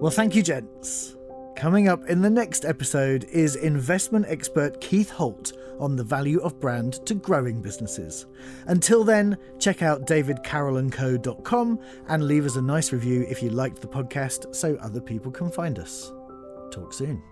Well, 0.00 0.10
thank 0.10 0.34
you, 0.34 0.42
gents. 0.42 1.14
Coming 1.56 1.88
up 1.88 2.06
in 2.10 2.20
the 2.20 2.28
next 2.28 2.66
episode 2.66 3.24
is 3.32 3.56
investment 3.56 4.26
expert 4.28 4.78
Keith 4.82 5.08
Holt 5.08 5.54
on 5.80 5.96
the 5.96 6.04
value 6.04 6.38
of 6.40 6.60
brand 6.60 7.04
to 7.06 7.14
growing 7.14 7.62
businesses. 7.62 8.26
Until 8.66 9.04
then, 9.04 9.38
check 9.58 9.80
out 9.80 10.06
davidcarrollandco.com 10.06 11.80
and 12.08 12.28
leave 12.28 12.44
us 12.44 12.56
a 12.56 12.62
nice 12.62 12.92
review 12.92 13.24
if 13.30 13.42
you 13.42 13.48
liked 13.48 13.80
the 13.80 13.88
podcast 13.88 14.54
so 14.54 14.76
other 14.76 15.00
people 15.00 15.32
can 15.32 15.50
find 15.50 15.78
us. 15.78 16.12
Talk 16.70 16.92
soon. 16.92 17.22